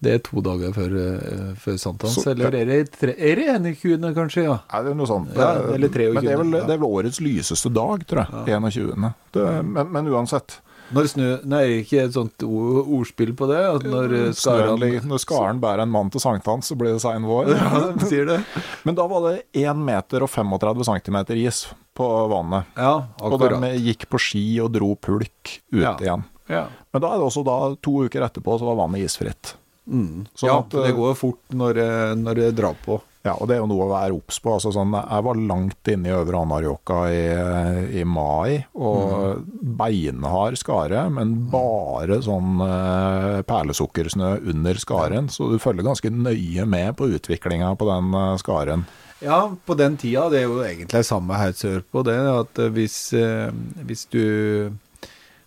[0.01, 2.27] Det er to dager før, eh, før sankthans.
[2.31, 4.45] Eller er det, tre, er det 21., kanskje?
[4.45, 5.33] ja Nei, det er noe sånt.
[5.35, 8.27] Ja, Det- eller 23., Men det er, vel, det er vel årets lyseste dag, tror
[8.47, 8.63] jeg.
[8.63, 9.15] 21.
[9.33, 10.61] Det, men, men uansett.
[10.91, 13.59] Når snø Nei, er det ikke et sånt ordspill på det?
[13.61, 17.27] At når skaren, Snøen Når skaren bærer en mann til sankthans, så blir det sein
[17.29, 17.51] vår.
[17.59, 18.39] Ja, de sier det.
[18.87, 21.67] Men da var det 1 meter og 35 centimeter is
[21.99, 22.65] på vannet.
[22.79, 23.59] Ja, akkurat.
[23.59, 25.97] Og de gikk på ski og dro pulk ut Ja.
[25.99, 26.25] igjen.
[26.49, 26.67] Ja.
[26.93, 29.55] Men da er det også da, to uker etterpå, så var vannet isfritt.
[29.89, 30.27] Mm.
[30.37, 33.01] Sånn ja, at, eh, det går fort når, det- når det drar på.
[33.27, 34.53] Ja, og det er jo noe å være obs på.
[34.55, 39.43] Altså, sånn, jeg var langt inne i Øvre Anárjohka i, i mai, og
[39.77, 45.29] beinhard skare, men bare sånn eh, perlesukkersnø under skaren.
[45.33, 48.87] Så du følger ganske nøye med på utviklinga på den eh, skaren.
[49.21, 52.99] Ja, på den tida, det er jo egentlig samme her sørpå, det at eh, hvis,
[53.19, 53.51] eh,
[53.89, 54.71] hvis du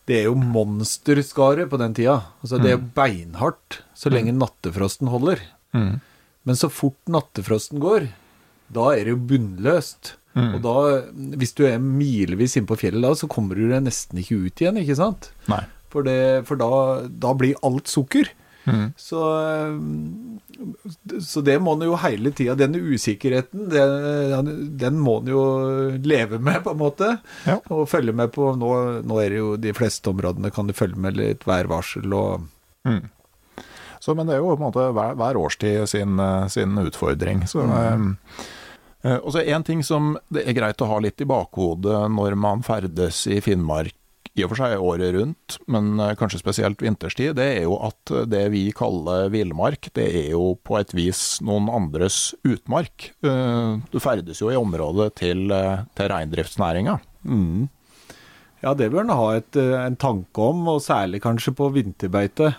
[0.10, 2.18] Det er jo monsterskare på den tida.
[2.42, 5.40] Altså det er jo beinhardt så lenge nattefrosten holder.
[6.44, 8.08] Men så fort nattefrosten går,
[8.74, 10.16] da er det jo bunnløst.
[10.56, 10.74] Og da,
[11.38, 14.62] hvis du er milevis inne på fjellet da, så kommer du deg nesten ikke ut
[14.64, 15.32] igjen, ikke sant?
[15.52, 15.64] Nei.
[15.92, 16.70] For, det, for da,
[17.10, 18.30] da blir alt sukker.
[18.98, 23.86] Så, eh, så det må en jo hele tida Den usikkerheten, det,
[24.82, 25.46] den må en jo
[26.06, 27.16] leve med, på en måte.
[27.48, 27.58] Ja.
[27.74, 31.02] Og følge med på nå, nå er det jo de fleste områdene kan du følge
[31.02, 32.48] med litt værvarsel og
[34.02, 37.46] Så, men det er jo på en måte hver, hver årstid sin, eh, sin utfordring.
[37.48, 38.16] Så, mm.
[39.04, 42.38] eh, og så En ting som det er greit å ha litt i bakhodet når
[42.38, 43.94] man ferdes i Finnmark
[44.38, 48.14] i og for seg året rundt, men eh, kanskje spesielt vinterstid, det er jo at
[48.32, 53.12] det vi kaller villmark, det er jo på et vis noen andres utmark.
[53.28, 56.98] Eh, du ferdes jo i området til, eh, til reindriftsnæringa.
[57.28, 57.68] Mm.
[58.62, 62.54] Ja, det bør en ha et, en tanke om, og særlig kanskje på vinterbeite.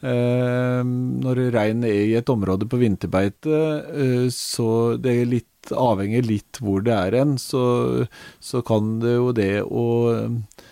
[0.00, 3.62] Eh, når rein er i et område på vinterbeite,
[3.92, 5.46] eh, så det er litt
[5.76, 8.06] avhenger litt hvor det er hen, så,
[8.40, 9.84] så, kan det jo det å
[10.16, 10.68] Eh,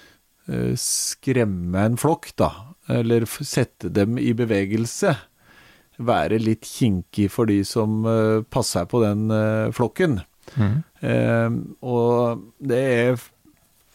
[0.80, 2.48] skremme en flokk, da,
[2.88, 5.14] eller sette dem i bevegelse,
[5.98, 10.20] være litt kinkig for de som uh, passer på den uh, flokken.
[10.56, 10.76] Mm.
[11.04, 13.18] Eh, og det er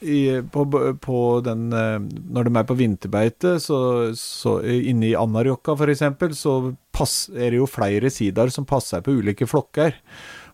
[0.04, 0.20] i,
[0.54, 0.62] på,
[1.02, 3.80] på, den Når de er på vinterbeite, så,
[4.20, 6.04] så inne i Anarjokka f.eks.,
[6.38, 6.54] så
[6.94, 9.96] pass, er det jo flere sidaer som passer på ulike flokker.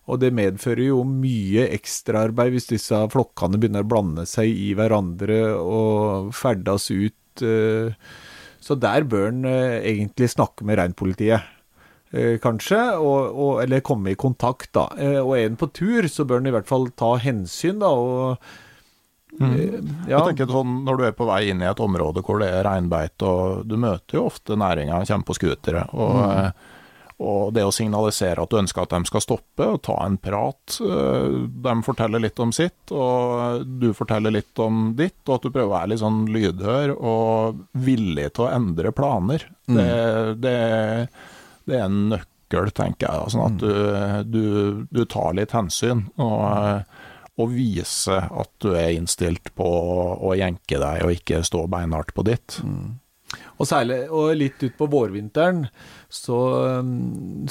[0.08, 5.42] Og det medfører jo mye ekstraarbeid hvis disse flokkene begynner å blande seg i hverandre
[5.60, 7.44] og ferdes ut.
[7.44, 7.92] Eh,
[8.60, 11.46] så der bør en eh, egentlig snakke med reinpolitiet.
[12.10, 14.88] Eh, kanskje, og, og, eller komme i kontakt, da.
[15.22, 17.94] Og er en på tur, så bør en i hvert fall ta hensyn, da.
[17.94, 18.66] og
[19.38, 19.52] Mm.
[20.08, 20.18] Ja.
[20.18, 22.64] Jeg tenker sånn, Når du er på vei inn i et område hvor det er
[22.66, 25.84] reinbeite, og du møter jo ofte næringa kommer på scootere.
[25.94, 26.66] og mm.
[27.20, 30.78] Og det å signalisere at du ønsker at de skal stoppe og ta en prat.
[30.80, 31.34] Eh,
[31.66, 35.20] de forteller litt om sitt, og du forteller litt om ditt.
[35.26, 39.44] Og at du prøver å være litt sånn lydhør og villig til å endre planer.
[39.68, 39.76] Mm.
[39.76, 39.90] Det,
[40.46, 40.56] det,
[41.68, 43.34] det, er en nøkkel, tenker jeg.
[43.36, 44.42] Sånn at du, du,
[44.88, 46.08] du tar litt hensyn.
[46.20, 46.84] og
[47.40, 52.24] og vise at du er innstilt på å jenke deg og ikke stå beinhardt på
[52.28, 52.58] ditt.
[52.60, 52.98] Mm.
[53.60, 55.66] Og, særlig, og litt utpå vårvinteren
[56.10, 56.38] så,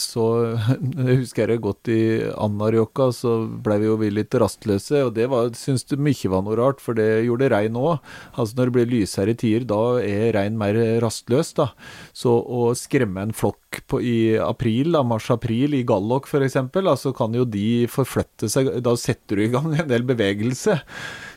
[0.01, 1.99] så Jeg husker jeg godt i
[2.33, 5.03] Anárjohka, så ble vi jo litt rastløse.
[5.05, 8.01] Og det var, syns du mye var noe rart, for det gjorde rein òg.
[8.33, 11.53] Altså når det blir lysere tider, da er rein mer rastløs.
[11.61, 11.69] da.
[12.11, 17.37] Så å skremme en flokk på, i april, da, mars-april, i Gallok f.eks., altså kan
[17.37, 18.73] jo de forflytte seg.
[18.83, 20.81] Da setter du i gang en del bevegelse.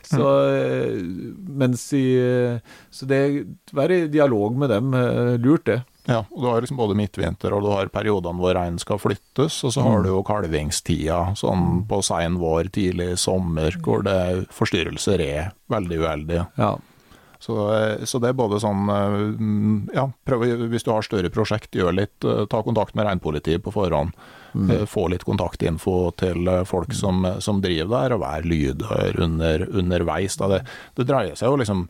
[0.13, 1.33] Så, mm.
[1.57, 2.05] mens i,
[2.91, 3.23] så det
[3.73, 5.81] være i dialog med dem, eh, lurt det.
[6.03, 9.61] Ja, og du har liksom både midtvinter og du har periodene hvor reinen skal flyttes,
[9.63, 10.03] og så har mm.
[10.03, 11.83] du jo kalvingstida sånn mm.
[11.87, 16.47] på sein vår, tidlig sommer, hvor det forstyrrelser er veldig uheldige.
[16.59, 16.73] Ja.
[17.43, 18.87] Så, eh, så, det er både sånn
[19.91, 22.15] Ja, prøv, hvis du har større prosjekt, gjør litt.
[22.23, 24.13] Ta kontakt med reinpolitiet på forhånd.
[24.53, 24.69] Mm.
[24.71, 26.95] Eh, få litt kontaktinfo til eh, folk mm.
[26.95, 30.37] som, som driver der, og være lydhør under, underveis.
[30.39, 30.61] Det,
[30.95, 31.83] det, dreier seg jo liksom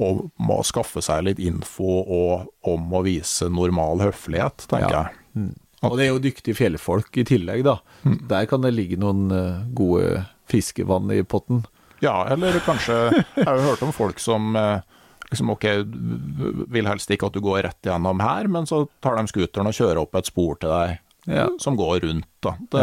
[0.00, 5.02] om å skaffe seg litt info og om å vise normal høflighet, tenker ja.
[5.08, 5.42] jeg.
[5.42, 5.50] Mm.
[5.90, 7.80] Og det er jo dyktige fjellfolk i tillegg, da.
[8.06, 8.16] Mm.
[8.30, 9.26] Der kan det ligge noen
[9.74, 11.64] gode fiskevann i potten.
[12.00, 12.96] Ja, eller kanskje
[13.36, 14.80] Jeg har jo hørt om folk som uh,
[15.30, 15.66] liksom ok,
[16.74, 19.76] vil helst ikke at du går rett gjennom her, men så tar de scooteren og
[19.76, 20.98] kjører opp et spor til deg
[21.30, 21.46] ja.
[21.62, 22.26] som går rundt.
[22.40, 22.54] da.
[22.72, 22.82] Det,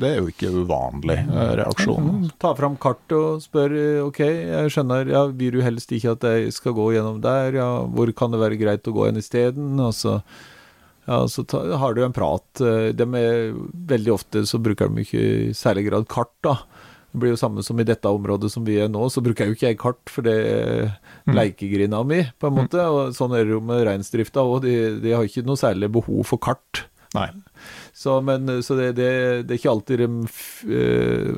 [0.00, 2.10] det, er jo ikke uvanlig eh, reaksjon.
[2.10, 3.76] Mm, ta fram kartet og spør
[4.06, 7.70] ok, jeg skjønner, ja, vil du helst ikke at jeg skal gå gjennom der, ja,
[7.86, 9.74] hvor kan det være greit å gå igjen isteden?
[9.82, 10.20] Og så
[11.06, 12.46] ja, så ta, har du en prat.
[12.60, 13.54] Eh, de er,
[13.92, 16.58] veldig ofte så bruker de ikke i særlig grad kart, da.
[17.16, 19.48] Det blir jo samme som i dette området som vi er nå, så bruker jeg
[19.48, 20.82] jo ikke jeg kart, for det er
[21.24, 21.32] mm.
[21.32, 22.82] leikegrinda mi, på en måte.
[22.92, 26.28] Og sånn er det jo med reindrifta òg, de, de, har ikke noe særlig behov
[26.28, 26.82] for kart.
[27.16, 27.30] Nei.
[27.96, 29.08] Så, men, så det, det,
[29.48, 31.28] det, er ikke alltid de uh,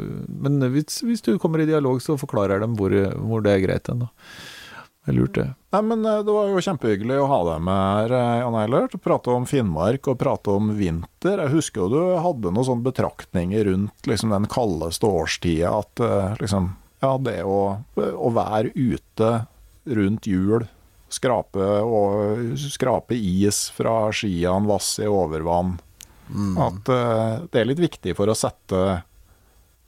[0.42, 3.92] Men hvis, hvis, du kommer i dialog, så forklarer dem hvor, hvor det er greit
[3.92, 4.02] hen.
[5.08, 5.46] Det er lurt, det.
[5.72, 8.96] Nei, men eh, Det var jo kjempehyggelig å ha deg med her, eh, Jan Eilert.
[9.00, 11.40] Prate om Finnmark og prate om vinter.
[11.46, 15.72] Jeg husker jo du hadde noen sånne betraktninger rundt liksom, den kaldeste årstida.
[15.80, 16.04] At
[16.42, 19.32] liksom, ja, det å, å være ute
[19.88, 20.68] rundt jul
[21.08, 25.78] skrape, og, skrape is fra skiene, vasse i overvann.
[26.28, 26.56] Mm.
[26.60, 29.00] At uh, det er litt viktig for å sette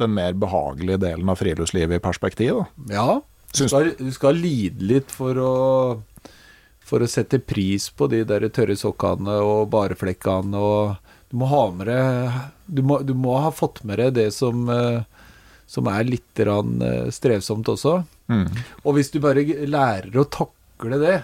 [0.00, 2.62] den mer behagelige delen av friluftslivet i perspektiv.
[2.62, 2.94] Da.
[2.94, 5.54] Ja, du skal, du skal, lide litt for å,
[6.86, 10.58] for å sette pris på de der tørre sokkene og bareflekkene.
[10.58, 12.40] og Du må ha med deg
[12.70, 15.02] du, du må, ha fått med deg det som, uh,
[15.66, 18.00] som er litt uh, strevsomt også.
[18.30, 18.46] Mm.
[18.84, 21.18] Og hvis du bare lærer å takle det,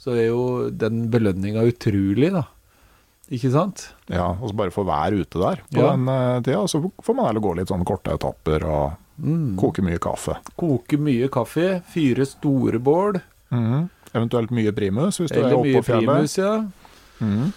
[0.00, 2.46] så er jo den belønninga utrolig, da.
[3.30, 3.84] Ikke sant?
[4.10, 5.92] Ja, og så bare få være ute der på ja.
[5.92, 6.64] den uh, tida.
[6.66, 9.56] Så får man heller gå litt sånn korte etapper og mm.
[9.60, 10.36] koke mye kaffe.
[10.60, 13.20] Koke mye kaffe, fyre store bål.
[13.54, 13.88] Mm.
[14.10, 16.08] Eventuelt mye primus hvis du Eller er oppe på fjellet.
[16.08, 16.54] Primus, ja.
[17.20, 17.50] Mm.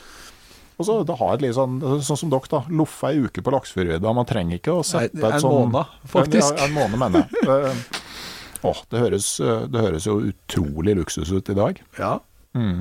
[0.73, 2.63] Og så ha et litt sånn, sånn som dere, da.
[2.73, 4.13] Loffe ei uke på Laksefjordvidda.
[4.17, 6.57] Man trenger ikke å sette Nei, et sånn En måned, faktisk.
[6.57, 7.75] En, en måned, mener jeg.
[8.67, 9.27] Åh, det høres,
[9.69, 11.81] det høres jo utrolig luksus ut i dag.
[11.99, 12.15] Ja.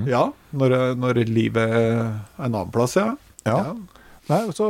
[0.06, 3.14] Ja, når, når livet er en annen plass, ja.
[3.48, 3.72] Ja.
[4.32, 4.66] Nei, så,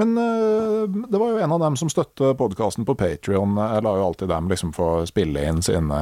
[0.00, 3.56] men eh, det var jo en av dem som støtter podkasten på Patrion.
[3.56, 6.00] Jeg lar jo alltid dem liksom få spille inn sine,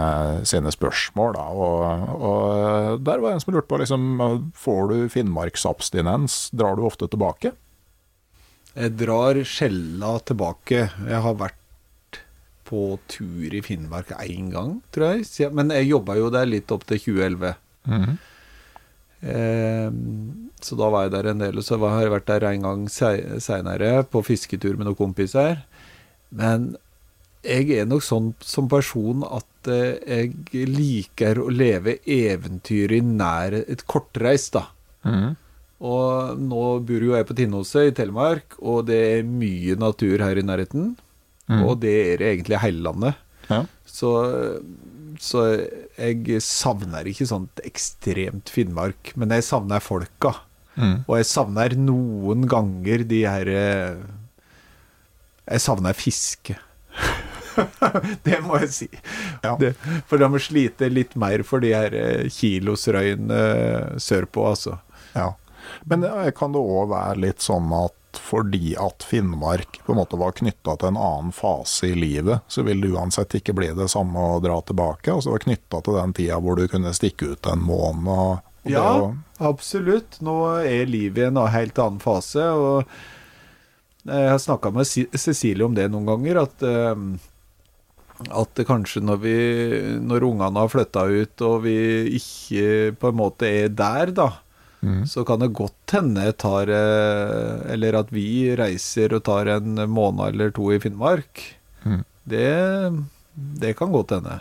[0.48, 1.36] sine spørsmål.
[1.38, 1.48] Da.
[1.54, 4.10] Og, og der var en som lurte på liksom,
[4.58, 6.48] Får du finnmarksabstinens?
[6.56, 7.54] Drar du ofte tilbake?
[8.74, 10.88] Jeg drar sjelda tilbake.
[11.06, 11.60] Jeg har vært
[12.64, 15.50] på tur i Finnmark én gang, tror jeg.
[15.54, 17.52] Men jeg jobba jo der litt opp til 2011.
[17.86, 18.14] Eh,
[19.24, 22.82] så da var jeg der en del, og så har jeg vært der en gang
[22.92, 25.62] se- seinere, på fisketur med noen kompiser.
[26.34, 26.74] Men
[27.44, 33.84] jeg er nok sånn som person at eh, jeg liker å leve eventyret nær et
[33.90, 34.66] kortreist, da.
[35.84, 40.38] Og nå bor jo jeg på Tinnoset i Telemark, og det er mye natur her
[40.40, 40.94] i nærheten.
[41.66, 43.18] Og det er egentlig hele landet.
[43.50, 43.58] Ja.
[43.84, 44.08] Så,
[45.22, 45.44] så
[45.98, 50.34] jeg savner ikke sånt ekstremt Finnmark, men jeg savner folka.
[51.06, 53.98] Og jeg savner noen ganger de her eh,
[55.46, 56.56] Jeg savner fiske.
[58.26, 58.88] det må jeg si.
[59.44, 59.54] Ja.
[59.60, 59.74] Det,
[60.08, 64.80] for de må slite litt mer for de her eh, kilosrøyene sørpå, altså.
[65.14, 65.30] Ja.
[65.86, 70.18] Men eh, kan det òg være litt sånn at fordi at Finnmark på en måte
[70.20, 73.88] var knytta til en annen fase i livet, så vil det uansett ikke bli det
[73.92, 75.12] samme å dra tilbake?
[75.12, 78.08] Altså det var knytta til den tida hvor du kunne stikke ut en måned?
[78.14, 79.14] Og, og Ja, å-
[79.50, 80.20] absolutt.
[80.24, 82.44] Nå er livet i en helt annen fase.
[82.54, 82.84] Og
[84.04, 84.84] jeg har snakka med
[85.16, 87.04] Cecilie om det noen ganger, at, eh,
[88.30, 89.36] at kanskje når, vi,
[90.04, 91.76] når ungene har flytta ut og vi
[92.20, 94.28] ikke på en måte er der, da,
[95.08, 98.26] så kan det godt hende jeg tar eh, Eller at vi
[98.58, 101.40] reiser og tar en måned eller to i Finnmark.
[101.84, 102.02] Mm.
[102.28, 102.46] Det,
[103.60, 104.38] det kan godt hende.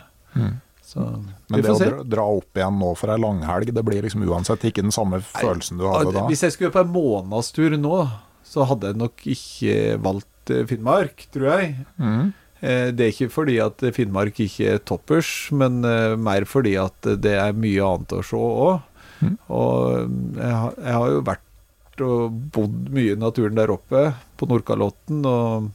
[0.84, 1.00] Så
[1.48, 1.88] Men det å se.
[1.88, 5.20] dra, dra opp igjen nå for ei langhelg, det blir liksom uansett ikke den samme
[5.24, 6.26] følelsen du hadde da?
[6.28, 7.98] Hvis jeg skulle på en månedstur nå,
[8.44, 11.76] så hadde jeg nok ikke valgt eh, Finnmark, tror jeg.
[12.00, 12.32] Mhm.
[12.64, 15.80] Eh, Det er ikke fordi at Finnmark ikke er toppers, men
[16.20, 18.82] mer fordi at det er mye annet å se òg.
[19.48, 21.40] Og jeg har, jeg har jo vært
[22.04, 24.00] og bodd mye i naturen der oppe,
[24.36, 25.70] på Nordkalotten, og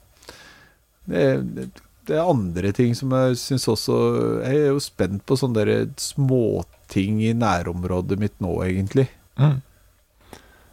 [1.08, 1.70] det, det-
[2.10, 3.96] er andre ting som jeg syns også
[4.42, 9.08] Jeg er jo spent på sånne der småting i nærområdet mitt nå, egentlig.
[9.38, 9.60] Mm.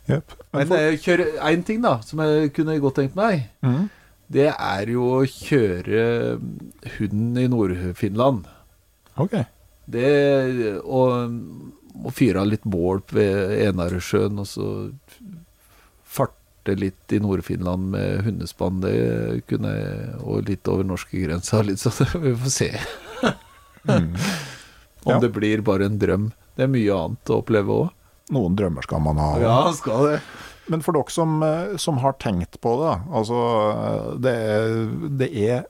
[0.09, 0.33] Yep.
[0.55, 3.51] Men én ting, da, som jeg kunne godt tenkt meg.
[3.63, 3.89] mm.
[4.33, 6.41] Det er jo å kjøre
[6.97, 8.47] hunden i Nord-Finland.
[9.23, 9.37] Ok.
[9.87, 11.37] Det og,
[12.05, 14.67] og fyre av litt bål ved Enaresjøen, og så
[16.07, 18.81] farte litt i Nord-Finland med hundespann.
[18.83, 18.95] Det
[19.51, 22.11] kunne jeg Og litt over norskegrensa, litt sånn.
[22.27, 22.71] Vi får se
[23.87, 25.19] om Ja.
[25.23, 26.33] det blir bare en drøm.
[26.57, 27.91] Det er mye annet å oppleve òg.
[28.35, 29.29] Noen drømmer skal man ha.
[29.39, 30.17] Ja, skal det.
[30.67, 33.37] Men for dere som, eh, som har tenkt på det, altså
[33.71, 34.35] eh, det,
[35.21, 35.61] det er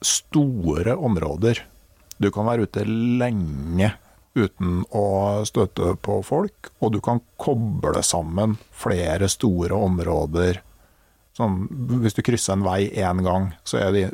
[0.00, 1.60] store områder.
[2.16, 3.90] Du kan være ute lenge
[4.36, 5.04] uten å
[5.48, 10.60] støte på folk, og du kan koble sammen flere store områder.
[11.36, 11.66] Sånn,
[12.00, 14.04] hvis du krysser en vei én gang, så er de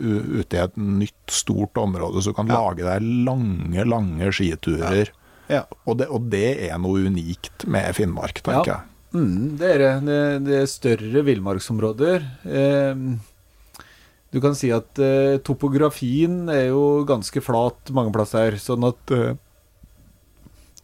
[0.43, 5.12] ute i et nytt, stort område, så du kan lage deg lange, lange skiturer.
[5.51, 5.65] Ja.
[5.85, 8.81] Og, det, og det er noe unikt med Finnmark, tenker Ja.
[8.81, 8.89] jeg.
[9.12, 9.93] Mm, det er det.
[10.09, 12.23] Det, det er større villmarksområder.
[12.49, 13.03] Eh,
[14.32, 19.35] du kan si at eh, topografien er jo ganske flat mange plasser, sånn at eh,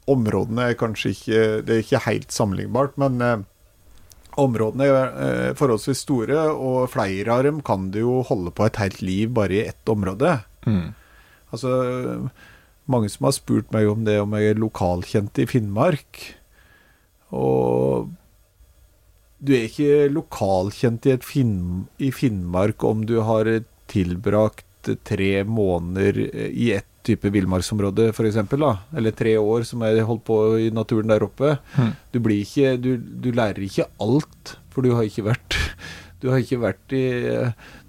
[0.09, 3.47] områdene er kanskje ikke Det er ikke helt sammenlignbart, men eh,
[4.39, 8.79] områdene er eh, forholdsvis store, og flere av dem kan du jo holde på et
[8.81, 10.39] helt liv bare i ett område.
[10.67, 10.95] Mm.
[11.53, 11.73] Altså,
[12.89, 16.23] mange som har spurt meg om det, om jeg er lokalkjent i Finnmark.
[17.37, 18.13] Og
[19.39, 23.51] du er ikke lokalkjent i, et Finn, i Finnmark om du har
[23.89, 24.65] tilbrakt
[25.09, 26.19] tre måneder
[26.49, 28.39] i ett type villmarksområde, f.eks.,
[28.97, 31.57] eller tre år, som jeg holdt på i naturen der oppe.
[32.13, 35.59] Du, blir ikke, du, du lærer ikke alt, for du har ikke vært
[36.21, 37.03] Du har ikke vært i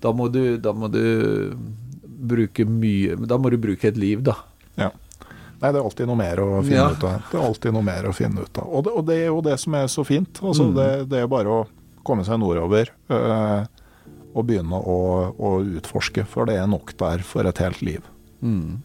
[0.04, 1.00] Da må du, da må du
[2.20, 4.36] bruke mye Da må du bruke et liv, da.
[4.78, 4.91] Ja.
[5.60, 6.91] Nei, det er alltid noe mer å finne Ja.
[6.94, 7.24] ut av.
[7.32, 8.68] Det er alltid noe mer å finne ut av.
[8.70, 10.40] Og det, og det er jo det som er så fint.
[10.46, 10.76] Altså, Mm.
[10.78, 11.66] det, det er bare å
[12.08, 13.66] komme seg nordover øh,
[14.38, 14.96] og begynne å,
[15.36, 15.50] å
[15.82, 18.06] utforske, for det er nok der for et helt liv.
[18.46, 18.78] Mm.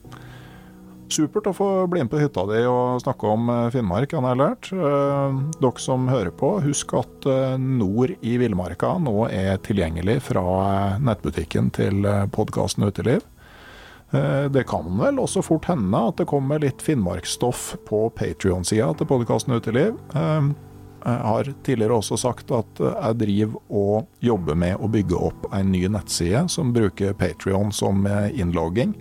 [1.13, 4.39] Supert å få bli med på hytta di og snakke om eh, Finnmark, han har
[4.41, 4.71] lært.
[4.73, 10.45] Eh, Dere som hører på, husk at eh, Nord i villmarka nå er tilgjengelig fra
[11.05, 13.25] nettbutikken til podkasten Uteliv.
[14.15, 19.57] Det kan vel også fort hende at det kommer litt Finnmarksstoff på Patrion-sida til podkasten
[19.57, 19.97] Uteliv.
[20.15, 25.73] Jeg har tidligere også sagt at jeg driver og jobber med å bygge opp en
[25.75, 28.95] ny nettside som bruker Patrion som innlogging.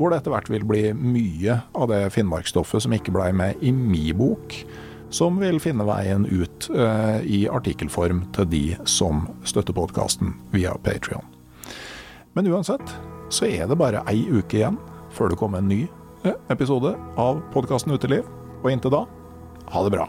[0.00, 3.68] Hvor det etter hvert vil bli mye av det Finnmarksstoffet som ikke blei med i
[3.68, 4.54] mi bok,
[5.12, 11.26] som vil finne veien ut uh, i artikkelform til de som støtter podkasten via Patrion.
[12.32, 12.94] Men uansett
[13.28, 14.80] så er det bare ei uke igjen
[15.12, 15.82] før det kommer en ny
[16.48, 18.24] episode av podkasten Uteliv.
[18.62, 19.04] Og inntil da,
[19.68, 20.08] ha det bra.